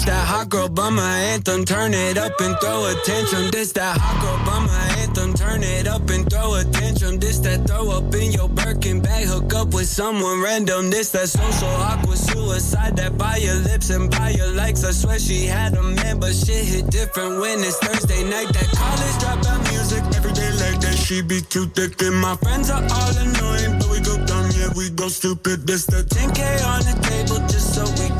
This 0.00 0.08
that 0.08 0.26
hot 0.26 0.48
girl 0.48 0.70
bummer 0.70 1.02
anthem. 1.02 1.66
Turn 1.66 1.92
it 1.92 2.16
up 2.16 2.32
and 2.40 2.56
throw 2.58 2.86
attention. 2.86 3.50
This 3.50 3.72
that 3.72 3.98
hot 4.00 4.16
girl 4.22 4.40
bummer 4.46 4.80
anthem. 4.96 5.34
Turn 5.34 5.62
it 5.62 5.86
up 5.86 6.08
and 6.08 6.24
throw 6.30 6.54
attention. 6.54 7.20
This 7.20 7.38
that 7.40 7.66
throw 7.68 7.90
up 7.90 8.14
in 8.14 8.32
your 8.32 8.48
Birkin 8.48 9.02
bag. 9.02 9.26
Hook 9.26 9.52
up 9.52 9.74
with 9.74 9.88
someone 9.88 10.40
random. 10.40 10.88
This 10.88 11.10
that 11.10 11.28
social 11.28 11.68
awkward 11.68 12.16
suicide. 12.16 12.96
That 12.96 13.18
by 13.18 13.36
your 13.44 13.56
lips 13.56 13.90
and 13.90 14.10
by 14.10 14.30
your 14.30 14.48
likes. 14.48 14.84
I 14.84 14.92
swear 14.92 15.18
she 15.18 15.44
had 15.44 15.74
a 15.74 15.82
man, 15.82 16.18
but 16.18 16.32
shit 16.32 16.64
hit 16.64 16.86
different 16.88 17.38
when 17.38 17.58
it's 17.60 17.76
Thursday 17.76 18.24
night. 18.24 18.48
That 18.56 18.72
college 18.72 19.16
dropout 19.20 19.60
music 19.68 20.02
every 20.16 20.32
day 20.32 20.50
like 20.64 20.80
that. 20.80 20.96
She 20.96 21.20
be 21.20 21.42
too 21.42 21.66
thick 21.76 22.00
and 22.00 22.16
my 22.16 22.36
friends 22.36 22.70
are 22.70 22.80
all 22.80 23.12
annoying, 23.20 23.76
but 23.76 23.90
we 23.90 24.00
go 24.00 24.16
dumb, 24.24 24.48
yeah 24.56 24.72
we 24.74 24.88
go 24.88 25.08
stupid. 25.08 25.66
This 25.66 25.84
the 25.84 26.08
10k 26.08 26.64
on 26.64 26.80
the 26.88 26.96
table 27.04 27.44
just 27.52 27.74
so 27.74 27.84
we 28.00 28.19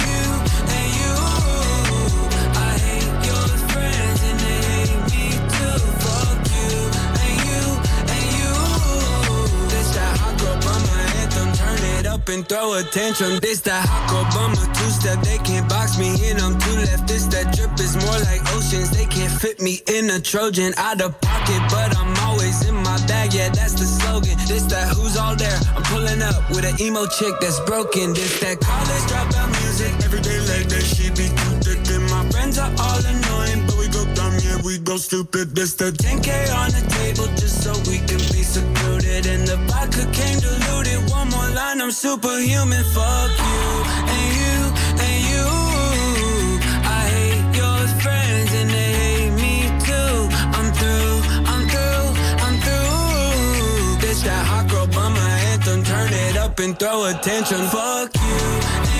Up 12.21 12.29
and 12.29 12.47
throw 12.47 12.73
attention. 12.73 13.39
This 13.41 13.61
that 13.61 13.85
hot 13.87 14.27
bummer 14.33 14.65
two 14.75 14.89
step. 14.89 15.21
They 15.21 15.37
can't 15.39 15.67
box 15.69 15.97
me 15.97 16.09
in. 16.29 16.37
I'm 16.37 16.57
too 16.59 16.75
left. 16.77 17.07
This 17.07 17.25
that 17.33 17.53
drip 17.55 17.73
is 17.79 17.95
more 17.95 18.19
like 18.29 18.41
oceans. 18.53 18.89
They 18.91 19.05
can't 19.05 19.31
fit 19.31 19.61
me 19.61 19.81
in 19.87 20.09
a 20.09 20.19
Trojan. 20.19 20.73
Out 20.77 21.01
of 21.01 21.19
pocket, 21.21 21.61
but 21.69 21.97
I'm 21.97 22.13
always 22.27 22.67
in 22.67 22.75
my 22.75 22.97
bag. 23.07 23.33
Yeah, 23.33 23.49
that's 23.49 23.73
the 23.73 23.85
slogan. 23.85 24.37
This 24.47 24.63
that 24.73 24.93
who's 24.95 25.17
all 25.17 25.35
there. 25.35 25.59
I'm 25.75 25.83
pulling 25.83 26.21
up 26.21 26.37
with 26.49 26.65
an 26.65 26.75
emo 26.81 27.05
chick 27.07 27.33
that's 27.41 27.59
broken. 27.61 28.13
This 28.13 28.39
that 28.41 28.59
college 28.59 29.05
dropout 29.09 29.49
music. 29.61 29.93
Every 30.05 30.21
day 30.21 30.39
like 30.51 30.67
that, 30.69 30.83
she 30.83 31.09
be 31.09 31.27
too 31.29 31.53
thick. 31.65 31.81
And 31.95 32.05
my 32.09 32.23
friends 32.29 32.57
are 32.59 32.73
all 32.77 33.01
annoying, 33.01 33.65
but 33.65 33.77
we 33.79 33.87
go 33.89 34.03
dumb, 34.13 34.35
yeah, 34.43 34.59
we 34.63 34.77
go 34.77 34.97
stupid. 34.97 35.55
This 35.55 35.73
that 35.81 35.95
10K 35.95 36.29
on 36.53 36.69
the 36.75 36.83
table 37.01 37.27
just 37.39 37.63
so 37.63 37.71
we 37.89 37.97
can 38.09 38.21
be 38.35 38.43
secluded. 38.43 39.25
And 39.25 39.47
the 39.47 39.57
vodka 39.69 40.05
came. 40.11 40.40
Line, 41.71 41.81
I'm 41.81 41.91
superhuman. 41.91 42.83
Fuck 42.83 43.31
you 43.31 43.63
and 44.13 44.27
you 44.39 44.57
and 45.05 45.19
you. 45.31 45.47
I 46.83 47.01
hate 47.15 47.55
your 47.55 47.79
friends 48.01 48.53
and 48.53 48.69
they 48.69 48.91
hate 49.01 49.33
me 49.43 49.69
too. 49.79 50.27
I'm 50.57 50.73
through, 50.73 51.15
I'm 51.47 51.63
through, 51.71 52.07
I'm 52.45 52.55
through. 52.65 54.01
This 54.01 54.21
that 54.23 54.45
hot 54.45 54.69
girl 54.69 54.87
bummer 54.87 55.19
anthem. 55.51 55.83
Turn 55.83 56.11
it 56.11 56.35
up 56.35 56.59
and 56.59 56.77
throw 56.77 57.05
attention. 57.05 57.59
Fuck 57.67 58.17
you 58.17 58.90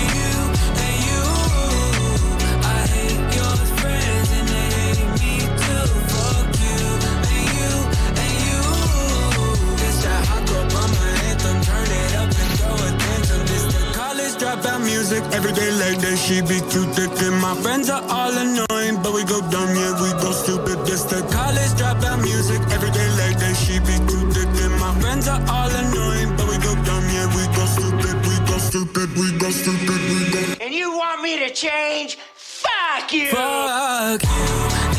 dropout 14.62 14.84
music. 14.84 15.22
Every 15.32 15.52
day 15.52 15.70
like 15.72 15.98
that, 16.00 16.16
she 16.16 16.40
be 16.40 16.58
too 16.70 16.86
thick. 16.94 17.10
And 17.22 17.40
my 17.40 17.54
friends 17.62 17.90
are 17.90 18.02
all 18.08 18.32
annoying, 18.32 19.02
but 19.02 19.12
we 19.14 19.24
go 19.24 19.40
dumb, 19.50 19.74
yeah, 19.74 20.00
we 20.00 20.10
go 20.22 20.32
stupid. 20.32 20.78
This 20.86 21.02
the 21.04 21.20
college 21.32 21.72
dropout 21.78 22.22
music. 22.22 22.60
Every 22.70 22.90
day 22.90 23.08
like 23.18 23.38
that, 23.38 23.54
she 23.56 23.78
be 23.80 23.96
too 24.10 24.30
thick. 24.30 24.48
And 24.64 24.74
my 24.80 24.94
friends 25.00 25.28
are 25.28 25.42
all 25.48 25.70
annoying, 25.70 26.36
but 26.36 26.46
we 26.48 26.56
go 26.58 26.74
dumb, 26.84 27.04
yeah, 27.10 27.26
we 27.36 27.44
go 27.56 27.64
stupid, 27.66 28.16
we 28.26 28.34
go 28.46 28.58
stupid, 28.58 29.08
we 29.16 29.38
go 29.38 29.50
stupid, 29.50 30.00
we 30.10 30.30
go. 30.30 30.64
And 30.64 30.74
you 30.74 30.96
want 30.96 31.22
me 31.22 31.38
to 31.40 31.50
change? 31.52 32.18
Fuck 32.34 33.12
you! 33.12 33.30
Fuck 33.30 34.22
you 34.22 34.91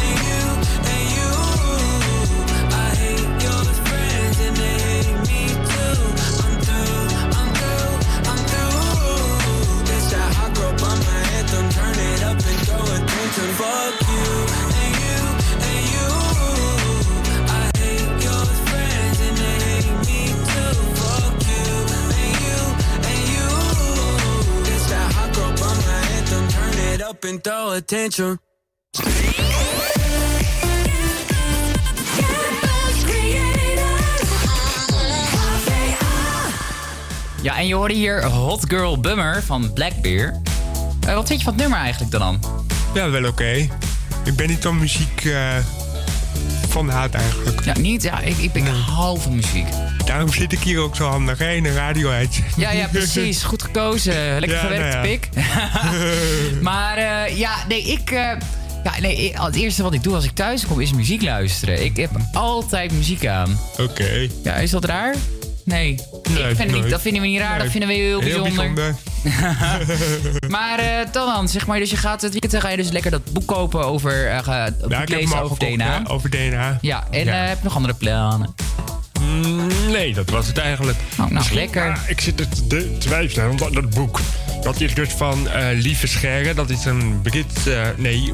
up 27.10 27.26
and 27.26 27.44
throw. 27.44 28.38
Ja, 37.42 37.58
en 37.58 37.68
je 37.68 37.76
hoorde 37.76 37.94
hier 37.94 38.26
Hot 38.26 38.66
Girl 38.68 39.00
Bummer 39.00 39.44
van 39.44 39.74
Blackbear. 39.74 40.42
Eh, 41.08 41.14
wat 41.14 41.28
vind 41.28 41.40
je 41.40 41.46
van 41.46 41.54
het 41.54 41.62
nummer 41.62 41.80
eigenlijk 41.80 42.12
dan? 42.12 42.40
Ja, 42.94 43.10
wel 43.10 43.26
oké. 43.26 43.70
Ik 44.24 44.36
ben 44.36 44.48
niet 44.48 44.62
zo'n 44.62 44.80
muziek 44.80 45.26
eh, 45.26 45.58
van 46.74 46.90
haat 46.90 47.14
eigenlijk. 47.14 47.66
Ja, 47.66 47.74
niet? 47.80 48.04
Ja, 48.04 48.20
ik, 48.20 48.38
ik 48.38 48.52
ben 48.52 48.66
hou 48.68 49.20
van 49.20 49.36
muziek. 49.36 49.66
Daarom 50.06 50.34
zit 50.34 50.52
ik 50.52 50.60
hier 50.60 50.80
ook 50.80 50.96
zo 50.96 51.08
handig, 51.08 51.38
hè, 51.38 51.52
in 51.52 51.66
een 51.66 51.74
radio 51.74 52.12
Ja, 52.58 52.72
ja, 52.72 52.88
precies. 52.92 53.44
Goed 53.44 53.64
gekozen. 53.64 54.14
Lekker 54.40 54.50
Ja, 54.58 54.60
gewerkt, 54.60 54.94
nou 54.94 55.08
ja. 55.08 55.18
pik. 55.18 55.30
maar 56.62 56.98
eh, 56.98 57.38
ja, 57.38 57.56
nee, 57.68 57.84
ik... 57.84 58.12
eh, 58.12 58.16
ja, 58.84 59.00
nee, 59.02 59.16
ik- 59.16 59.38
het 59.38 59.56
eerste 59.56 59.84
wat 59.84 59.94
ik 59.94 60.04
doe 60.04 60.16
als 60.16 60.24
ik 60.26 60.32
thuis 60.32 60.66
kom 60.66 60.80
is 60.80 60.94
muziek 60.94 61.22
luisteren. 61.22 61.84
Ik 61.84 61.98
heb 61.98 62.10
altijd 62.34 62.92
muziek 62.92 63.26
aan. 63.26 63.60
Oké. 63.80 64.28
Ja, 64.44 64.54
is 64.54 64.70
dat 64.72 64.86
raar? 64.86 65.16
Nee. 65.66 65.92
ik 65.94 66.00
vind 66.56 66.58
het 66.58 66.72
niet, 66.72 66.90
dat 66.90 67.02
vinden 67.02 67.22
we 67.22 67.28
niet 67.28 67.40
raar, 67.40 67.54
dat 67.54 67.62
Nee. 67.62 67.70
vinden 67.70 67.90
we 67.90 67.96
heel 67.96 68.20
bijzonder. 68.20 68.54
bijzonder. 68.54 68.96
maar 70.58 70.80
dan, 70.80 71.06
dan, 71.12 71.48
zeg 71.50 71.68
maar, 71.68 71.80
dus 71.80 71.90
je 71.90 71.98
gaat 71.98 72.22
het 72.22 72.32
weekend 72.32 72.62
ga 72.62 72.70
je 72.70 72.78
dus 72.78 72.90
lekker 72.90 73.12
dat 73.12 73.34
boek 73.34 73.48
kopen 73.48 73.86
over, 73.86 74.30
boek 74.78 74.92
Ja, 74.92 75.04
lezen 75.06 75.42
over 75.42 75.58
gekocht, 75.58 75.72
DNA. 75.76 76.02
hè, 76.04 76.10
over 76.10 76.30
DNA. 76.30 76.78
Ja, 76.82 77.04
en 77.12 77.26
Ja. 77.26 77.42
eh, 77.44 77.48
heb 77.48 77.58
je 77.58 77.64
nog 77.64 77.76
andere 77.76 77.94
plannen? 77.94 78.56
Mm, 79.22 79.68
nee, 79.92 80.14
dat 80.14 80.30
was 80.30 80.48
het 80.48 80.58
eigenlijk. 80.58 80.98
Oh, 81.20 81.30
nou, 81.30 81.54
lekker. 81.54 81.92
Ah, 81.92 81.98
ik 82.08 82.22
zit 82.22 82.40
het 82.40 82.70
te 82.70 82.96
twijfelen, 82.98 83.48
want 83.48 83.60
dat, 83.60 83.74
dat 83.74 83.90
boek... 83.90 84.20
Dat 84.62 84.82
is 84.82 84.94
dus 84.94 85.10
van 85.10 85.48
Lieve 85.74 86.08
Scherre. 86.08 86.54
Dat 86.54 86.70
is 86.70 86.86
een 86.86 87.20
Brits... 87.22 87.66
eh, 87.68 87.82
nee, 87.98 88.34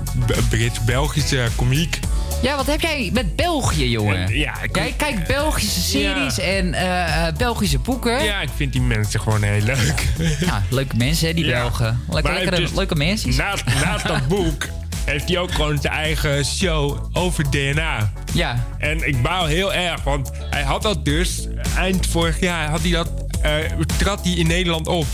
Brits-Belgische 0.50 1.48
komiek. 1.56 2.00
Ja, 2.42 2.56
wat 2.56 2.66
heb 2.66 2.82
jij 2.82 3.10
met 3.14 3.36
België, 3.36 3.90
jongen? 3.90 4.38
Ja, 4.38 4.62
ik- 4.62 4.76
Jij 4.76 4.94
kijkt 4.98 5.28
Belgische 5.28 5.80
series 5.82 6.40
en 6.40 6.74
eh, 6.74 7.28
eh, 7.28 7.36
Belgische 7.36 7.80
boeken. 7.80 8.24
Ja, 8.24 8.42
ik 8.42 8.50
vind 8.56 8.72
die 8.72 8.82
mensen 8.82 9.20
gewoon 9.22 9.44
heel 9.44 9.62
leuk. 9.62 10.08
Ja, 10.46 10.64
leuke 10.70 10.96
mensen, 10.96 11.28
hè, 11.28 11.34
die 11.34 11.46
Ja. 11.46 11.60
Belgen. 11.62 12.00
Lekker, 12.10 12.34
lekkere, 12.34 12.56
dus 12.56 12.72
leuke 12.74 12.96
mensen. 12.96 13.36
Naast, 13.36 13.64
naast 13.84 14.08
dat 14.08 14.28
boek 14.38 14.68
heeft 15.06 15.28
hij 15.30 15.38
ook 15.38 15.52
gewoon 15.52 15.78
zijn 15.82 15.94
eigen 15.94 16.46
show 16.46 17.10
over 17.14 17.50
DNA. 17.50 18.12
Ja. 18.34 18.66
En 18.78 19.08
ik 19.08 19.22
baal 19.22 19.46
heel 19.46 19.74
erg, 19.74 20.04
want 20.04 20.32
hij 20.50 20.64
had 20.64 20.82
dat 20.82 21.06
dus 21.06 21.48
eind 21.78 22.08
vorig 22.08 22.40
jaar 22.40 22.70
had 22.70 22.82
hij 22.82 22.92
dat, 22.92 23.10
eh, 23.42 23.52
trad 23.98 24.20
hij 24.24 24.34
in 24.34 24.48
Nederland 24.48 24.88
op. 24.88 25.06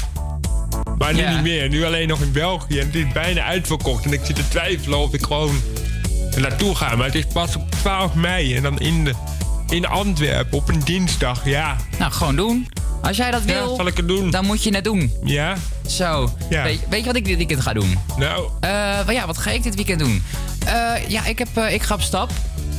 Maar 0.97 1.13
nu 1.13 1.21
Ja. 1.21 1.33
niet 1.33 1.41
meer. 1.41 1.69
Nu 1.69 1.85
alleen 1.85 2.07
nog 2.07 2.21
in 2.21 2.31
België. 2.31 2.79
En 2.79 2.85
het 2.85 2.95
is 2.95 3.07
bijna 3.13 3.43
uitverkocht. 3.43 4.05
En 4.05 4.13
ik 4.13 4.19
zit 4.23 4.35
te 4.35 4.47
twijfelen 4.47 4.99
of 4.99 5.13
ik 5.13 5.23
gewoon 5.25 5.61
naartoe 6.41 6.75
ga. 6.75 6.95
Maar 6.95 7.05
het 7.05 7.15
is 7.15 7.25
pas 7.33 7.55
op 7.55 7.71
12 7.71 8.13
mei. 8.13 8.55
En 8.55 8.63
dan 8.63 8.79
in, 8.79 9.03
de, 9.03 9.13
in 9.69 9.87
Antwerpen 9.87 10.57
op 10.57 10.69
een 10.69 10.79
dinsdag. 10.83 11.45
Ja. 11.45 11.75
Nou, 11.99 12.11
gewoon 12.11 12.35
doen. 12.35 12.67
Als 13.01 13.17
jij 13.17 13.31
dat 13.31 13.41
Ja, 13.45 13.53
wil, 13.53 13.75
zal 13.75 13.87
ik 13.87 13.97
het 13.97 14.07
doen? 14.07 14.29
dan 14.31 14.45
moet 14.45 14.63
je 14.63 14.75
het 14.75 14.83
doen. 14.83 15.11
Ja? 15.23 15.55
Zo. 15.87 16.33
Ja. 16.49 16.63
Weet, 16.63 16.79
weet 16.89 16.99
je 16.99 17.05
wat 17.05 17.15
ik 17.15 17.25
dit 17.25 17.37
weekend 17.37 17.61
ga 17.61 17.73
doen? 17.73 17.99
Nou. 18.17 18.49
Eh, 18.59 18.69
maar 19.05 19.13
ja, 19.13 19.25
wat 19.25 19.37
ga 19.37 19.51
ik 19.51 19.63
dit 19.63 19.75
weekend 19.75 19.99
doen? 19.99 20.23
Eh, 20.65 20.91
ja, 21.07 21.25
ik, 21.25 21.39
heb, 21.39 21.47
eh, 21.53 21.73
ik 21.73 21.83
ga 21.83 21.93
op 21.93 22.01
stap. 22.01 22.31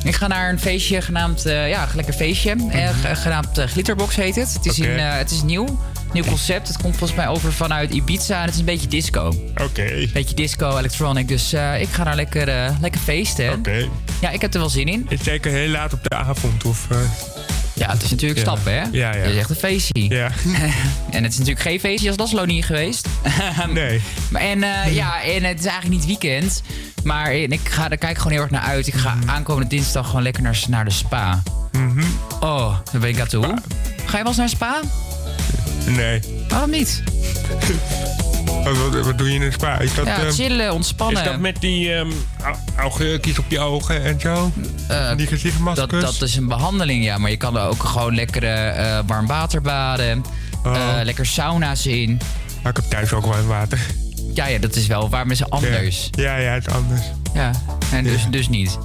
Ik 0.05 0.15
ga 0.15 0.27
naar 0.27 0.51
een 0.51 0.61
feestje 0.61 1.01
genaamd, 1.03 1.47
eh, 1.47 1.69
ja, 1.69 1.83
een 1.83 1.89
lekker 1.95 2.15
feestje. 2.15 2.51
Eh, 2.70 2.89
ge- 3.03 3.15
genaamd 3.15 3.59
eh, 3.59 3.66
Glitterbox 3.66 4.16
heet 4.16 4.35
het. 4.37 4.53
Het 4.55 4.66
is, 4.66 4.78
in, 4.78 4.97
eh, 4.97 5.16
het 5.16 5.31
is 5.31 5.43
nieuw. 5.43 5.81
Nieuw 6.12 6.24
concept. 6.24 6.69
Het 6.69 6.77
komt 6.77 6.97
volgens 6.97 7.19
mij 7.19 7.28
over 7.28 7.53
vanuit 7.53 7.91
Ibiza. 7.95 8.37
En 8.39 8.45
het 8.45 8.53
is 8.55 8.59
een 8.59 8.65
beetje 8.65 8.89
disco. 8.89 9.35
Oké. 9.62 10.09
Beetje 10.12 10.35
disco, 10.35 10.78
electronic. 10.78 11.28
Dus 11.28 11.53
eh, 11.53 11.81
ik 11.81 11.89
ga 11.89 12.05
daar 12.05 12.16
lekker, 12.16 12.49
eh, 12.49 12.70
lekker 12.81 13.01
feesten. 13.01 13.53
Oké. 13.53 13.89
Ja, 14.20 14.31
ik 14.31 14.41
heb 14.41 14.55
er 14.55 14.61
wel 14.61 14.69
zin 14.69 14.87
in. 14.87 15.07
Is 15.09 15.23
zeker 15.23 15.53
heel 15.53 15.69
laat 15.69 15.93
op 15.93 16.03
de 16.03 16.11
avond? 16.16 16.65
Of, 16.65 16.87
eh, 16.91 16.97
Ja, 17.74 17.91
het 17.91 18.03
is 18.03 18.11
natuurlijk 18.11 18.39
Ja. 18.41 18.45
stappen, 18.47 18.73
hè? 18.73 18.78
Ja, 18.81 18.89
ja. 18.93 19.20
Het 19.20 19.31
is 19.31 19.37
echt 19.37 19.51
een 19.51 19.57
feestje. 19.57 20.09
Ja. 20.09 20.31
en 21.11 21.23
het 21.23 21.33
is 21.33 21.39
natuurlijk 21.39 21.61
geen 21.66 21.81
feestje 21.81 22.09
als 22.09 22.16
Laszlo 22.19 22.45
niet 22.45 22.65
geweest. 22.65 23.09
nee. 23.73 24.01
En, 24.33 24.59
ja, 24.93 25.23
en 25.23 25.45
het 25.45 25.59
is 25.59 25.65
eigenlijk 25.66 25.89
niet 25.89 26.07
weekend. 26.07 26.62
Maar 27.05 27.35
ik 27.35 27.69
ga, 27.69 27.89
daar 27.89 27.99
kijk 27.99 28.11
ik 28.12 28.16
gewoon 28.16 28.33
heel 28.33 28.43
erg 28.43 28.51
naar 28.51 28.61
uit. 28.62 28.87
Ik 28.87 28.95
ga 28.95 29.15
Mhm. 29.15 29.28
aankomende 29.31 29.69
dinsdag 29.69 30.07
gewoon 30.07 30.23
lekker 30.23 30.43
naar, 30.43 30.62
naar 30.69 30.85
de 30.85 30.91
spa. 30.91 31.43
Oh, 32.41 32.74
daar 32.93 33.01
ben 33.01 33.09
ik 33.11 33.20
aan 33.20 33.27
toe. 33.27 33.43
Ga 34.07 34.16
je 34.16 34.23
wel 34.23 34.27
eens 34.27 34.37
naar 34.37 34.49
spa? 34.49 34.81
Nee. 35.87 36.21
Waarom 36.49 36.71
niet? 36.71 37.03
Wat, 38.65 38.77
wat, 38.77 39.05
wat 39.05 39.19
doe 39.19 39.29
je 39.29 39.35
in 39.35 39.43
een 39.43 39.53
spa? 39.53 39.79
Is 39.79 39.95
dat, 39.95 40.07
Ja, 40.07 40.19
ehm, 40.19 40.31
chillen, 40.31 40.73
ontspannen. 40.73 41.23
Is 41.23 41.29
dat 41.29 41.39
met 41.39 41.61
die 41.61 41.93
ehm, 41.93 42.11
augurkjes 42.77 43.39
op 43.39 43.45
je 43.49 43.59
ogen 43.59 44.05
en 44.05 44.21
zo? 44.21 44.53
Eh, 44.89 45.17
die 45.17 45.27
gezichtmaskers? 45.27 45.91
Dat, 45.91 46.01
dat 46.19 46.29
is 46.29 46.37
een 46.37 46.49
behandeling, 46.49 47.05
ja. 47.05 47.19
Maar 47.19 47.31
je 47.31 47.37
kan 47.37 47.57
er 47.57 47.67
ook 47.67 47.83
gewoon 47.83 48.15
lekker 48.15 48.45
eh, 48.45 48.99
warm 49.07 49.27
water 49.27 49.61
baden. 49.63 50.25
Oh. 50.65 50.77
eh, 50.77 51.05
lekker 51.05 51.27
sauna's 51.27 51.87
in. 51.87 52.21
Maar 52.63 52.71
ik 52.71 52.77
heb 52.77 52.91
thuis 52.91 53.13
ook 53.13 53.27
warm 53.27 53.47
water. 53.47 53.79
Ja, 54.35 54.47
ja, 54.47 54.59
dat 54.59 54.75
is 54.75 54.87
wel 54.87 55.09
warm 55.09 55.31
is 55.31 55.51
anders. 55.51 56.09
Ja, 56.11 56.37
ja, 56.37 56.53
het 56.53 56.67
is 56.67 56.73
anders. 56.73 57.03
Ja, 57.35 57.51
en 57.93 58.05
dus, 58.05 58.27
dus 58.31 58.49
niet. 58.49 58.79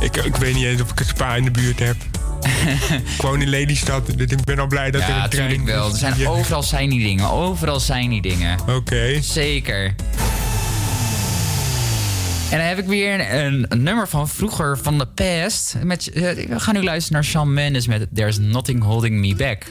Ik, 0.00 0.16
ik 0.16 0.36
weet 0.36 0.54
niet 0.54 0.64
eens 0.64 0.82
of 0.82 0.90
ik 0.90 1.00
een 1.00 1.06
spa 1.06 1.34
in 1.34 1.44
de 1.44 1.50
buurt 1.50 1.78
heb. 1.78 1.96
Gewoon 3.20 3.40
in 3.42 3.48
Lelystad. 3.48 4.06
Dus 4.16 4.30
ik 4.30 4.44
ben 4.44 4.58
al 4.58 4.66
blij 4.66 4.90
dat 4.90 5.02
er 5.02 5.08
Ja, 5.08 5.24
een 5.24 5.30
trein 5.30 5.48
natuurlijk 5.48 5.76
wel. 5.76 5.90
Er 5.90 5.96
zijn 5.96 6.18
Ja. 6.18 6.28
overal 6.28 6.62
zijn 6.62 6.90
die 6.90 7.02
dingen. 7.06 7.30
Overal 7.30 7.80
zijn 7.80 8.10
die 8.10 8.22
dingen. 8.22 8.58
Oké. 8.68 9.20
Zeker. 9.22 9.94
En 12.50 12.58
dan 12.58 12.66
heb 12.66 12.78
ik 12.78 12.86
weer 12.86 13.34
een, 13.44 13.66
een 13.68 13.82
nummer 13.82 14.08
van 14.08 14.28
vroeger 14.28 14.78
van 14.82 14.98
de 14.98 15.06
past. 15.06 15.76
Met, 15.82 16.10
eh, 16.10 16.22
we 16.22 16.60
gaan 16.60 16.74
nu 16.74 16.82
luisteren 16.82 17.20
naar 17.20 17.30
Shawn 17.30 17.52
Mendes 17.52 17.86
met 17.86 18.06
There's 18.14 18.38
Nothing 18.38 18.82
Holding 18.82 19.14
Me 19.20 19.34
Back. 19.34 19.64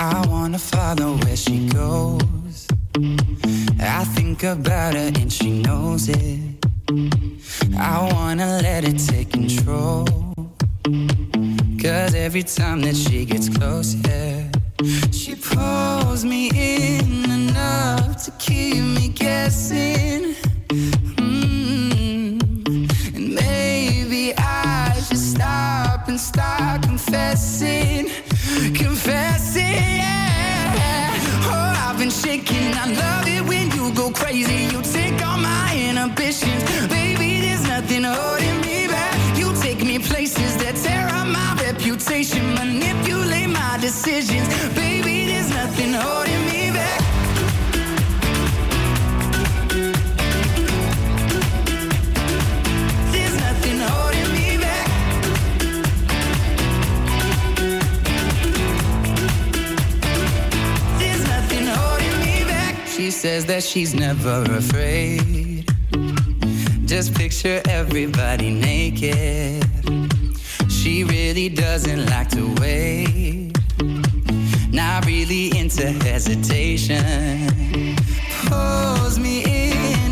I 0.00 0.28
wanna 0.28 0.58
follow 0.58 1.20
where 1.22 1.36
she 1.36 1.66
goes. 1.76 2.66
I 3.80 4.04
think 4.14 4.42
about 4.44 4.94
her 4.94 5.10
and 5.22 5.32
she 5.32 5.58
knows 5.62 6.06
it. 6.08 6.38
I 6.88 8.08
wanna 8.12 8.60
let 8.62 8.84
it 8.84 8.98
take 8.98 9.30
control. 9.30 10.04
Cause 11.80 12.14
every 12.14 12.42
time 12.42 12.80
that 12.82 12.96
she 12.96 13.24
gets 13.24 13.48
close, 13.48 13.94
yeah, 13.94 14.50
she 15.10 15.34
pulls 15.34 16.24
me 16.24 16.50
in 16.54 17.30
enough 17.30 18.24
to 18.24 18.30
keep 18.38 18.82
me 18.82 19.08
guessing. 19.08 20.34
Mm. 21.18 22.42
And 23.14 23.34
maybe 23.34 24.34
I 24.36 24.94
should 25.06 25.18
stop 25.18 26.08
and 26.08 26.20
start 26.20 26.82
confessing. 26.82 28.10
Confessing, 28.74 29.62
yeah. 29.62 31.14
Oh, 31.44 31.88
I've 31.88 31.98
been 31.98 32.10
shaking. 32.10 32.74
I 32.74 32.86
love 32.92 33.26
it 33.28 33.42
when 33.48 33.70
you 33.72 33.92
go 33.94 34.10
crazy. 34.10 34.64
You 34.74 34.82
take 34.82 35.24
all 35.26 35.38
my 35.38 35.74
inhibitions. 35.74 36.71
Decisions. 44.02 44.48
Baby, 44.74 45.26
there's 45.26 45.48
nothing 45.50 45.92
holding 45.92 46.44
me 46.46 46.70
back. 46.72 47.00
There's 53.12 53.36
nothing 53.46 53.78
holding 53.78 54.32
me 54.34 54.58
back. 54.58 54.88
There's 60.98 61.24
nothing 61.28 61.66
holding 61.66 62.18
me 62.20 62.44
back. 62.44 62.86
She 62.88 63.10
says 63.10 63.46
that 63.46 63.62
she's 63.62 63.94
never 63.94 64.42
afraid. 64.50 65.70
Just 66.86 67.14
picture 67.14 67.62
everybody 67.68 68.50
naked. 68.50 69.64
She 70.68 71.04
really 71.04 71.48
doesn't 71.48 72.06
like 72.06 72.30
to 72.30 72.52
wait. 72.60 73.41
Not 74.72 75.04
really 75.04 75.56
into 75.58 75.92
hesitation. 75.92 76.96
Pulls 78.46 79.18
me 79.18 79.44
in 79.44 80.11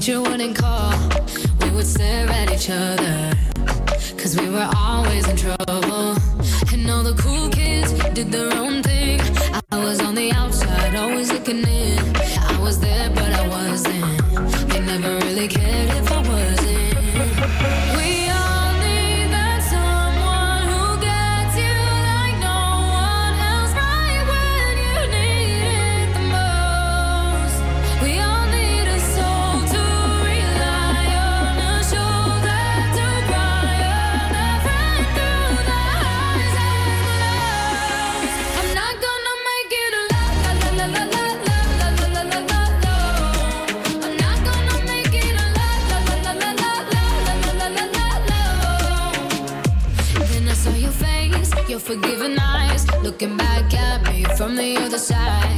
teacher 0.00 0.22
wouldn't 0.22 0.56
call. 0.56 0.92
We 1.60 1.70
would 1.72 1.86
stare 1.86 2.26
at 2.28 2.50
each 2.50 2.70
other, 2.70 3.36
cause 4.16 4.34
we 4.40 4.48
were 4.48 4.68
always 4.74 5.28
in 5.28 5.36
trouble. 5.36 6.16
And 6.72 6.90
all 6.90 7.02
the 7.02 7.14
cool 7.18 7.50
kids 7.50 7.92
did 8.14 8.32
their 8.32 8.50
own 8.54 8.82
thing. 8.82 9.20
I 9.70 9.78
was 9.84 10.00
on 10.00 10.14
the 10.14 10.32
outside, 10.32 10.96
always 10.96 11.30
looking 11.30 11.66
in. 11.66 11.99
The 54.60 54.76
other 54.76 54.98
side, 54.98 55.49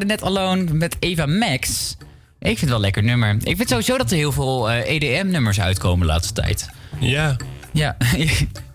hoorde 0.00 0.14
net 0.14 0.22
Alone 0.22 0.64
met 0.72 0.96
Eva 0.98 1.26
Max. 1.26 1.96
Ik 2.38 2.46
vind 2.46 2.60
het 2.60 2.68
wel 2.68 2.74
een 2.76 2.82
lekker 2.82 3.02
nummer. 3.02 3.36
Ik 3.42 3.56
vind 3.56 3.68
sowieso 3.68 3.96
dat 3.98 4.10
er 4.10 4.16
heel 4.16 4.32
veel 4.32 4.70
eh, 4.70 4.94
EDM-nummers 4.94 5.60
uitkomen 5.60 6.06
de 6.06 6.12
laatste 6.12 6.32
tijd. 6.32 6.68
Ja. 7.00 7.36
Ja. 7.72 7.96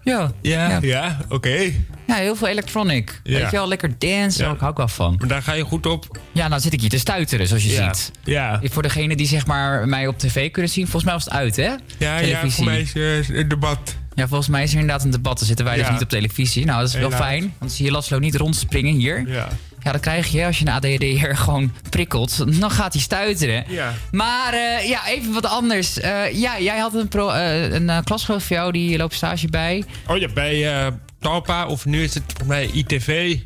ja. 0.03 0.31
Ja, 0.41 0.80
ja, 0.81 1.18
oké. 1.30 1.72
Ja, 2.07 2.15
heel 2.15 2.35
veel 2.35 2.47
electronic. 2.47 3.19
Ja. 3.23 3.34
Weet 3.39 3.52
je 3.52 3.57
wel, 3.57 3.68
lekker 3.68 3.91
dance, 3.97 4.43
Ja. 4.43 4.49
ook 4.49 4.60
hou 4.60 4.72
ik 4.72 4.77
wel 4.77 4.88
van. 4.88 5.15
Maar 5.19 5.27
daar 5.27 5.41
ga 5.41 5.53
je 5.53 5.64
goed 5.64 5.85
op. 5.85 6.19
Ja, 6.31 6.47
nou 6.47 6.61
zit 6.61 6.73
ik 6.73 6.81
hier 6.81 6.89
te 6.89 6.97
stuiteren, 6.99 7.47
zoals 7.47 7.64
je 7.64 7.72
Ja. 7.72 7.93
ziet. 7.93 8.11
Ja. 8.23 8.60
Voor 8.64 8.81
degene 8.81 9.15
die 9.15 9.27
zeg 9.27 9.45
maar 9.45 9.88
mij 9.88 10.07
op 10.07 10.18
tv 10.19 10.52
kunnen 10.52 10.72
zien, 10.72 10.84
volgens 10.84 11.03
mij 11.03 11.14
was 11.14 11.23
het 11.23 11.34
uit, 11.34 11.56
hè? 11.56 11.64
Ja, 11.64 11.77
ja, 11.97 12.18
Televisie. 12.19 12.52
voor 12.52 12.65
mij 12.65 12.81
is 12.81 12.93
eh, 13.30 13.35
het 13.38 13.49
debat. 13.49 13.95
Ja, 14.14 14.27
volgens 14.27 14.49
mij 14.49 14.64
is 14.64 14.72
er 14.73 14.80
inderdaad 14.80 15.03
een 15.06 15.11
debat. 15.11 15.38
Dan 15.38 15.47
zitten 15.47 15.65
wij 15.65 15.76
dus 15.76 15.85
Ja. 15.85 15.91
niet 15.91 16.02
op 16.02 16.10
televisie. 16.10 16.65
Nou, 16.65 16.80
dat 16.80 16.88
is 16.88 16.93
wel 16.95 17.03
Helaas. 17.03 17.22
fijn. 17.26 17.41
Want 17.41 17.53
dan 17.60 17.69
zie 17.69 17.85
je 17.85 17.91
Laszlo 17.91 18.19
niet 18.19 18.35
rondspringen 18.35 18.95
hier. 18.95 19.27
Ja. 19.27 19.47
Ja, 19.86 19.91
dat 19.91 20.02
krijg 20.02 20.28
je 20.28 20.45
als 20.45 20.60
je 20.60 20.66
een 20.66 20.72
ADHD'er 20.74 21.38
gewoon 21.38 21.74
prikkelt. 21.90 22.60
Dan 22.60 22.72
gaat 22.72 22.94
hij 22.94 23.02
stuiteren. 23.02 23.64
Ja. 23.68 23.94
Maar 24.12 24.53
eh, 24.53 24.88
ja, 24.90 25.07
even 25.07 25.34
wat 25.34 25.45
anders. 25.45 25.99
Eh, 25.99 26.34
ja, 26.34 26.60
jij 26.60 26.78
had 26.78 26.94
een, 26.94 27.07
pro, 27.07 27.30
eh, 27.30 27.72
een 27.72 28.03
klasgenoot 28.03 28.44
van 28.44 28.56
jou, 28.56 28.72
die 28.72 28.98
loopt 28.98 29.14
stage 29.14 29.48
bij. 29.48 29.84
Oh 30.07 30.18
ja, 30.18 30.28
bij 30.34 30.86
eh, 30.86 30.88
Talpa, 31.20 31.68
of 31.68 31.86
nu 31.86 32.03
is 32.03 32.14
het 32.14 32.34
mij 32.45 32.70
ITV. 32.74 33.38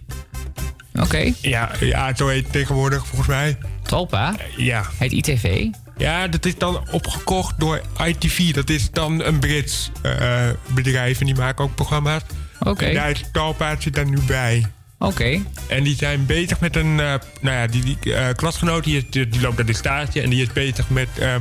Oké. 0.99 1.33
Ja, 1.41 1.71
ja, 1.79 2.15
zo 2.15 2.27
heet 2.27 2.43
het 2.43 2.51
tegenwoordig 2.51 3.07
volgens 3.07 3.27
mij. 3.27 3.57
Talpa? 3.83 4.35
Ja. 4.57 4.83
Heet 4.97 5.11
ITV? 5.11 5.65
Ja, 5.97 6.27
dat 6.27 6.45
is 6.45 6.57
dan 6.57 6.87
opgekocht 6.91 7.59
door 7.59 7.81
ITV. 8.05 8.53
Dat 8.53 8.69
is 8.69 8.91
dan 8.91 9.23
een 9.23 9.39
Brits 9.39 9.91
eh, 10.01 10.47
bedrijf 10.67 11.19
en 11.19 11.25
die 11.25 11.35
maken 11.35 11.63
ook 11.63 11.75
programma's. 11.75 12.21
Oké. 12.59 12.85
En 12.85 12.93
daar 12.93 13.09
is 13.09 13.23
Talpa 13.31 13.75
zit 13.79 13.95
daar 13.95 14.09
nu 14.09 14.19
bij. 14.27 14.65
Oké. 14.99 15.41
En 15.67 15.83
die 15.83 15.95
zijn 15.95 16.25
bezig 16.25 16.59
met 16.59 16.75
een... 16.75 16.99
eh, 16.99 17.13
nou 17.41 17.55
ja, 17.55 17.67
die, 17.67 17.83
die 17.83 18.13
eh, 18.15 18.33
klasgenoot 18.35 18.83
die, 18.83 18.97
is, 18.97 19.03
die, 19.09 19.29
die 19.29 19.41
loopt 19.41 19.57
naar 19.57 19.65
de 19.65 19.73
stage 19.73 20.21
en 20.21 20.29
die 20.29 20.41
is 20.41 20.53
bezig 20.53 20.89
met... 20.89 21.07
eh, 21.17 21.35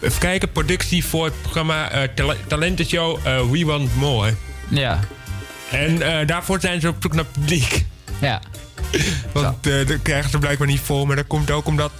even 0.00 0.18
kijken, 0.18 0.52
productie 0.52 1.04
voor 1.04 1.24
het 1.24 1.42
programma 1.42 1.90
tala- 2.14 2.36
talentenshow 2.46 3.18
We 3.50 3.64
Want 3.64 3.96
More. 3.96 4.34
Ja. 4.68 5.00
En 5.70 6.26
daarvoor 6.26 6.60
zijn 6.60 6.80
ze 6.80 6.88
op 6.88 6.96
zoek 7.00 7.14
naar 7.14 7.24
publiek. 7.24 7.84
Ja. 8.20 8.40
Want 9.32 9.62
dat 9.64 10.02
krijgen 10.02 10.30
ze 10.30 10.38
blijkbaar 10.38 10.66
niet 10.66 10.80
vol. 10.80 11.06
Maar 11.06 11.16
dat 11.16 11.26
komt 11.26 11.50
ook 11.50 11.66
omdat 11.66 11.92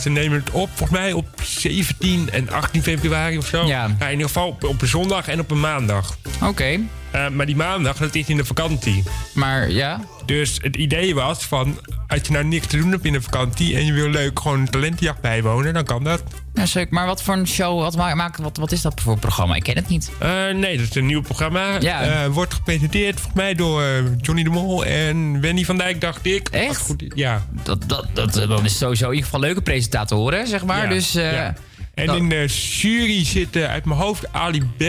ze 0.00 0.10
nemen 0.10 0.38
het 0.38 0.50
op, 0.50 0.68
volgens 0.74 0.98
mij 0.98 1.12
op 1.12 1.26
17 1.42 2.30
en 2.30 2.50
18 2.50 2.82
februari 2.82 3.38
of 3.38 3.46
zo. 3.46 3.66
Ja. 3.66 3.84
in 3.98 4.10
ieder 4.10 4.26
geval 4.26 4.48
op, 4.48 4.64
op 4.64 4.82
een 4.82 4.88
zondag 4.88 5.28
en 5.28 5.40
op 5.40 5.50
een 5.50 5.60
maandag. 5.60 6.16
Oké. 6.42 6.78
Eh, 7.12 7.28
maar 7.28 7.46
die 7.46 7.56
maandag, 7.56 7.96
dat 7.96 8.14
is 8.14 8.26
in 8.28 8.36
de 8.36 8.44
vakantie. 8.44 9.02
Maar 9.34 9.70
ja. 9.70 10.00
Dus 10.26 10.58
het 10.62 10.76
idee 10.76 11.14
was 11.14 11.44
van, 11.44 11.78
als 12.08 12.20
je 12.26 12.32
nou 12.32 12.44
niks 12.44 12.66
te 12.66 12.76
doen 12.76 12.90
hebt 12.90 13.04
in 13.04 13.12
de 13.12 13.22
vakantie... 13.22 13.76
en 13.76 13.84
je 13.86 13.92
wil 13.92 14.08
leuk 14.08 14.40
gewoon 14.40 14.60
een 14.60 14.70
talentenjacht 14.70 15.20
bijwonen, 15.20 15.74
dan 15.74 15.84
kan 15.84 16.04
dat. 16.04 16.22
Ja, 16.54 16.66
zeker. 16.66 16.94
Maar 16.94 17.06
wat 17.06 17.22
voor 17.22 17.34
een 17.34 17.46
show, 17.46 17.80
wat, 17.80 17.96
ma- 17.96 18.14
maak, 18.14 18.36
wat, 18.36 18.56
wat 18.56 18.72
is 18.72 18.80
dat 18.82 19.00
voor 19.00 19.18
programma? 19.18 19.54
Ik 19.54 19.62
ken 19.62 19.76
het 19.76 19.88
niet. 19.88 20.10
Eh, 20.18 20.30
nee, 20.54 20.76
dat 20.78 20.86
is 20.88 20.94
een 20.94 21.06
nieuw 21.06 21.22
programma. 21.22 21.80
Ja. 21.80 22.02
Eh, 22.02 22.26
wordt 22.30 22.54
gepresenteerd 22.54 23.14
volgens 23.14 23.36
mij 23.42 23.54
door 23.54 23.82
Johnny 24.20 24.42
de 24.44 24.50
Mol 24.50 24.84
en 24.84 25.40
Wendy 25.40 25.64
van 25.64 25.76
Dijk, 25.76 26.00
dacht 26.00 26.26
ik. 26.26 26.48
Echt? 26.48 26.76
Goed, 26.76 27.04
ja. 27.14 27.42
Dat, 27.62 27.84
dat, 27.86 28.06
dat, 28.12 28.32
dan 28.32 28.64
is 28.64 28.78
sowieso 28.78 29.04
in 29.04 29.10
ieder 29.10 29.24
geval 29.24 29.40
leuke 29.40 29.60
presentatoren, 29.62 30.46
zeg 30.46 30.64
maar. 30.64 30.82
Ja, 30.82 30.88
Dus, 30.88 31.12
ja. 31.12 31.54
En 31.94 32.06
dat- 32.06 32.16
in 32.16 32.28
de 32.28 32.46
jury 32.80 33.24
zitten 33.24 33.68
uit 33.68 33.84
mijn 33.84 34.00
hoofd 34.00 34.32
Ali 34.32 34.62
B, 34.76 34.84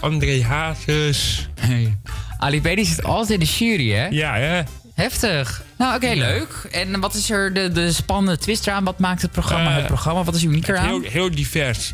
André 0.00 0.42
Hazes. 0.44 1.48
Hey. 1.60 1.96
Ali 2.38 2.60
B 2.60 2.64
die 2.64 2.84
zit 2.86 3.04
altijd 3.04 3.30
in 3.40 3.46
de 3.46 3.52
jury, 3.52 3.90
hè? 3.90 4.06
Ja, 4.06 4.34
hè? 4.34 4.62
Heftig. 4.94 5.62
Nou, 5.78 5.94
oké, 5.96 6.12
leuk. 6.14 6.68
En 6.70 7.00
wat 7.00 7.14
is 7.14 7.30
er 7.30 7.52
de, 7.54 7.72
de 7.72 7.92
spannende 7.92 8.38
twist 8.38 8.66
eraan? 8.66 8.84
Wat 8.84 8.98
maakt 8.98 9.22
het 9.22 9.32
programma 9.32 9.70
Eh, 9.70 9.76
het 9.76 9.86
programma? 9.86 10.24
Wat 10.24 10.34
is 10.34 10.42
uniek 10.42 10.68
eraan? 10.68 10.86
Heel, 10.86 11.00
heel 11.02 11.30
divers. 11.30 11.92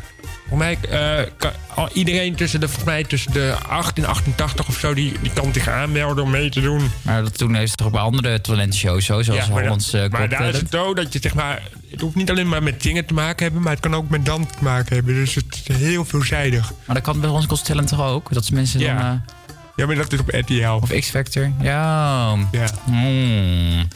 Voor 0.49 0.57
mij 0.57 0.77
eh, 0.89 1.17
kan 1.37 1.51
iedereen 1.93 2.35
tussen 2.35 2.59
de, 2.59 2.65
volgens 2.65 2.85
mij 2.85 3.03
tussen 3.03 3.31
de 3.31 3.55
8 3.67 3.97
en 3.97 4.05
88 4.05 4.67
of 4.67 4.77
zo, 4.79 4.93
die, 4.93 5.13
die 5.21 5.33
kan 5.33 5.53
zich 5.53 5.67
aanmelden 5.67 6.23
om 6.23 6.29
mee 6.29 6.49
te 6.49 6.61
doen. 6.61 6.91
Maar 7.01 7.23
dat 7.23 7.37
toen 7.37 7.55
heeft 7.55 7.69
het 7.69 7.77
toch 7.77 7.87
ook 7.87 7.93
bij 7.93 8.01
andere 8.01 8.41
talentenshows 8.41 9.05
zo, 9.05 9.21
zoals 9.21 9.45
Ja, 9.45 9.51
maar, 9.53 9.61
Hollands 9.61 9.93
uh, 9.93 10.07
maar 10.07 10.29
daar 10.29 10.49
is 10.49 10.57
het 10.57 10.67
zo 10.71 10.93
dat 10.93 11.13
je 11.13 11.19
zeg 11.21 11.33
maar, 11.33 11.61
het 11.91 12.01
hoeft 12.01 12.15
niet 12.15 12.29
alleen 12.29 12.47
maar 12.49 12.63
met 12.63 12.81
zingen 12.81 13.05
te 13.05 13.13
maken 13.13 13.43
hebben, 13.43 13.61
maar 13.61 13.71
het 13.71 13.81
kan 13.81 13.95
ook 13.95 14.09
met 14.09 14.25
dans 14.25 14.47
te 14.57 14.63
maken 14.63 14.95
hebben. 14.95 15.13
Dus 15.13 15.35
het 15.35 15.61
is 15.67 15.75
heel 15.75 16.05
veelzijdig. 16.05 16.71
Maar 16.85 16.95
dat 16.95 17.03
kan 17.03 17.19
bij 17.19 17.29
Got 17.29 17.65
Talent 17.65 17.87
toch 17.87 18.01
ook? 18.01 18.33
Dat 18.33 18.51
mensen 18.51 18.79
Ja. 18.79 18.95
dan... 18.97 19.05
eh, 19.05 19.33
Ja, 19.75 19.85
maar 19.85 19.95
dat 19.95 20.13
is 20.13 20.19
op 20.19 20.29
RTL. 20.29 20.67
Of 20.81 20.89
X-Factor. 20.99 21.51
Ja. 21.61 22.35
Ja. 22.51 22.67
Hmm. 22.85 23.87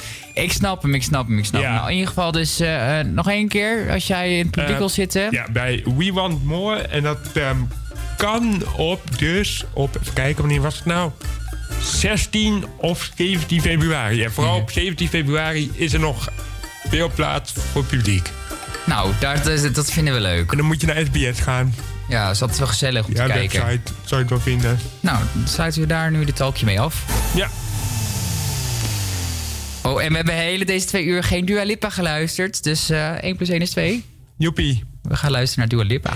Ik 0.44 0.52
snap 0.52 0.82
hem, 0.82 0.94
ik 0.94 1.04
snap 1.04 1.28
hem, 1.28 1.38
ik 1.38 1.46
snap 1.46 1.62
Ja. 1.62 1.68
hem. 1.68 1.76
Nou, 1.76 1.88
in 1.90 1.94
ieder 1.94 2.08
geval 2.10 2.32
dus 2.32 2.60
eh, 2.60 3.00
eh, 3.00 3.06
nog 3.08 3.30
één 3.30 3.48
keer, 3.48 3.92
als 3.92 4.08
jij 4.08 4.32
in 4.38 4.42
het 4.42 4.52
publiek 4.52 4.70
Eh, 4.72 4.78
wil 4.78 4.90
zitten. 4.90 5.28
Ja, 5.32 5.46
bij 5.52 5.84
We 5.98 6.12
Want 6.14 6.44
More. 6.46 6.80
En 6.82 7.04
dat 7.04 7.20
ehm, 7.34 7.58
kan 8.18 8.64
op 8.76 9.02
dus 9.18 9.66
op, 9.74 9.98
even 10.02 10.14
kijken, 10.14 10.42
wanneer 10.42 10.62
was 10.62 10.76
het 10.76 10.86
nou? 10.86 11.12
16 11.84 12.66
of 12.78 13.10
17 13.18 13.62
februari. 13.62 14.24
En 14.24 14.32
vooral 14.32 14.58
op 14.60 14.72
17 14.72 15.08
februari 15.10 15.72
is 15.74 15.94
er 15.94 16.00
nog 16.00 16.30
veel 16.90 17.12
plaats 17.16 17.54
voor 17.72 17.84
publiek. 17.84 18.30
Nou, 18.86 19.12
dat, 19.20 19.74
dat 19.74 19.92
vinden 19.92 20.14
we 20.14 20.20
leuk. 20.20 20.52
En 20.52 20.58
dan 20.58 20.66
moet 20.66 20.82
je 20.82 20.88
naar 20.88 21.06
SBS 21.06 21.40
gaan. 21.40 21.74
Ja, 22.10 22.26
dat 22.26 22.36
is 22.36 22.42
altijd 22.42 22.60
wel 22.60 22.68
gezellig 22.68 23.06
om 23.06 23.14
Ja, 23.16 23.26
te 23.26 23.32
kijken. 23.32 23.66
website 23.66 23.92
zou 24.04 24.16
je 24.16 24.18
het 24.18 24.30
wel 24.30 24.40
vinden. 24.40 24.80
Nou, 25.00 25.18
dan 25.34 25.48
sluiten 25.48 25.82
we 25.82 25.88
daar 25.88 26.12
nu 26.12 26.26
de 26.26 26.34
talkje 26.34 26.66
mee 26.66 26.80
af. 26.80 27.04
Ja. 27.36 27.50
Oh, 29.90 30.04
en 30.04 30.10
we 30.10 30.16
hebben 30.16 30.34
hele 30.34 30.66
deze 30.66 30.86
twee 30.86 31.06
uur 31.06 31.24
geen 31.24 31.46
Dua 31.46 31.64
Lipa 31.64 31.90
geluisterd. 31.90 32.64
Dus 32.64 32.90
eh 32.90 33.24
1 33.24 33.36
plus 33.36 33.50
1 33.50 33.62
is 33.62 33.70
2. 33.70 34.04
Joepie. 34.38 34.84
We 35.02 35.16
gaan 35.16 35.32
luisteren 35.32 35.70
naar 35.70 35.80
Dua 35.80 35.88
Lipa. 35.88 36.14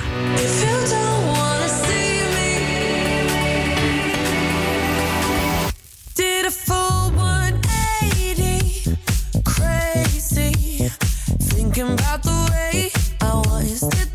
Did 6.14 6.46
a 6.46 6.52
full 6.52 7.12
180, 7.16 8.84
crazy. 9.44 10.90
Thinking 11.48 11.90
about 11.90 12.24
the 12.24 12.46
way 12.50 12.92
I 13.22 13.48
was. 13.48 14.13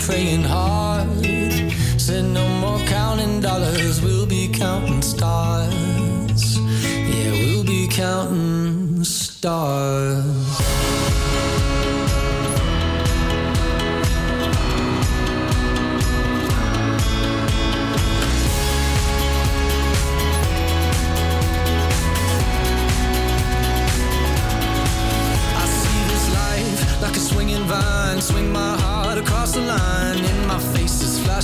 praying 0.00 0.42
hard. 0.42 1.08
Said 1.98 2.24
no 2.24 2.46
more 2.60 2.78
counting 2.86 3.40
dollars, 3.40 4.00
we'll 4.02 4.26
be 4.26 4.48
counting 4.48 5.02
stars. 5.02 6.58
Yeah, 6.58 7.32
we'll 7.32 7.64
be 7.64 7.86
counting 7.88 9.04
stars. 9.04 10.29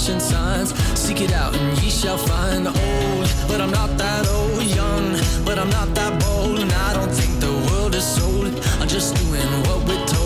ancient 0.07 0.23
signs. 0.23 0.73
Seek 0.99 1.21
it 1.21 1.33
out 1.33 1.57
and 1.57 1.83
ye 1.83 1.91
shall 1.91 2.17
find. 2.17 2.69
Old, 2.69 3.27
but 3.49 3.61
I'm 3.61 3.73
not 3.73 3.99
that 3.99 4.29
old. 4.29 4.63
Young, 4.63 5.19
but 5.45 5.59
I'm 5.59 5.71
not 5.71 5.95
that 5.97 6.21
bold. 6.21 6.61
And 6.61 6.73
I 6.73 6.95
don't 6.95 7.11
think 7.11 7.41
the 7.41 7.53
world 7.69 7.95
is 7.95 8.05
sold. 8.05 8.47
I'm 8.81 8.87
just 8.87 9.17
doing 9.17 9.49
what 9.67 9.85
we're 9.89 10.07
told 10.07 10.26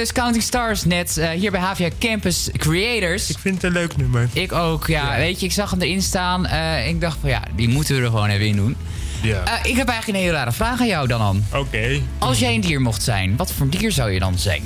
Dus 0.00 0.12
Counting 0.12 0.42
Stars 0.44 0.84
net 0.84 1.16
eh, 1.18 1.28
hier 1.30 1.50
bij 1.50 1.60
HVA 1.60 1.88
Campus 1.98 2.48
Creators. 2.56 3.30
Ik 3.30 3.38
vind 3.38 3.54
het 3.54 3.64
een 3.64 3.72
leuk 3.72 3.96
nummer. 3.96 4.28
Ik 4.32 4.52
ook, 4.52 4.86
ja. 4.86 5.16
Weet 5.16 5.40
je, 5.40 5.46
ik 5.46 5.52
zag 5.52 5.70
hem 5.70 5.80
erin 5.80 6.02
staan. 6.02 6.46
eh, 6.46 6.88
ik 6.88 7.00
dacht 7.00 7.18
van 7.20 7.28
ja, 7.30 7.42
die 7.56 7.68
moeten 7.68 7.96
we 7.96 8.00
er 8.02 8.06
gewoon 8.06 8.28
even 8.28 8.46
in 8.46 8.56
doen. 8.56 8.76
Ja. 9.22 9.44
Eh, 9.44 9.70
ik 9.70 9.76
heb 9.76 9.88
eigenlijk 9.88 10.18
een 10.18 10.24
hele 10.24 10.36
rare 10.36 10.52
vraag 10.52 10.80
aan 10.80 10.86
jou 10.86 11.06
dan, 11.08 11.20
An. 11.20 11.44
Oké. 11.54 12.00
Als 12.18 12.38
jij 12.38 12.54
een 12.54 12.60
dier 12.60 12.80
mocht 12.80 13.02
zijn, 13.02 13.36
wat 13.36 13.52
voor 13.52 13.68
dier 13.68 13.92
zou 13.92 14.10
je 14.10 14.18
dan 14.18 14.38
zijn? 14.38 14.62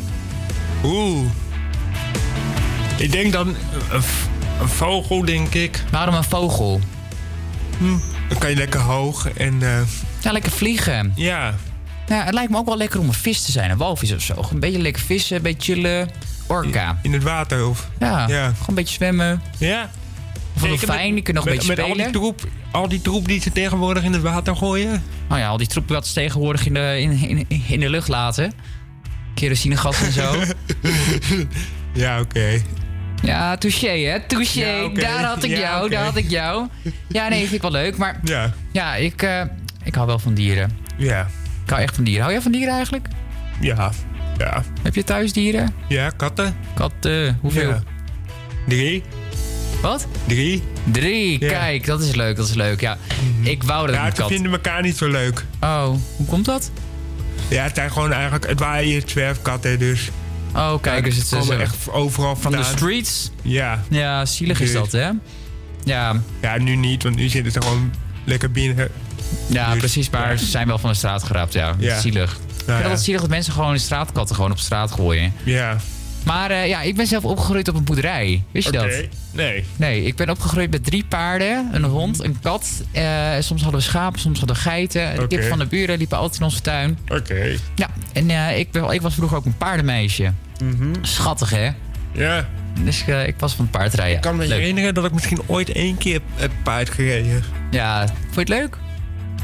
Oeh. 0.85 1.27
Ik 2.97 3.13
denk 3.13 3.33
dan 3.33 3.49
een, 3.91 4.03
vogel, 4.69 5.25
denk 5.25 5.55
ik. 5.55 5.83
Waarom 5.91 6.15
een 6.15 6.25
vogel? 6.25 6.81
Hm, 7.79 7.97
dan 8.29 8.39
kan 8.39 8.51
je 8.51 8.57
lekker 8.57 8.81
hoog 8.81 9.29
en... 9.29 9.63
eh, 9.63 9.81
Ja, 10.21 10.33
lekker 10.33 10.53
vliegen. 10.53 11.13
Ja. 11.17 11.55
Ja, 12.09 12.25
het 12.25 12.35
lijkt 12.35 12.51
me 12.51 12.57
ook 12.57 12.67
wel 12.67 12.77
lekker 12.77 13.01
om 13.01 13.07
een 13.09 13.13
vis 13.15 13.43
te 13.43 13.53
zijn, 13.53 13.71
een 13.71 13.77
walvis 13.77 14.13
of 14.13 14.21
zo. 14.23 14.47
Een 14.53 14.61
beetje 14.61 14.81
lekker 14.81 15.03
vissen, 15.03 15.37
een 15.37 15.43
beetje 15.43 15.75
chillen. 15.75 16.11
Orka. 16.47 16.99
In 17.03 17.13
het 17.13 17.23
water 17.23 17.67
of... 17.69 17.89
Ja, 17.99 18.29
Ja. 18.29 18.45
gewoon 18.47 18.59
een 18.67 18.75
beetje 18.75 18.95
zwemmen. 18.95 19.43
Ja. 19.59 19.81
Een 19.83 20.61
Zeker 20.61 20.87
dolfijn, 20.87 21.15
die 21.15 21.23
kunnen 21.23 21.43
nog 21.45 21.53
een 21.53 21.59
beetje 21.59 21.69
met 21.75 21.79
spelen. 21.87 21.99
al 21.99 22.11
die, 22.13 22.21
troep, 22.21 22.49
al 22.71 22.89
die 22.89 23.01
troep 23.03 23.27
die 23.29 23.41
ze 23.41 23.53
tegenwoordig 23.53 24.03
in 24.03 24.13
het 24.13 24.23
water 24.23 24.57
gooien. 24.57 25.03
Nou 25.29 25.41
ja, 25.41 25.49
al 25.49 25.57
die 25.57 25.67
troepen 25.67 25.95
wat 25.95 26.07
ze 26.07 26.13
tegenwoordig 26.15 26.67
in 26.67 26.75
de, 26.75 27.01
in, 27.01 27.29
in, 27.49 27.63
in 27.69 27.81
de 27.81 27.89
lucht 27.91 28.09
laten. 28.09 28.53
Kerosinegas 29.35 30.03
en 30.03 30.13
zo. 30.13 30.35
ja, 31.93 32.21
oké. 32.21 32.61
Ja, 33.23 33.57
touché 33.57 33.89
hè, 33.99 34.21
touché. 34.27 34.67
Ja. 34.67 34.89
Daar 34.89 35.25
had 35.25 35.43
ik 35.43 35.51
Ja, 35.51 35.59
jou, 35.59 35.89
daar 35.91 36.05
had 36.05 36.17
ik 36.17 36.31
jou. 36.31 36.69
Ja, 37.09 37.29
nee, 37.29 37.41
vind 37.41 37.53
ik 37.53 37.63
wel 37.63 37.71
leuk. 37.71 37.97
Maar 37.97 38.21
Ja. 38.25 38.53
ja, 38.73 38.95
ik, 38.95 39.23
eh, 39.23 39.41
ik 39.85 39.95
hou 39.95 40.07
wel 40.07 40.19
van 40.19 40.35
dieren. 40.35 40.79
Ja. 40.97 41.27
Ik 41.65 41.71
hou 41.71 41.83
echt 41.83 41.95
van 41.95 42.05
dieren. 42.05 42.23
Hou 42.23 42.33
jij 42.35 42.43
van 42.43 42.53
dieren 42.53 42.75
eigenlijk? 42.75 43.09
Ja. 43.61 43.91
Ja. 44.39 44.63
Heb 44.83 44.95
je 44.95 45.05
thuisdieren? 45.05 45.75
Ja, 45.89 46.11
katten. 46.11 46.57
Katten, 46.75 47.39
hoeveel? 47.41 47.69
Ja. 47.69 47.83
Drie. 48.69 49.03
Wat? 49.83 50.07
Drie. 50.27 50.63
Drie, 50.85 51.41
Ja. 51.41 51.49
kijk, 51.49 51.87
dat 51.87 52.01
is 52.03 52.15
leuk, 52.15 52.37
dat 52.37 52.49
is 52.49 52.55
leuk. 52.55 52.81
Ja, 52.81 52.97
ik 53.41 53.63
wou 53.63 53.87
dat 53.87 53.95
Ja, 53.97 54.01
ik 54.01 54.07
een 54.11 54.15
ze 54.17 54.21
kat. 54.23 54.31
vinden 54.31 54.53
elkaar 54.53 54.83
niet 54.83 54.97
zo 54.97 55.09
leuk. 55.09 55.45
Oh, 55.61 55.87
hoe 56.17 56.27
komt 56.27 56.45
dat? 56.45 56.71
Ja, 57.49 57.63
het 57.63 57.75
zijn 57.75 57.93
gewoon 57.93 58.13
eigenlijk... 58.13 58.47
Het 58.47 58.59
waren 58.61 58.85
eerst 58.85 59.11
zwerfkatten, 59.11 59.79
dus... 59.79 60.11
Oh, 60.55 60.75
kijk, 60.81 61.05
dus 61.05 61.17
het 61.17 61.33
is 61.33 61.47
zo- 61.47 61.53
echt 61.53 61.91
overal 61.91 62.37
Van 62.37 62.51
de 62.53 62.57
vandaan. 62.57 62.77
streets? 62.79 63.31
Ja. 63.43 63.83
Ja, 63.89 64.25
zielig 64.27 64.61
is 64.61 64.73
Dus- 64.73 64.81
dat, 64.81 64.93
hè? 64.93 65.11
Ja. 65.85 66.21
Ja, 66.41 66.59
nu 66.59 66.77
niet, 66.77 67.03
want 67.03 67.17
nu 67.17 67.29
zitten 67.29 67.53
ze 67.53 67.63
gewoon 67.63 67.93
lekker 68.25 68.51
binnen. 68.51 68.89
Ja, 69.47 69.75
precies, 69.75 70.11
maar 70.11 70.31
ja. 70.31 70.37
ze 70.37 70.47
zijn 70.47 70.67
wel 70.67 70.79
van 70.79 70.91
de 70.91 70.97
straat 70.97 71.23
geraapt, 71.23 71.53
ja. 71.53 71.75
Ja. 71.79 72.01
Zielig. 72.01 72.33
ik 72.33 72.65
vind 72.67 72.79
ja. 72.79 72.89
het 72.91 73.01
zielig 73.03 73.21
dat 73.21 73.31
mensen 73.31 73.53
gewoon 73.53 73.73
de 73.73 73.79
straatkatten 73.79 74.35
gewoon 74.37 74.51
op 74.51 74.59
straat 74.59 74.91
gooien. 74.91 75.33
Ja. 75.45 75.77
Maar 76.25 76.51
eh, 76.51 76.69
ja, 76.69 76.81
ik 76.83 76.97
ben 76.97 77.07
zelf 77.07 77.25
opgegroeid 77.25 77.69
op 77.69 77.75
een 77.75 77.85
boerderij. 77.85 78.43
Wist 78.51 78.71
je 78.71 78.79
Oké. 78.79 78.89
dat? 78.89 79.09
Nee. 79.33 79.65
Nee, 79.77 80.05
ik 80.05 80.17
ben 80.17 80.31
opgegroeid 80.31 80.71
met 80.71 80.85
drie 80.85 81.05
paarden, 81.09 81.69
een 81.73 81.85
hond, 81.85 82.25
een 82.25 82.37
kat. 82.43 82.83
eh, 82.93 83.05
soms 83.41 83.63
hadden 83.63 83.81
we 83.81 83.87
schapen, 83.87 84.21
soms 84.21 84.39
hadden 84.39 84.57
we 84.57 84.63
geiten. 84.63 85.15
De 85.17 85.27
kippen 85.27 85.49
van 85.49 85.59
de 85.59 85.67
buren 85.67 85.99
liepen 85.99 86.19
altijd 86.19 86.39
in 86.41 86.45
onze 86.47 86.61
tuin. 86.61 86.99
Oké. 87.09 87.57
Ja, 87.75 87.89
en 88.13 88.31
eh, 88.31 88.59
ik, 88.59 88.71
ben, 88.71 88.91
ik 88.91 89.01
was 89.01 89.15
vroeger 89.15 89.37
ook 89.37 89.45
een 89.45 89.57
paardenmeisje. 89.57 90.33
Schattig, 91.03 91.51
hè? 91.51 91.71
Ja. 92.13 92.49
Dus 92.81 93.05
ik 93.05 93.35
was 93.39 93.55
van 93.55 93.65
het 93.65 93.79
paardrijden. 93.79 94.17
Ik 94.17 94.21
kan 94.23 94.37
me 94.37 94.47
Leuk. 94.47 94.59
herinneren 94.59 94.95
dat 94.95 95.05
ik 95.05 95.13
misschien 95.13 95.41
ooit 95.47 95.73
één 95.73 95.97
keer 95.99 96.21
heb 96.35 96.51
paard 96.63 96.91
gereden. 96.91 97.43
Ja, 97.71 98.07
vond 98.07 98.35
je 98.35 98.41
het 98.41 98.49
leuk? 98.49 98.79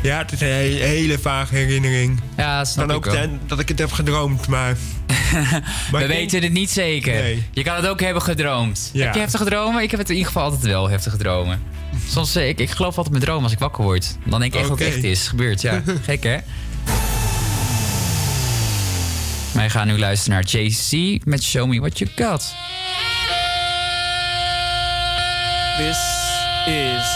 Ja, 0.03 0.19
het 0.19 0.33
is 0.33 0.41
een 0.41 0.47
hele, 0.47 0.85
hele 0.85 1.19
vage 1.19 1.55
herinnering. 1.55 2.21
Ja, 2.37 2.65
snap 2.65 2.87
kan 2.87 2.97
ik 2.97 2.97
ook 2.97 3.05
wel. 3.05 3.15
zijn 3.15 3.41
dat 3.47 3.59
ik 3.59 3.69
het 3.69 3.79
heb 3.79 3.93
gedroomd, 3.93 4.47
maar... 4.55 4.77
We 5.31 5.37
ik 5.93 5.99
denk- 5.99 6.07
weten 6.07 6.43
het 6.43 6.53
niet 6.53 6.71
zeker. 6.71 7.13
Nee. 7.23 7.45
Je 7.53 7.63
kan 7.63 7.77
het 7.77 7.87
ook 7.87 8.01
hebben 8.01 8.23
gedroomd. 8.23 8.91
Ja. 8.93 9.05
Heb 9.05 9.15
je 9.15 9.21
heftige 9.21 9.45
dromen? 9.45 9.83
Ik 9.83 9.91
heb 9.91 10.01
het 10.01 10.09
in 10.09 10.15
ieder 10.17 10.33
geval 10.33 10.47
altijd 10.49 10.63
wel 10.63 10.89
heftige 10.91 11.17
dromen. 11.17 11.63
Soms, 12.09 12.35
eh, 12.37 12.49
ik, 12.49 12.59
ik 12.61 12.71
geloof 12.71 12.97
altijd 12.97 13.15
mijn 13.15 13.25
droom 13.25 13.43
als 13.43 13.53
ik 13.53 13.59
wakker 13.59 13.85
word. 13.85 14.17
Dan 14.25 14.41
denk 14.41 14.53
ik 14.55 14.61
echt 14.61 14.69
dat 14.69 14.79
het 14.79 14.89
echt 14.89 15.05
is. 15.05 15.29
Gebeurt, 15.29 15.61
ja. 15.61 15.83
Gek, 16.05 16.23
hè? 16.23 16.37
Wij 19.53 19.71
gaan 19.71 19.87
nu 19.87 19.99
luisteren 19.99 20.35
naar 20.35 20.63
JC 20.63 21.19
met 21.25 21.43
Show 21.43 21.69
Me 21.69 21.79
What 21.81 21.99
You 21.99 22.11
Got. 22.17 22.55
This 25.79 25.99
is 26.67 27.07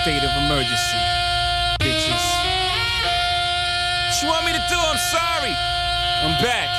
state 0.00 0.22
of 0.26 0.36
emergency, 0.42 0.96
What 4.14 4.22
you 4.22 4.28
want 4.28 4.46
me 4.46 4.52
to 4.52 4.64
do? 4.68 4.76
I'm 4.78 4.96
sorry. 4.96 5.50
I'm 5.50 6.40
back. 6.40 6.68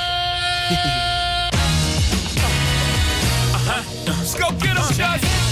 uh-huh. 3.53 3.83
Let's 4.07 4.35
go 4.35 4.51
get 4.51 4.77
him, 4.77 4.93
Josh. 4.95 5.44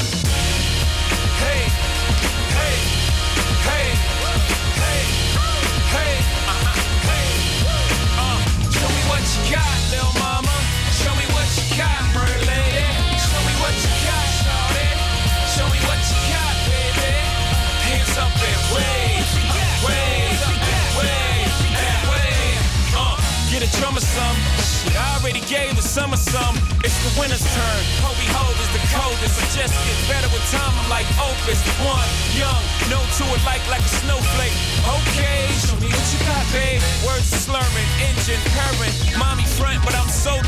The 27.04 27.20
winter's 27.20 27.44
turn. 27.44 27.82
Hobie 28.00 28.32
Ho 28.32 28.48
is 28.64 28.70
the 28.72 28.84
coldest. 28.96 29.36
I 29.36 29.46
just 29.52 29.76
get 29.84 29.98
better 30.08 30.30
with 30.32 30.44
time. 30.52 30.72
I'm 30.72 30.88
like 30.88 31.08
Opus. 31.20 31.60
One, 31.84 32.08
young, 32.32 32.64
no 32.88 33.00
to 33.00 33.24
it 33.36 33.44
like 33.44 33.64
like 33.68 33.84
a 33.84 33.94
snowflake. 34.04 34.56
Okay, 34.88 35.52
show 35.60 35.76
me 35.84 35.92
what 35.92 36.08
you 36.16 36.20
got, 36.24 36.44
babe. 36.56 36.80
Words 37.04 37.28
slurring, 37.28 37.90
engine 38.00 38.40
purring. 38.56 38.96
Mommy 39.20 39.44
front, 39.44 39.84
but 39.84 39.96
I'm 39.96 40.08
so. 40.08 40.43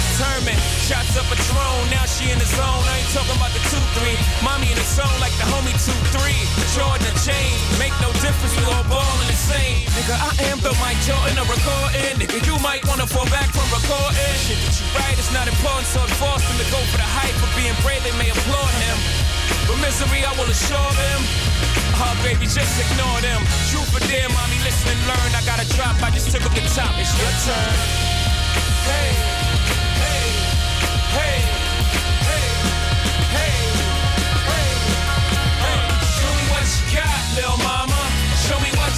Shots 0.86 1.18
up 1.18 1.26
a 1.34 1.38
drone, 1.50 1.90
now 1.90 2.06
she 2.06 2.30
in 2.30 2.38
the 2.38 2.46
zone. 2.46 2.62
I 2.62 3.02
ain't 3.02 3.10
talking 3.10 3.34
about 3.34 3.50
the 3.58 3.64
two 3.74 3.82
three. 3.98 4.14
Mommy 4.46 4.70
in 4.70 4.78
the 4.78 4.86
zone 4.86 5.18
like 5.18 5.34
the 5.42 5.50
homie 5.50 5.74
two 5.82 5.98
three. 6.14 6.38
Jordan 6.78 7.10
and 7.10 7.18
chain, 7.26 7.58
make 7.82 7.90
no 8.06 8.14
difference. 8.22 8.54
We 8.54 8.70
all 8.70 8.86
ballin' 8.86 9.26
the 9.26 9.34
same. 9.34 9.82
Nigga, 9.98 10.14
I 10.14 10.30
am 10.54 10.62
the 10.62 10.78
Mike 10.78 11.02
Jordan 11.02 11.42
of 11.42 11.50
recording. 11.50 12.22
Nigga, 12.22 12.38
you 12.46 12.54
might 12.62 12.86
wanna 12.86 13.10
fall 13.10 13.26
back 13.34 13.50
from 13.50 13.66
recording. 13.74 14.38
Shit 14.46 14.62
that 14.62 14.78
you 14.78 14.86
write 14.94 15.18
is 15.18 15.34
not 15.34 15.50
important, 15.50 15.90
so 15.90 16.06
it 16.06 16.14
forced 16.22 16.46
him 16.46 16.62
to 16.62 16.68
go 16.70 16.78
for 16.94 17.02
the 17.02 17.10
hype. 17.18 17.34
For 17.42 17.50
being 17.58 17.74
brave, 17.82 18.06
they 18.06 18.14
may 18.22 18.30
applaud 18.30 18.74
him. 18.86 18.98
But 19.66 19.82
misery, 19.82 20.22
I 20.22 20.38
will 20.38 20.46
assure 20.46 20.94
them. 21.02 21.22
Oh, 21.98 22.14
baby, 22.22 22.46
just 22.46 22.78
ignore 22.78 23.26
them. 23.26 23.42
Truth 23.74 23.90
or 23.90 24.06
dare, 24.06 24.30
mommy, 24.30 24.62
listen 24.62 24.94
and 24.94 25.02
learn. 25.10 25.34
I 25.34 25.42
got 25.50 25.58
to 25.58 25.68
drop, 25.74 25.98
I 26.06 26.14
just 26.14 26.30
took 26.30 26.46
up 26.46 26.54
the 26.54 26.62
top. 26.78 26.94
It's 27.02 27.10
your 27.18 27.34
turn. 27.42 27.74
Hey, 28.86 29.35
what 36.66 36.68
you 36.80 36.98
got, 36.98 37.36
little 37.36 37.58
mama. 37.58 38.02
Show 38.42 38.60
me 38.60 38.70
what 38.78 38.96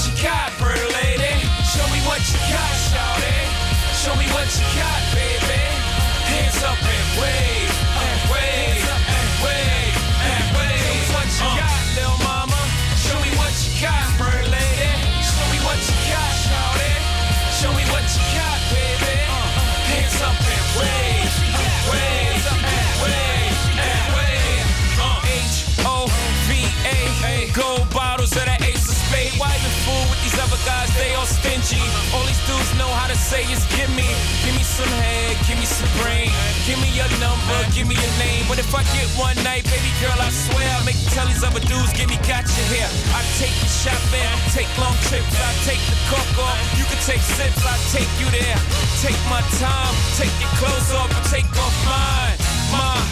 say 33.28 33.44
is 33.52 33.60
give 33.76 33.91
me, 33.91 34.08
give 34.48 34.56
me 34.56 34.64
some 34.64 34.88
head, 35.04 35.36
give 35.44 35.60
me 35.60 35.68
some 35.68 35.91
brain, 35.99 36.32
give 36.64 36.80
me 36.80 36.88
your 36.95 37.12
number, 37.20 37.60
give 37.76 37.84
me 37.84 37.99
your 37.99 38.16
name. 38.16 38.48
But 38.48 38.56
if 38.56 38.72
I 38.72 38.88
get 38.95 39.04
one 39.20 39.36
night, 39.44 39.68
baby 39.68 39.91
girl, 39.99 40.16
I 40.16 40.32
swear 40.32 40.64
I'll 40.80 40.88
make 40.88 40.95
tell 41.12 41.28
these 41.28 41.44
other 41.44 41.60
dudes 41.60 41.91
give 41.91 42.08
me 42.08 42.16
gotcha 42.24 42.64
here. 42.72 42.88
I 43.12 43.20
take 43.36 43.52
you 43.52 43.68
shopping, 43.68 44.32
take 44.56 44.72
long 44.80 44.95
trips, 45.12 45.36
I 45.44 45.52
take 45.68 45.84
the 45.91 45.98
coke 46.08 46.40
off, 46.40 46.56
you 46.80 46.88
can 46.88 47.02
take 47.04 47.20
sips, 47.20 47.68
I 47.68 47.76
take 47.91 48.08
you 48.16 48.32
there. 48.32 48.60
Take 49.04 49.20
my 49.28 49.44
time, 49.60 49.94
take 50.16 50.32
your 50.40 50.54
clothes 50.64 50.95
off, 50.95 51.12
I 51.12 51.20
take 51.28 51.52
off 51.60 51.76
mine, 51.84 52.40
mine. 52.72 53.08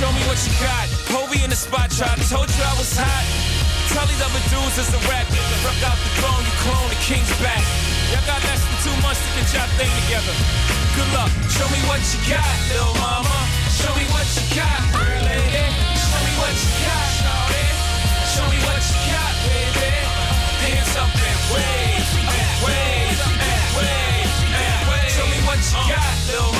Show 0.00 0.08
me 0.16 0.22
what 0.24 0.40
you 0.48 0.54
got. 0.64 0.88
Povey 1.12 1.44
in 1.44 1.52
the 1.52 1.60
spot, 1.60 1.92
try. 1.92 2.08
Told 2.32 2.48
you 2.48 2.64
I 2.64 2.72
was 2.80 2.88
hot. 2.96 3.24
Tell 3.92 4.06
these 4.08 4.22
other 4.24 4.42
dudes 4.48 4.80
it's 4.80 4.96
a 4.96 5.00
rap. 5.12 5.28
Fuck 5.60 5.76
out 5.84 5.98
the 6.00 6.12
phone, 6.24 6.40
you 6.40 6.54
clone 6.64 6.88
the 6.88 7.00
king's 7.04 7.28
back. 7.44 7.97
Y'all 8.08 8.24
got 8.24 8.40
less 8.48 8.64
than 8.64 8.76
two 8.80 8.96
months 9.04 9.20
to 9.20 9.28
get 9.36 9.52
y'all 9.52 9.68
thing 9.76 9.92
together. 10.04 10.32
Good 10.96 11.10
luck. 11.12 11.28
Show 11.52 11.68
me 11.68 11.80
what 11.84 12.00
you 12.08 12.20
got, 12.24 12.56
little 12.72 12.96
mama. 13.04 13.36
Show 13.68 13.92
me 13.92 14.08
what 14.08 14.24
you 14.32 14.44
got, 14.56 14.80
pretty 14.96 15.20
lady. 15.28 15.64
Show 15.92 16.20
me 16.24 16.32
what 16.40 16.56
you 16.56 16.72
got, 16.88 17.06
shawty. 17.20 17.64
Show 18.32 18.46
me 18.48 18.58
what 18.64 18.80
you 18.80 18.98
got, 19.12 19.34
baby. 19.44 19.92
Dance 20.64 20.96
up 20.96 21.12
and 21.12 21.40
wave, 21.52 22.08
wave, 22.64 22.64
wave, 22.64 23.20
and 23.44 23.64
wave. 23.76 25.12
Show 25.12 25.28
me 25.28 25.38
what 25.44 25.60
you 25.60 25.76
got, 25.92 26.14
little 26.32 26.57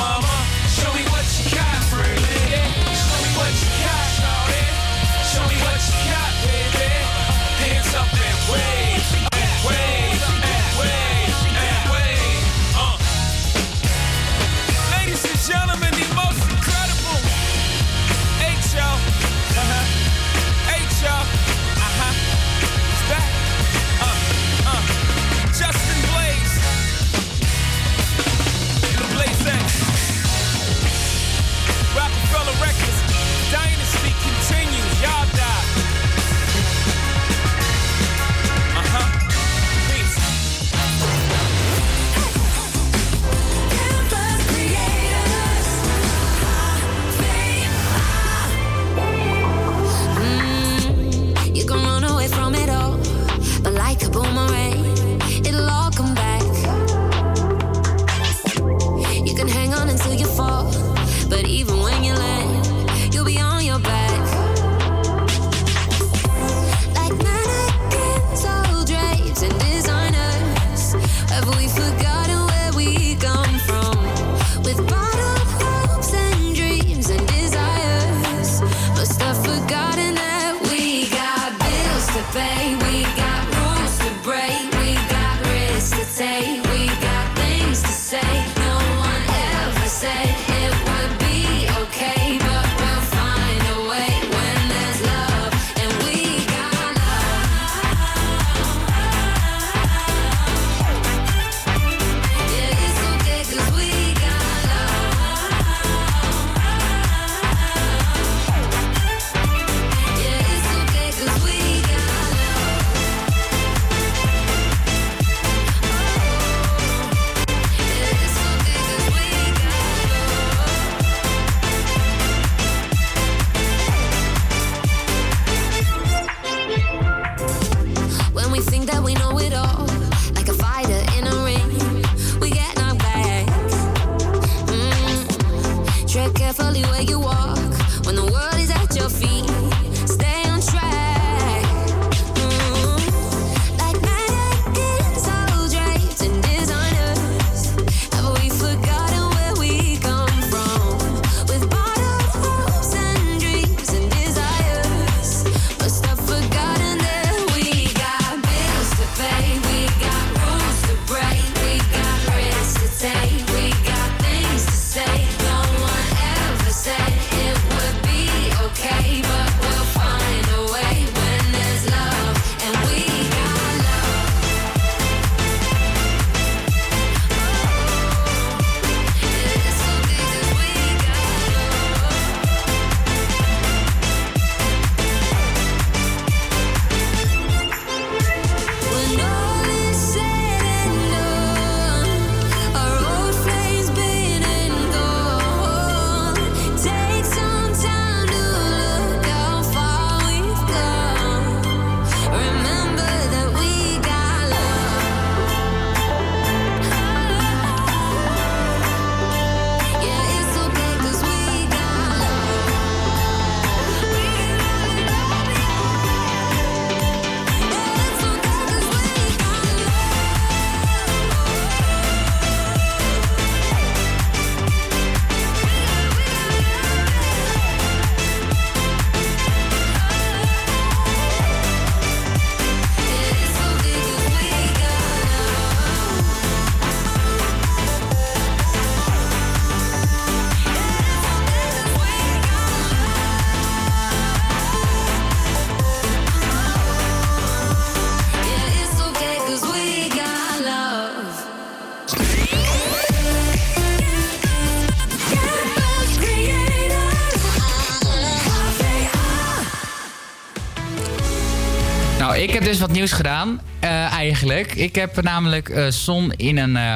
dus 262.69 262.79
wat 262.79 262.91
nieuws 262.91 263.13
gedaan, 263.13 263.61
eh, 263.81 264.13
eigenlijk. 264.13 264.75
Ik 264.75 264.95
heb 264.95 265.23
namelijk 265.23 265.69
eh, 265.69 265.87
zon, 265.89 266.33
in 266.33 266.59
een, 266.59 266.77
eh, 266.77 266.95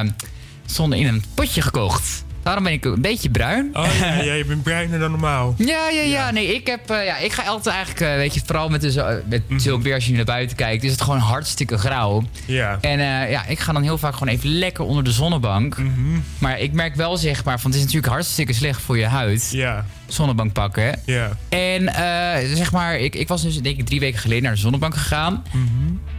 zon 0.65 0.93
in 0.93 1.07
een 1.07 1.23
potje 1.33 1.61
gekocht. 1.61 2.23
Daarom 2.43 2.63
ben 2.63 2.73
ik 2.73 2.85
een 2.85 3.01
beetje 3.01 3.29
bruin. 3.29 3.69
Oh 3.73 3.87
ja, 3.99 4.33
je 4.33 4.45
bent 4.45 4.63
bruiner 4.63 4.99
dan 4.99 5.11
normaal. 5.11 5.55
ja, 5.73 5.89
ja, 5.89 6.01
ja. 6.01 6.31
Nee, 6.31 6.55
ik, 6.55 6.67
heb, 6.67 6.87
ja, 6.87 7.17
ik 7.17 7.31
ga 7.31 7.43
altijd 7.43 7.75
eigenlijk, 7.75 8.15
weet 8.17 8.33
je, 8.33 8.41
vooral 8.45 8.69
met, 8.69 8.81
dus, 8.81 8.95
met 9.29 9.49
mm-hmm. 9.49 9.93
als 9.93 10.05
je 10.05 10.13
naar 10.13 10.25
buiten 10.25 10.57
kijkt, 10.57 10.83
is 10.83 10.91
het 10.91 11.01
gewoon 11.01 11.19
hartstikke 11.19 11.77
grauw. 11.77 12.23
Ja. 12.45 12.77
En 12.81 12.99
ja, 13.29 13.45
ik 13.45 13.59
ga 13.59 13.73
dan 13.73 13.83
heel 13.83 13.97
vaak 13.97 14.13
gewoon 14.13 14.33
even 14.33 14.49
lekker 14.49 14.83
onder 14.83 15.03
de 15.03 15.11
zonnebank. 15.11 15.77
Mhm. 15.77 16.19
Maar 16.37 16.59
ik 16.59 16.71
merk 16.73 16.95
wel, 16.95 17.17
zeg 17.17 17.43
maar, 17.43 17.59
van 17.59 17.69
het 17.69 17.79
is 17.79 17.85
natuurlijk 17.85 18.13
hartstikke 18.13 18.53
slecht 18.53 18.81
voor 18.81 18.97
je 18.97 19.05
huid. 19.05 19.49
Ja. 19.51 19.85
Zonnebank 20.13 20.53
pakken. 20.53 20.83
hè. 20.83 20.91
Ja. 21.05 21.37
En 21.49 21.87
eh, 21.87 22.55
zeg 22.55 22.71
maar, 22.71 22.97
ik, 22.99 23.15
ik 23.15 23.27
was 23.27 23.41
dus 23.41 23.61
denk 23.61 23.79
ik 23.79 23.85
drie 23.85 23.99
weken 23.99 24.19
geleden 24.19 24.43
naar 24.43 24.53
de 24.53 24.59
zonnebank 24.59 24.93
gegaan. 24.95 25.43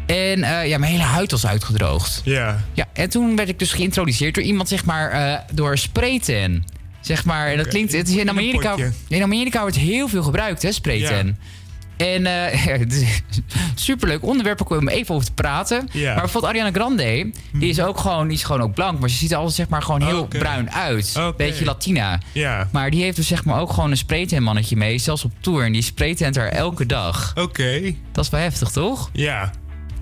En 0.06 0.42
eh, 0.42 0.68
ja, 0.68 0.78
mijn 0.78 0.92
hele 0.92 1.02
huid 1.04 1.30
was 1.30 1.46
uitgedroogd. 1.46 2.20
Ja. 2.24 2.64
Ja, 2.72 2.86
en 2.92 3.10
toen 3.10 3.36
werd 3.36 3.48
ik 3.48 3.58
dus 3.58 3.72
geïntroduceerd 3.72 4.34
door 4.34 4.44
iemand, 4.44 4.68
zeg 4.68 4.84
maar, 4.84 5.10
eh, 5.10 5.38
door 5.52 5.78
spraytan. 5.78 6.64
Zeg 7.00 7.24
maar, 7.24 7.48
en 7.48 7.56
dat 7.56 7.66
klinkt, 7.68 7.92
het 7.92 8.08
is 8.08 8.16
in 8.16 8.28
Amerika, 8.28 8.76
in 9.08 9.22
Amerika 9.22 9.60
wordt 9.60 9.76
heel 9.76 10.08
veel 10.08 10.22
gebruikt, 10.22 10.62
hè, 10.62 10.72
spraytan. 10.72 11.36
En 11.96 12.26
een 12.26 12.90
superleuk 13.84 14.22
onderwerp 14.22 14.62
ook 14.62 14.70
om 14.70 14.88
even 14.88 15.14
over 15.14 15.26
te 15.26 15.32
praten. 15.32 15.88
Maar 15.94 16.14
bijvoorbeeld 16.14 16.44
Ariana 16.44 16.70
Grande, 16.70 17.30
die 17.52 17.68
is 17.68 17.80
ook 17.80 17.98
gewoon, 17.98 18.28
die 18.28 18.36
is 18.36 18.44
gewoon 18.44 18.62
ook 18.62 18.74
blank. 18.74 18.98
Maar 18.98 19.10
ze 19.10 19.16
ziet 19.16 19.30
er 19.30 19.36
altijd 19.36 19.54
zeg 19.56 19.68
maar 19.68 19.82
gewoon 19.82 20.02
heel 20.02 20.26
bruin 20.26 20.72
uit. 20.72 21.18
Beetje 21.36 21.64
Latina. 21.64 22.20
Maar 22.72 22.90
die 22.90 23.02
heeft 23.02 23.16
dus 23.16 23.26
zeg 23.26 23.44
maar 23.44 23.60
ook 23.60 23.72
gewoon 23.72 23.90
een 23.90 23.96
spraytan 23.96 24.42
mannetje 24.42 24.76
mee. 24.76 24.98
Zelfs 24.98 25.24
op 25.24 25.32
tour. 25.40 25.64
En 25.64 25.72
die 25.72 25.82
spraytant 25.82 26.36
haar 26.36 26.48
elke 26.48 26.86
dag. 26.86 27.32
Oké. 27.34 27.94
Dat 28.12 28.24
is 28.24 28.30
wel 28.30 28.40
heftig, 28.40 28.70
toch? 28.70 29.10
Ja. 29.12 29.50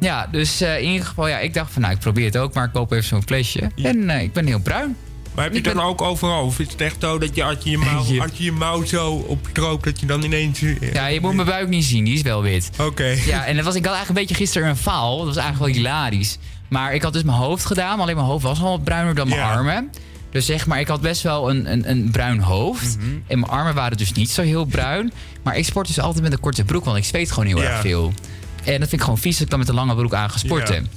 Ja, 0.01 0.27
dus 0.31 0.61
eh, 0.61 0.81
in 0.81 0.91
ieder 0.91 1.07
geval, 1.07 1.29
ja, 1.29 1.39
ik 1.39 1.55
dacht 1.55 1.73
van 1.73 1.83
nou, 1.83 1.95
ik 1.95 2.01
probeer 2.01 2.25
het 2.25 2.37
ook, 2.37 2.55
maar 2.55 2.65
ik 2.65 2.73
koop 2.73 2.93
even 2.93 3.05
zo'n 3.05 3.23
flesje. 3.23 3.71
En 3.83 4.11
eh, 4.11 4.23
ik 4.23 4.33
ben 4.33 4.47
heel 4.47 4.61
bruin. 4.61 4.97
Maar 5.35 5.45
heb 5.45 5.53
je 5.55 5.61
het 5.61 5.75
dan 5.77 5.85
ook 5.85 6.03
overal? 6.03 6.45
Of 6.45 6.59
is 6.59 6.69
het 6.71 6.81
echt 6.81 6.97
zo 7.01 7.19
dat 7.19 7.35
je 7.37 7.45
als 7.45 7.57
je 7.65 7.71
je 7.71 7.79
mouw, 7.79 7.99
als 8.23 8.31
je, 8.35 8.45
je 8.45 8.53
mouw 8.53 8.85
zo 8.85 9.11
opstroopt, 9.13 9.85
dat 9.85 10.01
je 10.01 10.07
dan 10.07 10.23
ineens... 10.23 10.63
eh, 10.63 10.93
Ja, 10.93 11.07
je 11.07 11.21
moet 11.21 11.35
mijn 11.35 11.47
buik 11.47 11.69
niet 11.69 11.85
zien, 11.85 12.05
die 12.05 12.15
is 12.15 12.23
wel 12.23 12.43
wit. 12.43 12.71
Oké. 12.81 13.05
Ja, 13.27 13.45
en 13.45 13.57
dat 13.57 13.65
was, 13.65 13.75
ik 13.75 13.85
had 13.85 13.95
eigenlijk 13.95 14.09
een 14.09 14.15
beetje 14.27 14.45
gisteren 14.45 14.69
een 14.69 14.77
faal. 14.77 15.17
Dat 15.17 15.27
was 15.27 15.37
eigenlijk 15.37 15.75
wel 15.75 15.83
hilarisch. 15.83 16.39
Maar 16.69 16.95
ik 16.95 17.03
had 17.03 17.13
dus 17.13 17.23
mijn 17.23 17.37
hoofd 17.37 17.65
gedaan, 17.67 17.91
maar 17.93 18.01
alleen 18.01 18.15
mijn 18.17 18.27
hoofd 18.27 18.43
was 18.45 18.61
al 18.61 18.71
wat 18.71 18.85
bruiner 18.85 19.15
dan 19.15 19.29
mijn 19.29 19.41
Ja. 19.41 19.53
armen. 19.53 19.91
Dus 20.31 20.47
zeg 20.47 20.67
maar, 20.67 20.81
ik 20.81 20.89
had 20.89 21.01
best 21.01 21.23
wel 21.23 21.51
een, 21.51 21.73
een, 21.73 21.91
een 21.91 22.11
bruin 22.11 22.41
hoofd. 22.41 22.97
Mhm. 22.99 23.07
En 23.27 23.39
mijn 23.39 23.51
armen 23.53 23.75
waren 23.75 23.97
dus 23.97 24.13
niet 24.13 24.31
zo 24.31 24.43
heel 24.43 24.65
bruin. 24.65 25.13
Maar 25.43 25.57
ik 25.57 25.65
sport 25.65 25.87
dus 25.87 26.01
altijd 26.01 26.23
met 26.23 26.33
een 26.33 26.41
korte 26.41 26.65
broek, 26.65 26.85
want 26.85 26.97
ik 26.97 27.05
zweet 27.05 27.31
gewoon 27.33 27.47
heel 27.47 27.63
Ja. 27.63 27.69
erg 27.71 27.81
veel. 27.81 28.13
En 28.65 28.71
dat 28.81 28.89
vind 28.89 28.93
ik 28.93 29.01
gewoon 29.01 29.19
vies 29.19 29.33
dat 29.35 29.43
ik 29.45 29.51
dan 29.51 29.59
met 29.59 29.69
een 29.69 29.75
lange 29.75 29.95
broek 29.95 30.15
aan 30.15 30.31
ga 30.31 30.39
sporten. 30.39 30.89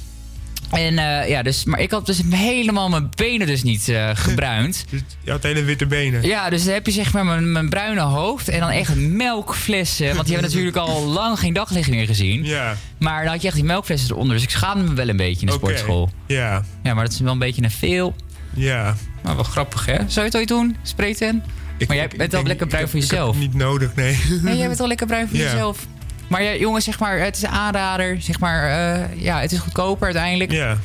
En 0.71 0.97
eh, 0.97 1.29
ja, 1.29 1.41
dus, 1.43 1.63
maar 1.63 1.79
ik 1.79 1.91
had 1.91 2.05
dus 2.05 2.21
helemaal 2.29 2.89
mijn 2.89 3.09
benen 3.15 3.47
dus 3.47 3.63
niet 3.63 3.89
eh, 3.89 4.09
gebruind. 4.25 4.85
Je 5.23 5.31
had 5.31 5.43
hele 5.43 5.63
witte 5.63 5.85
benen. 5.85 6.21
Ja, 6.27 6.49
dus 6.49 6.63
dan 6.63 6.73
heb 6.73 6.85
je 6.85 6.91
zeg 6.91 7.13
maar 7.13 7.25
mijn, 7.25 7.51
mijn 7.51 7.69
bruine 7.69 8.01
hoofd 8.01 8.47
en 8.49 8.59
dan 8.59 8.69
echt 8.69 8.95
melkflessen. 8.95 10.13
Want 10.15 10.25
die 10.27 10.33
hebben 10.35 10.51
natuurlijk 10.55 10.77
al 10.77 11.01
lang 11.03 11.39
geen 11.39 11.53
daglicht 11.53 11.89
meer 11.89 12.05
gezien. 12.05 12.43
Ja. 12.45 12.75
Maar 12.99 13.23
dan 13.23 13.31
had 13.31 13.41
je 13.41 13.47
echt 13.47 13.55
die 13.55 13.65
melkflessen 13.65 14.11
eronder. 14.11 14.33
Dus 14.35 14.43
ik 14.43 14.49
schaamde 14.49 14.83
me 14.89 14.93
wel 14.93 15.09
een 15.09 15.17
beetje 15.17 15.41
in 15.41 15.47
de 15.47 15.53
sportschool. 15.53 16.09
Ja. 16.27 16.63
Ja, 16.83 16.93
maar 16.93 17.03
dat 17.03 17.13
is 17.13 17.19
wel 17.19 17.31
een 17.31 17.39
beetje 17.39 17.63
een 17.63 17.71
veel. 17.71 18.15
Ja. 18.53 18.95
Maar 19.23 19.35
wel 19.35 19.43
grappig, 19.43 19.85
hè? 19.85 19.95
Zou 19.95 20.09
je 20.15 20.21
het 20.21 20.35
ooit 20.35 20.47
doen? 20.47 20.75
Sprayten? 20.83 21.43
Maar 21.87 21.95
jij 21.95 22.07
bent 22.07 22.19
wel 22.19 22.29
denk- 22.29 22.47
lekker 22.47 22.67
bruin 22.67 22.87
voor 22.89 22.99
jezelf. 22.99 23.37
niet 23.37 23.53
nodig, 23.53 23.95
nee. 23.95 24.19
Nee, 24.41 24.57
jij 24.57 24.65
bent 24.67 24.77
wel 24.79 24.87
lekker 24.93 25.07
bruin 25.07 25.27
voor 25.27 25.37
Ja. 25.37 25.43
jezelf. 25.43 25.87
Maar 26.27 26.43
ja, 26.43 26.55
jongens, 26.55 26.85
zeg 26.85 26.99
maar, 26.99 27.19
het 27.19 27.35
is 27.35 27.41
een 27.41 27.49
aanrader. 27.49 28.21
Zeg 28.21 28.39
maar, 28.39 28.63
eh, 28.69 29.21
ja, 29.21 29.39
het 29.39 29.51
is 29.51 29.59
goedkoper 29.59 30.03
uiteindelijk. 30.05 30.51
Ja. 30.51 30.77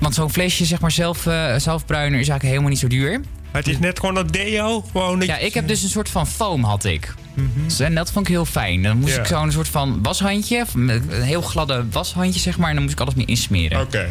Want 0.00 0.14
zo'n 0.14 0.30
flesje, 0.30 0.64
zeg 0.64 0.80
maar, 0.80 0.90
zelf, 0.90 1.26
eh, 1.26 1.54
zelfbruiner 1.56 2.20
is 2.20 2.28
eigenlijk 2.28 2.42
helemaal 2.42 2.68
niet 2.70 2.78
zo 2.78 2.86
duur. 2.86 3.20
Maar 3.52 3.62
het 3.62 3.68
is 3.72 3.78
net 3.78 3.98
gewoon 4.00 4.14
dat 4.14 4.32
deo. 4.32 4.84
Gewoon 4.92 5.18
dat 5.18 5.28
Ja, 5.28 5.36
ik 5.38 5.54
heb 5.54 5.68
dus 5.68 5.82
een 5.82 5.88
soort 5.88 6.08
van 6.08 6.26
foam 6.26 6.64
had 6.64 6.84
ik. 6.84 7.14
Dus, 7.54 7.80
en 7.80 7.94
dat 7.94 8.12
vond 8.12 8.26
ik 8.26 8.32
heel 8.32 8.44
fijn. 8.44 8.82
Dan 8.82 8.98
moest 8.98 9.14
Ja. 9.14 9.20
ik 9.20 9.26
zo'n 9.26 9.52
soort 9.52 9.68
van 9.68 10.02
washandje, 10.02 10.64
een 10.74 11.02
heel 11.10 11.42
gladde 11.42 11.84
washandje 11.90 12.40
zeg 12.40 12.58
maar, 12.58 12.68
en 12.68 12.74
dan 12.74 12.82
moest 12.82 12.94
ik 12.94 13.00
alles 13.00 13.14
mee 13.14 13.26
insmeren. 13.26 13.80
Oké. 13.80 14.06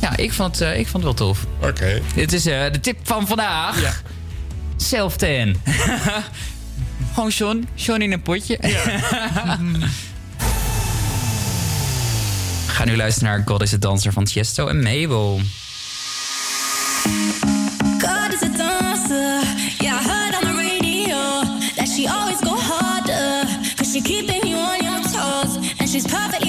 Ja, 0.00 0.16
ik 0.16 0.32
vond, 0.32 0.58
het, 0.58 0.68
eh, 0.68 0.78
ik 0.78 0.86
vond 0.88 1.04
het 1.04 1.18
wel 1.18 1.28
tof. 1.28 1.46
Oké. 1.62 2.00
Dit 2.14 2.32
is 2.32 2.42
de 2.42 2.78
tip 2.80 2.96
van 3.02 3.26
vandaag. 3.26 3.80
Ja. 3.82 3.92
Self-tan. 4.76 5.54
Gewoon 7.12 7.32
Sean, 7.32 7.68
Sean 7.74 8.02
in 8.02 8.12
een 8.12 8.22
potje. 8.22 8.58
Ga 12.66 12.84
nu 12.84 12.96
luisteren 12.96 13.28
naar 13.28 13.42
God 13.46 13.62
is 13.62 13.72
a 13.72 13.76
Dancer 13.76 14.12
van 14.12 14.24
Tiesto 14.24 14.66
en 14.66 14.82
Mabel. 14.82 15.40
God 17.98 18.32
is 18.32 18.42
a 18.42 18.48
dancer. 18.56 19.42
Yeah, 19.78 20.00
I 20.00 20.08
heard 20.08 20.34
on 20.34 20.40
the 20.40 20.54
radio 20.56 21.42
that 21.76 21.88
she 21.88 22.08
always 22.08 22.40
go 22.40 22.56
harder. 22.56 23.46
Cause 23.76 23.90
she 23.92 24.00
keeping 24.00 24.46
you 24.48 24.56
on 24.58 24.82
your 24.82 25.00
toes. 25.02 25.56
And 25.78 25.88
she's 25.88 26.06
perfectly 26.06 26.41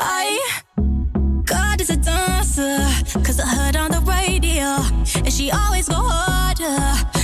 I 0.00 0.40
God 1.44 1.80
is 1.80 1.90
a 1.90 1.96
dancer, 1.96 2.78
cause 3.22 3.38
I 3.38 3.46
heard 3.46 3.76
on 3.76 3.90
the 3.90 4.00
radio, 4.00 4.80
and 5.24 5.32
she 5.32 5.50
always 5.50 5.88
go 5.88 5.96
harder. 5.96 7.19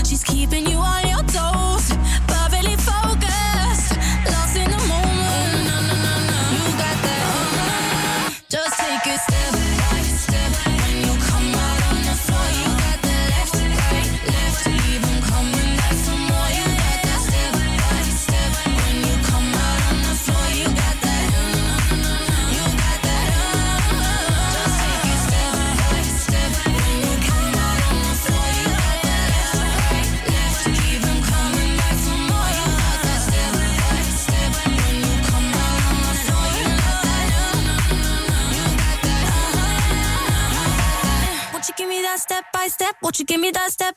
You 43.19 43.25
give 43.27 43.41
me 43.41 43.51
that 43.51 43.71
step? 43.73 43.96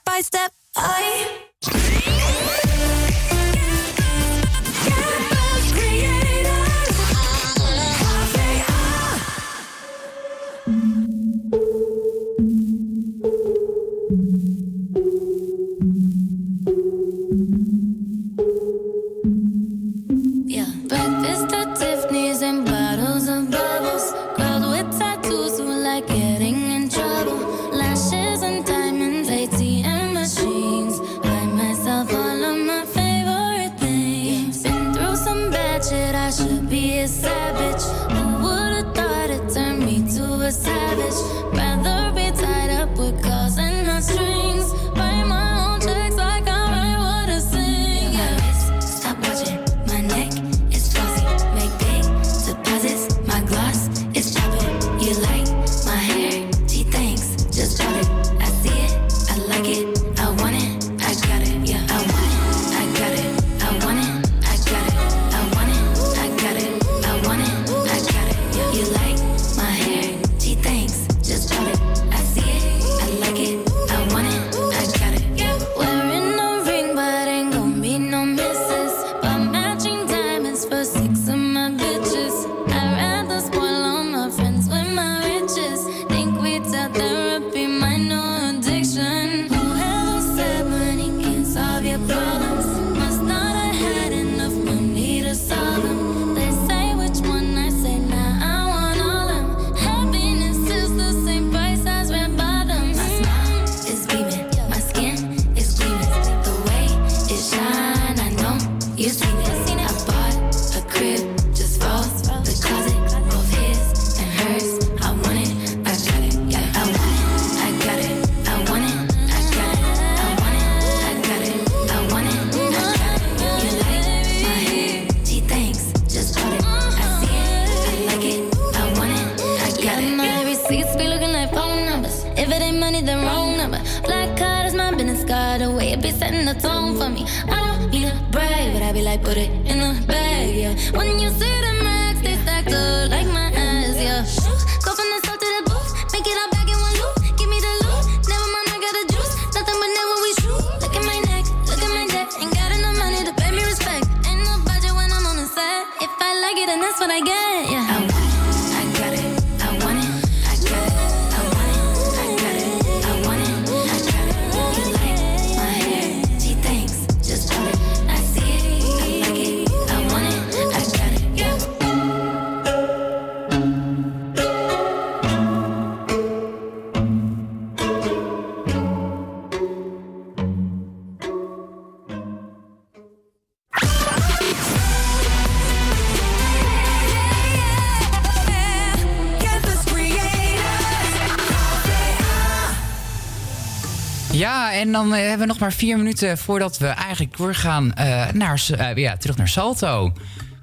Dan 195.10 195.18
eh, 195.20 195.28
hebben 195.28 195.40
we 195.48 195.54
nog 195.54 195.60
maar 195.60 195.74
vier 195.74 195.98
minuten 195.98 196.38
voordat 196.38 196.78
we 196.78 196.88
eigenlijk 196.88 197.38
doorgaan 197.38 197.94
eh, 197.94 198.28
naar, 198.34 198.62
eh, 198.78 198.96
ja, 198.96 199.18
terug 199.18 199.38
naar 199.38 199.48
Salto. 199.48 200.14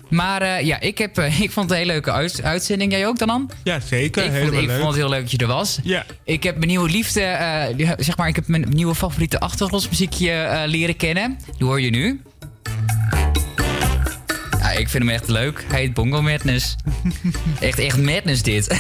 Maar 0.09 0.65
ja, 0.65 0.81
ik, 0.81 0.99
heb, 0.99 1.19
ik 1.47 1.51
vond 1.51 1.55
het 1.55 1.71
een 1.71 1.77
hele 1.77 1.93
leuke 1.93 2.13
uit- 2.13 2.43
uitzending. 2.43 2.93
Jij 2.93 3.07
ook 3.07 3.19
dan, 3.19 3.31
An? 3.31 3.51
Ja, 3.65 3.81
zeker. 3.81 4.25
Ik, 4.25 4.31
vond, 4.43 4.53
ik 4.53 4.61
leuk. 4.67 4.71
vond 4.77 4.87
het 4.87 4.97
heel 4.97 5.09
leuk 5.09 5.21
dat 5.21 5.31
je 5.31 5.37
er 5.37 5.47
was. 5.47 5.79
Ja. 5.83 6.05
Ik 6.25 6.43
heb 6.43 6.57
mijn 6.57 6.69
nieuwe 6.69 6.91
liefde, 6.91 7.21
zeg 7.99 8.17
maar, 8.17 8.29
ik 8.29 8.35
heb 8.35 8.47
mijn 8.49 8.65
nieuwe 8.69 8.95
favoriete 8.95 9.41
achtergrondmuziekje 9.41 10.31
eh, 10.31 10.63
leren 10.67 10.97
kennen. 10.97 11.39
Die 11.59 11.67
hoor 11.67 11.81
je 11.81 11.91
nu. 11.91 12.21
Ja, 14.61 14.71
ik 14.71 14.89
vind 14.89 15.05
hem 15.05 15.13
echt 15.13 15.29
leuk. 15.29 15.65
Hij 15.69 15.81
heet 15.81 15.95
Bongo 15.95 16.23
Madness. 16.23 16.77
echt, 17.61 17.79
echt 17.79 17.99
madness 18.03 18.43
dit. 18.43 18.67
ik 18.73 18.79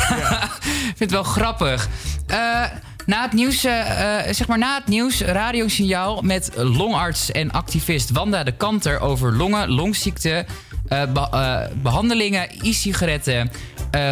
vind 0.84 0.98
het 0.98 1.10
wel 1.10 1.22
grappig. 1.22 1.88
Eh, 2.26 2.64
na 3.06 3.22
het 3.22 3.32
nieuws, 3.32 3.64
eh, 3.64 4.18
eh, 4.28 4.34
zeg 4.34 4.46
maar 4.46 4.58
na 4.58 4.74
het 4.78 4.86
nieuws, 4.86 5.20
radiosignaal 5.20 6.22
met 6.22 6.50
longarts 6.54 7.32
en 7.32 7.50
activist 7.50 8.10
Wanda 8.10 8.42
de 8.44 8.52
Kanter 8.52 9.00
over 9.00 9.36
longen, 9.36 9.70
longziekte, 9.70 10.46
eh, 10.88 11.02
be- 11.12 11.28
eh, 11.30 11.60
behandelingen, 11.82 12.48
e-sigaretten, 12.62 13.50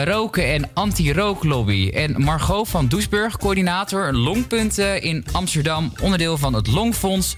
roken 0.04 0.52
en 0.52 0.70
anti-rooklobby. 0.74 1.90
En 1.94 2.22
Margot 2.22 2.68
van 2.68 2.86
Doesburg, 2.88 3.36
coördinator 3.36 4.12
longpunten 4.12 5.02
in 5.02 5.24
Amsterdam, 5.32 5.92
onderdeel 6.02 6.36
van 6.38 6.52
het 6.54 6.66
Longfonds 6.66 7.36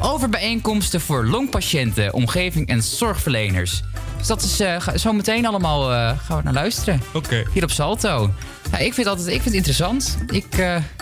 over 0.00 0.28
bijeenkomsten 0.28 1.00
voor 1.00 1.26
longpatiënten, 1.26 2.12
omgeving 2.14 2.68
en 2.68 2.82
zorgverleners. 2.82 3.82
Dus 4.18 4.26
dat 4.26 4.42
is 4.42 4.56
zo 5.02 5.12
meteen 5.12 5.46
allemaal 5.46 5.88
gaan 6.26 6.36
we 6.36 6.42
naar 6.42 6.52
luisteren. 6.52 7.02
Oké. 7.12 7.44
Hier 7.52 7.62
op 7.62 7.70
Salto. 7.70 8.30
Ja, 8.72 8.78
ik 8.78 8.94
vind 8.94 8.96
het 8.96 9.06
altijd 9.06 9.26
ik 9.26 9.32
vind 9.42 9.44
het 9.44 9.54
interessant. 9.54 10.18
Ik, 10.30 10.46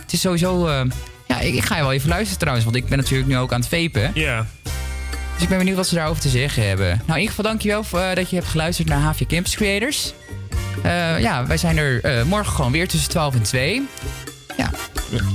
het 0.05 0.13
is 0.13 0.21
sowieso. 0.21 0.67
eh, 0.67 0.81
ja, 1.27 1.41
ik, 1.41 1.55
ik 1.55 1.65
ga 1.65 1.77
je 1.77 1.83
wel 1.83 1.93
even 1.93 2.09
luisteren 2.09 2.39
trouwens, 2.39 2.65
want 2.65 2.77
ik 2.77 2.87
ben 2.89 2.99
natuurlijk 2.99 3.29
nu 3.29 3.37
ook 3.39 3.53
aan 3.53 3.61
het 3.61 3.69
vapen. 3.69 4.11
Ja. 4.15 4.47
Dus 5.35 5.43
ik 5.43 5.49
ben 5.49 5.59
benieuwd 5.59 5.77
wat 5.77 5.87
ze 5.87 5.95
daarover 5.95 6.23
te 6.23 6.29
zeggen 6.29 6.69
hebben. 6.69 6.87
Nou, 6.87 7.01
in 7.07 7.15
ieder 7.21 7.29
geval 7.29 7.45
dankjewel 7.45 7.85
voor, 7.85 7.99
eh, 8.01 8.15
dat 8.15 8.31
je 8.31 8.37
hebt 8.37 8.49
geluisterd 8.49 8.89
naar 8.89 9.01
HV 9.01 9.27
Campus 9.27 9.55
Creators. 9.57 10.13
Eh, 10.83 11.21
ja, 11.21 11.47
wij 11.47 11.57
zijn 11.57 11.77
er 11.77 12.27
morgen 12.27 12.53
gewoon 12.53 12.73
weer 12.73 12.89
tussen 12.89 13.11
12 13.11 13.35
en 13.35 13.43
2. 13.43 13.83
Ja. 14.57 14.71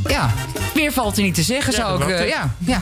Ja, 0.08 0.34
meer 0.76 0.92
valt 0.92 1.18
er 1.18 1.24
niet 1.24 1.36
te 1.36 1.42
zeggen, 1.44 1.72
Ja, 1.74 1.78
zou 1.80 2.14
ik. 2.14 2.28
ja, 2.30 2.56
ja. 2.58 2.82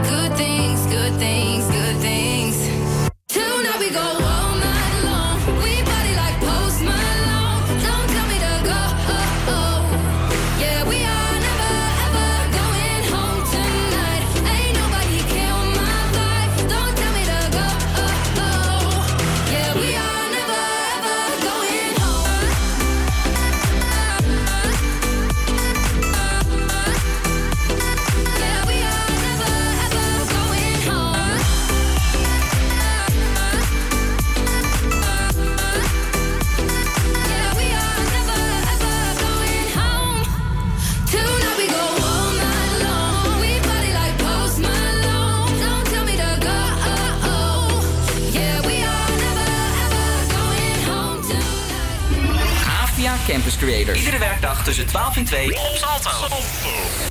Iedere 53.61 54.17
werkdag 54.17 54.63
tussen 54.63 54.87
12 54.87 55.17
en 55.17 55.25
2 55.25 55.51
op 55.51 55.77
Salto. 55.77 56.91